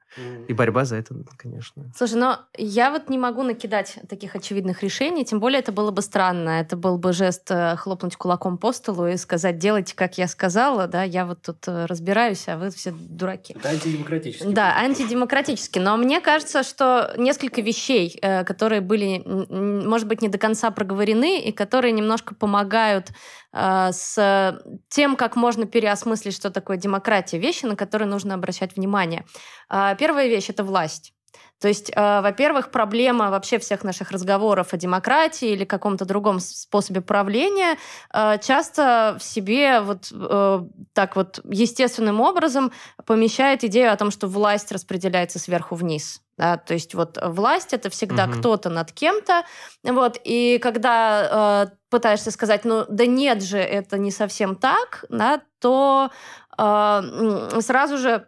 И 0.47 0.53
борьба 0.53 0.85
за 0.85 0.95
это, 0.97 1.15
конечно. 1.37 1.91
Слушай, 1.95 2.15
но 2.19 2.39
я 2.57 2.91
вот 2.91 3.09
не 3.09 3.17
могу 3.17 3.43
накидать 3.43 3.97
таких 4.07 4.35
очевидных 4.35 4.83
решений, 4.83 5.25
тем 5.25 5.39
более 5.39 5.59
это 5.59 5.71
было 5.71 5.91
бы 5.91 6.01
странно. 6.01 6.61
Это 6.61 6.77
был 6.77 6.97
бы 6.97 7.13
жест 7.13 7.49
э, 7.49 7.75
хлопнуть 7.77 8.15
кулаком 8.15 8.57
по 8.57 8.71
столу 8.71 9.07
и 9.07 9.17
сказать, 9.17 9.57
делайте, 9.57 9.95
как 9.95 10.17
я 10.17 10.27
сказала, 10.27 10.87
да, 10.87 11.03
я 11.03 11.25
вот 11.25 11.41
тут 11.41 11.67
э, 11.67 11.85
разбираюсь, 11.85 12.47
а 12.47 12.57
вы 12.57 12.69
все 12.69 12.91
дураки. 12.91 13.53
Это 13.53 13.69
антидемократически. 13.69 14.47
Да, 14.47 14.77
антидемократически. 14.77 15.79
Но 15.79 15.97
мне 15.97 16.21
кажется, 16.21 16.63
что 16.63 17.13
несколько 17.17 17.61
вещей, 17.61 18.17
э, 18.21 18.43
которые 18.43 18.81
были, 18.81 19.23
может 19.25 20.07
быть, 20.07 20.21
не 20.21 20.29
до 20.29 20.37
конца 20.37 20.69
проговорены, 20.71 21.41
и 21.41 21.51
которые 21.51 21.91
немножко 21.91 22.35
помогают 22.35 23.07
с 23.55 24.59
тем, 24.89 25.15
как 25.15 25.35
можно 25.35 25.65
переосмыслить, 25.65 26.35
что 26.35 26.49
такое 26.49 26.77
демократия, 26.77 27.37
вещи, 27.37 27.65
на 27.65 27.75
которые 27.75 28.07
нужно 28.07 28.33
обращать 28.33 28.75
внимание. 28.75 29.25
А, 29.69 29.93
Первая 29.95 30.27
вещь— 30.27 30.49
это 30.49 30.63
власть. 30.63 31.13
То 31.59 31.69
есть, 31.69 31.91
э, 31.95 32.21
во-первых, 32.21 32.71
проблема 32.71 33.29
вообще 33.29 33.57
всех 33.57 33.83
наших 33.83 34.11
разговоров 34.11 34.73
о 34.73 34.77
демократии 34.77 35.49
или 35.49 35.63
каком-то 35.63 36.03
другом 36.05 36.39
способе 36.39 36.99
правления 37.01 37.77
э, 38.13 38.37
часто 38.43 39.15
в 39.19 39.23
себе 39.23 39.79
вот 39.79 40.11
э, 40.11 40.59
так 40.93 41.15
вот 41.15 41.39
естественным 41.45 42.19
образом 42.19 42.71
помещает 43.05 43.63
идею 43.63 43.93
о 43.93 43.95
том, 43.97 44.11
что 44.11 44.27
власть 44.27 44.71
распределяется 44.73 45.39
сверху 45.39 45.75
вниз. 45.75 46.21
Да? 46.37 46.57
То 46.57 46.73
есть 46.73 46.95
вот 46.95 47.17
власть 47.23 47.73
это 47.73 47.89
всегда 47.89 48.27
Мгм. 48.27 48.39
кто-то 48.39 48.69
над 48.69 48.91
кем-то. 48.91 49.43
Вот, 49.83 50.19
и 50.23 50.59
когда 50.61 51.67
э, 51.69 51.75
пытаешься 51.89 52.31
сказать, 52.31 52.65
ну 52.65 52.85
да 52.89 53.05
нет 53.05 53.41
же, 53.43 53.57
это 53.59 53.97
не 53.97 54.11
совсем 54.11 54.55
так, 54.55 55.05
да, 55.09 55.41
то 55.59 56.09
э, 56.57 57.59
сразу 57.61 57.97
же 57.97 58.27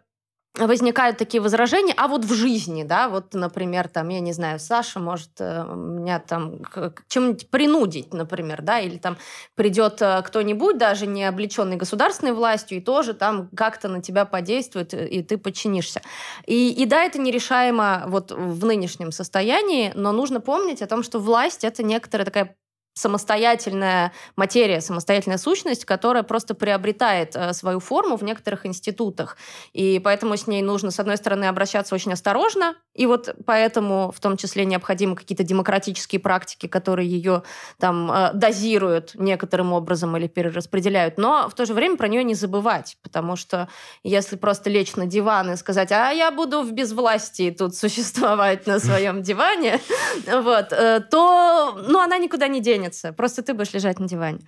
возникают 0.58 1.18
такие 1.18 1.40
возражения, 1.40 1.94
а 1.96 2.08
вот 2.08 2.24
в 2.24 2.32
жизни, 2.32 2.82
да, 2.82 3.08
вот, 3.08 3.34
например, 3.34 3.88
там, 3.88 4.08
я 4.08 4.20
не 4.20 4.32
знаю, 4.32 4.58
Саша 4.58 4.98
может 4.98 5.30
э, 5.38 5.64
меня 5.74 6.18
там 6.18 6.60
чем-нибудь 7.08 7.50
принудить, 7.50 8.14
например, 8.14 8.62
да, 8.62 8.80
или 8.80 8.96
там 8.96 9.16
придет 9.54 10.00
э, 10.00 10.22
кто-нибудь, 10.22 10.78
даже 10.78 11.06
не 11.06 11.24
облеченный 11.24 11.76
государственной 11.76 12.32
властью, 12.32 12.78
и 12.78 12.80
тоже 12.80 13.14
там 13.14 13.48
как-то 13.54 13.88
на 13.88 14.00
тебя 14.00 14.24
подействует, 14.24 14.94
э, 14.94 15.06
и 15.08 15.22
ты 15.22 15.36
подчинишься. 15.36 16.00
И, 16.46 16.70
и 16.70 16.86
да, 16.86 17.04
это 17.04 17.18
нерешаемо 17.18 18.04
вот 18.06 18.32
в 18.32 18.64
нынешнем 18.64 19.12
состоянии, 19.12 19.92
но 19.94 20.12
нужно 20.12 20.40
помнить 20.40 20.82
о 20.82 20.86
том, 20.86 21.02
что 21.02 21.18
власть— 21.18 21.64
это 21.64 21.82
некоторая 21.82 22.24
такая 22.24 22.56
самостоятельная 22.96 24.12
материя, 24.36 24.80
самостоятельная 24.80 25.36
сущность, 25.36 25.84
которая 25.84 26.22
просто 26.22 26.54
приобретает 26.54 27.36
э, 27.36 27.52
свою 27.52 27.78
форму 27.78 28.16
в 28.16 28.24
некоторых 28.24 28.64
институтах. 28.64 29.36
И 29.74 30.00
поэтому 30.02 30.34
с 30.36 30.46
ней 30.46 30.62
нужно, 30.62 30.90
с 30.90 30.98
одной 30.98 31.18
стороны, 31.18 31.44
обращаться 31.44 31.94
очень 31.94 32.14
осторожно, 32.14 32.74
и 32.94 33.04
вот 33.04 33.36
поэтому 33.44 34.12
в 34.16 34.20
том 34.20 34.38
числе 34.38 34.64
необходимы 34.64 35.14
какие-то 35.14 35.44
демократические 35.44 36.20
практики, 36.20 36.66
которые 36.66 37.06
ее 37.06 37.42
там 37.78 38.10
э, 38.10 38.30
дозируют 38.32 39.12
некоторым 39.14 39.74
образом 39.74 40.16
или 40.16 40.26
перераспределяют, 40.26 41.18
но 41.18 41.50
в 41.50 41.54
то 41.54 41.66
же 41.66 41.74
время 41.74 41.98
про 41.98 42.08
нее 42.08 42.24
не 42.24 42.34
забывать, 42.34 42.96
потому 43.02 43.36
что 43.36 43.68
если 44.04 44.36
просто 44.36 44.70
лечь 44.70 44.96
на 44.96 45.04
диван 45.04 45.52
и 45.52 45.56
сказать, 45.56 45.92
а 45.92 46.12
я 46.12 46.30
буду 46.30 46.62
в 46.62 46.72
безвластии 46.72 47.50
тут 47.50 47.76
существовать 47.76 48.66
на 48.66 48.80
своем 48.80 49.22
диване, 49.22 49.80
вот, 50.26 50.72
э, 50.72 51.00
то 51.10 51.78
ну, 51.86 52.00
она 52.00 52.16
никуда 52.16 52.48
не 52.48 52.62
денется 52.62 52.85
изменится. 52.86 53.12
Просто 53.12 53.42
ты 53.42 53.54
будешь 53.54 53.72
лежать 53.74 53.98
на 53.98 54.08
диване. 54.08 54.40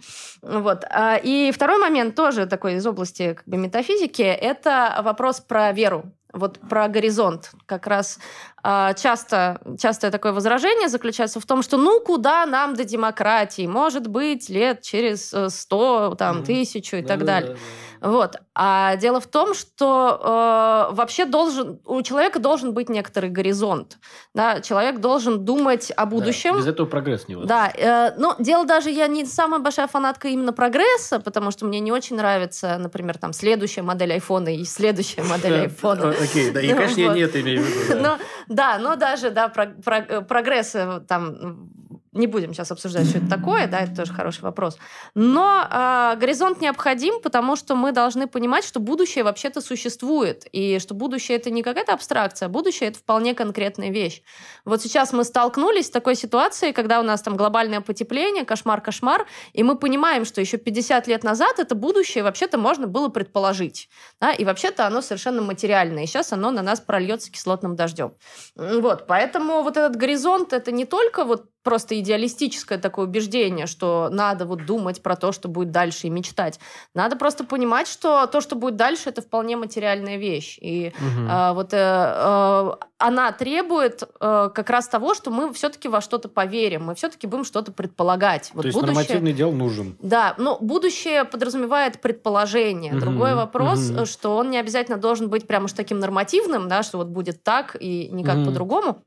Вот. 0.42 0.84
А, 0.90 1.16
и 1.16 1.50
второй 1.52 1.78
момент 1.78 2.14
тоже 2.14 2.46
такой 2.46 2.74
из 2.74 2.86
области 2.86 3.34
как 3.34 3.46
бы, 3.46 3.56
метафизики– 3.56 4.22
это 4.22 5.00
вопрос 5.02 5.40
про 5.40 5.72
веру. 5.72 6.12
Вот 6.32 6.58
про 6.60 6.88
горизонт. 6.88 7.52
Как 7.66 7.86
раз 7.86 8.18
часто, 8.62 9.60
частое 9.78 10.10
такое 10.10 10.32
возражение 10.32 10.88
заключается 10.88 11.40
в 11.40 11.46
том, 11.46 11.62
что 11.62 11.76
ну 11.76 12.00
куда 12.00 12.46
нам 12.46 12.74
до 12.74 12.84
демократии? 12.84 13.66
Может 13.66 14.06
быть, 14.08 14.48
лет 14.48 14.82
через 14.82 15.32
э, 15.32 15.48
сто, 15.50 16.14
там, 16.18 16.42
тысячу 16.42 16.96
и 16.96 17.02
так 17.02 17.24
далее. 17.24 17.56
Вот. 18.00 18.36
А 18.54 18.96
дело 18.96 19.20
в 19.20 19.26
том, 19.26 19.54
что 19.54 20.88
э, 20.90 20.94
вообще 20.94 21.24
должен, 21.24 21.80
у 21.84 22.02
человека 22.02 22.38
должен 22.38 22.72
быть 22.72 22.88
некоторый 22.88 23.30
горизонт. 23.30 23.98
Да? 24.34 24.60
Человек 24.60 25.00
должен 25.00 25.44
думать 25.44 25.92
о 25.96 26.06
будущем. 26.06 26.52
Да, 26.52 26.58
без 26.58 26.66
этого 26.66 26.86
прогресс 26.86 27.28
не 27.28 27.34
возможен. 27.34 27.48
Да. 27.48 27.72
Э, 27.76 28.14
но 28.18 28.36
дело 28.38 28.64
даже, 28.64 28.90
я 28.90 29.06
не 29.06 29.24
самая 29.24 29.60
большая 29.60 29.88
фанатка 29.88 30.28
именно 30.28 30.52
прогресса, 30.52 31.20
потому 31.20 31.50
что 31.50 31.66
мне 31.66 31.80
не 31.80 31.92
очень 31.92 32.16
нравится, 32.16 32.78
например, 32.78 33.18
там 33.18 33.32
следующая 33.32 33.82
модель 33.82 34.12
айфона 34.12 34.54
и 34.54 34.64
следующая 34.64 35.22
модель 35.22 35.54
айфона. 35.62 36.10
Окей, 36.10 36.50
да, 36.50 36.60
и, 36.60 36.68
конечно, 36.72 37.00
я 37.00 37.14
не 37.14 37.20
это 37.20 37.40
имею 37.40 37.62
в 37.62 37.66
виду. 37.66 38.18
Да, 38.48 38.78
но 38.78 38.96
даже, 38.96 39.30
да, 39.30 39.48
прогресс 39.48 40.74
э, 40.74 41.00
там 41.06 41.70
не 42.12 42.26
будем 42.26 42.54
сейчас 42.54 42.70
обсуждать, 42.70 43.08
что 43.08 43.18
это 43.18 43.28
такое, 43.28 43.66
да, 43.66 43.80
это 43.80 43.96
тоже 43.96 44.12
хороший 44.12 44.42
вопрос. 44.42 44.78
Но 45.14 45.66
э, 45.70 46.16
горизонт 46.18 46.60
необходим, 46.60 47.20
потому 47.20 47.56
что 47.56 47.74
мы 47.74 47.92
должны 47.92 48.26
понимать, 48.26 48.64
что 48.64 48.80
будущее 48.80 49.24
вообще-то 49.24 49.60
существует, 49.60 50.46
и 50.52 50.78
что 50.78 50.94
будущее 50.94 51.38
это 51.38 51.50
не 51.50 51.62
какая-то 51.62 51.92
абстракция, 51.92 52.46
а 52.46 52.48
будущее 52.48 52.90
это 52.90 52.98
вполне 52.98 53.34
конкретная 53.34 53.90
вещь. 53.90 54.22
Вот 54.64 54.82
сейчас 54.82 55.12
мы 55.12 55.24
столкнулись 55.24 55.86
с 55.86 55.90
такой 55.90 56.14
ситуацией, 56.14 56.72
когда 56.72 57.00
у 57.00 57.02
нас 57.02 57.22
там 57.22 57.36
глобальное 57.36 57.80
потепление, 57.80 58.44
кошмар-кошмар, 58.44 59.26
и 59.52 59.62
мы 59.62 59.76
понимаем, 59.76 60.24
что 60.24 60.40
еще 60.40 60.56
50 60.56 61.06
лет 61.06 61.24
назад 61.24 61.58
это 61.58 61.74
будущее 61.74 62.24
вообще-то 62.24 62.58
можно 62.58 62.86
было 62.86 63.08
предположить, 63.08 63.88
да, 64.20 64.32
и 64.32 64.44
вообще-то 64.44 64.86
оно 64.86 65.02
совершенно 65.02 65.42
материальное, 65.42 66.04
и 66.04 66.06
сейчас 66.06 66.32
оно 66.32 66.50
на 66.50 66.62
нас 66.62 66.80
прольется 66.80 67.30
кислотным 67.30 67.76
дождем. 67.76 68.14
Вот, 68.56 69.06
поэтому 69.06 69.62
вот 69.62 69.76
этот 69.76 69.96
горизонт 69.96 70.52
это 70.52 70.72
не 70.72 70.84
только 70.84 71.24
вот 71.24 71.46
просто 71.62 71.98
идеалистическое 72.00 72.78
такое 72.78 73.06
убеждение, 73.06 73.66
что 73.66 74.08
надо 74.10 74.46
вот 74.46 74.64
думать 74.64 75.02
про 75.02 75.16
то, 75.16 75.32
что 75.32 75.48
будет 75.48 75.70
дальше 75.70 76.06
и 76.06 76.10
мечтать. 76.10 76.58
Надо 76.94 77.16
просто 77.16 77.44
понимать, 77.44 77.88
что 77.88 78.26
то, 78.26 78.40
что 78.40 78.56
будет 78.56 78.76
дальше, 78.76 79.10
это 79.10 79.22
вполне 79.22 79.56
материальная 79.56 80.16
вещь. 80.16 80.58
И 80.60 80.92
угу. 80.96 81.28
э, 81.28 81.52
вот 81.52 81.72
э, 81.72 81.76
э, 81.76 82.70
она 82.98 83.32
требует 83.32 84.02
э, 84.02 84.50
как 84.54 84.70
раз 84.70 84.88
того, 84.88 85.14
что 85.14 85.30
мы 85.30 85.52
все-таки 85.52 85.88
во 85.88 86.00
что-то 86.00 86.28
поверим, 86.28 86.86
мы 86.86 86.94
все-таки 86.94 87.26
будем 87.26 87.44
что-то 87.44 87.72
предполагать. 87.72 88.50
Вот 88.54 88.62
то 88.62 88.68
есть 88.68 88.76
будущее... 88.76 88.94
нормативный 88.94 89.32
дел 89.32 89.52
нужен. 89.52 89.96
Да, 90.00 90.34
но 90.38 90.58
будущее 90.60 91.24
подразумевает 91.24 92.00
предположение. 92.00 92.92
Угу. 92.92 93.00
Другой 93.00 93.34
вопрос, 93.34 93.90
угу. 93.90 94.06
что 94.06 94.36
он 94.36 94.50
не 94.50 94.58
обязательно 94.58 94.96
должен 94.96 95.28
быть 95.28 95.46
прям 95.46 95.64
уж 95.64 95.72
таким 95.72 95.98
нормативным, 95.98 96.68
да, 96.68 96.82
что 96.82 96.98
вот 96.98 97.08
будет 97.08 97.42
так 97.42 97.76
и 97.78 98.08
никак 98.10 98.38
угу. 98.38 98.46
по-другому. 98.46 99.02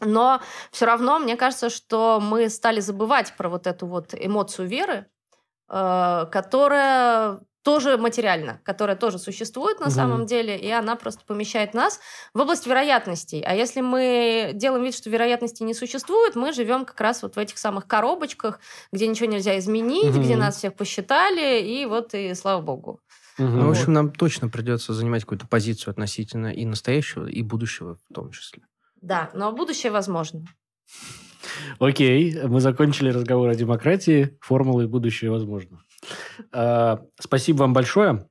Но 0.00 0.40
все 0.70 0.86
равно 0.86 1.18
мне 1.18 1.36
кажется, 1.36 1.70
что 1.70 2.20
мы 2.20 2.48
стали 2.48 2.80
забывать 2.80 3.34
про 3.36 3.48
вот 3.48 3.66
эту 3.66 3.86
вот 3.86 4.14
эмоцию 4.14 4.68
веры, 4.68 5.06
э, 5.68 6.26
которая 6.30 7.40
тоже 7.62 7.98
материальна, 7.98 8.60
которая 8.64 8.96
тоже 8.96 9.18
существует 9.18 9.80
на 9.80 9.86
угу. 9.86 9.94
самом 9.94 10.26
деле, 10.26 10.56
и 10.56 10.70
она 10.70 10.96
просто 10.96 11.24
помещает 11.26 11.74
нас 11.74 12.00
в 12.32 12.40
область 12.40 12.66
вероятностей. 12.66 13.42
А 13.42 13.54
если 13.54 13.82
мы 13.82 14.52
делаем 14.54 14.84
вид, 14.84 14.94
что 14.94 15.10
вероятностей 15.10 15.64
не 15.64 15.74
существует, 15.74 16.36
мы 16.36 16.52
живем 16.52 16.84
как 16.84 17.00
раз 17.00 17.22
вот 17.22 17.36
в 17.36 17.38
этих 17.38 17.58
самых 17.58 17.86
коробочках, 17.86 18.60
где 18.92 19.06
ничего 19.06 19.28
нельзя 19.28 19.58
изменить, 19.58 20.16
угу. 20.16 20.20
где 20.20 20.36
нас 20.36 20.56
всех 20.56 20.74
посчитали, 20.74 21.60
и 21.60 21.84
вот 21.84 22.14
и 22.14 22.34
слава 22.34 22.62
богу. 22.62 23.00
Угу. 23.38 23.48
Ну, 23.48 23.66
в 23.66 23.70
общем, 23.70 23.92
нам 23.92 24.10
точно 24.10 24.48
придется 24.48 24.94
занимать 24.94 25.22
какую-то 25.22 25.46
позицию 25.46 25.92
относительно 25.92 26.48
и 26.48 26.64
настоящего, 26.64 27.26
и 27.26 27.42
будущего 27.42 27.96
в 27.96 28.14
том 28.14 28.30
числе. 28.30 28.62
Да, 29.00 29.30
но 29.34 29.52
будущее 29.52 29.92
возможно. 29.92 30.44
Окей, 31.78 32.38
мы 32.44 32.60
закончили 32.60 33.10
разговор 33.10 33.48
о 33.48 33.54
демократии. 33.54 34.36
Формулы 34.40 34.88
будущее 34.88 35.30
возможно. 35.30 35.82
А, 36.52 37.00
спасибо 37.18 37.58
вам 37.58 37.72
большое. 37.72 38.28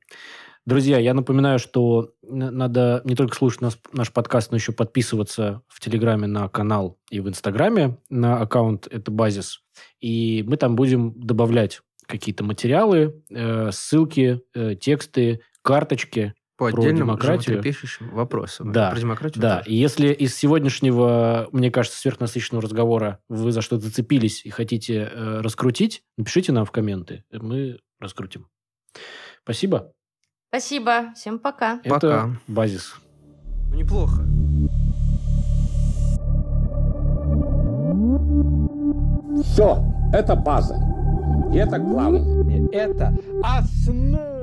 Друзья, 0.65 0.99
я 0.99 1.15
напоминаю, 1.15 1.57
что 1.57 2.11
надо 2.21 3.01
не 3.03 3.15
только 3.15 3.35
слушать 3.35 3.61
нас, 3.61 3.79
наш 3.91 4.11
подкаст, 4.13 4.51
но 4.51 4.57
еще 4.57 4.71
подписываться 4.71 5.63
в 5.67 5.79
Телеграме 5.79 6.27
на 6.27 6.47
канал 6.47 6.99
и 7.09 7.19
в 7.19 7.27
Инстаграме 7.27 7.97
на 8.09 8.39
аккаунт 8.39 8.85
«Это 8.91 9.09
базис». 9.09 9.61
И 9.99 10.43
мы 10.47 10.57
там 10.57 10.75
будем 10.75 11.19
добавлять 11.19 11.81
какие-то 12.05 12.43
материалы, 12.43 13.23
э, 13.31 13.71
ссылки, 13.71 14.41
э, 14.53 14.75
тексты, 14.75 15.41
карточки 15.63 16.33
по 16.59 16.69
про 16.69 16.81
отдельным 16.81 17.07
демократию. 17.07 17.63
вопросам. 18.11 18.73
Да, 18.73 18.91
про 18.91 18.99
демократию 18.99 19.41
да. 19.41 19.59
Тоже. 19.59 19.69
И 19.69 19.75
если 19.75 20.09
из 20.09 20.35
сегодняшнего, 20.35 21.47
мне 21.53 21.71
кажется, 21.71 21.97
сверхнасыщенного 21.97 22.63
разговора 22.63 23.19
вы 23.29 23.53
за 23.53 23.61
что-то 23.61 23.83
зацепились 23.85 24.45
и 24.45 24.49
хотите 24.49 25.09
э, 25.09 25.39
раскрутить, 25.39 26.03
напишите 26.17 26.51
нам 26.51 26.65
в 26.65 26.71
комменты, 26.71 27.23
мы 27.31 27.79
раскрутим. 27.99 28.47
Спасибо. 29.43 29.93
Спасибо. 30.49 31.13
Всем 31.15 31.39
пока. 31.39 31.79
Это 31.81 31.93
пока. 31.93 32.29
базис. 32.47 32.95
Ну, 33.71 33.75
неплохо. 33.77 34.23
Все, 39.45 39.81
это 40.11 40.35
база. 40.35 40.75
И 41.53 41.57
это 41.57 41.79
главное. 41.79 42.69
Это 42.73 43.15
основа. 43.43 44.38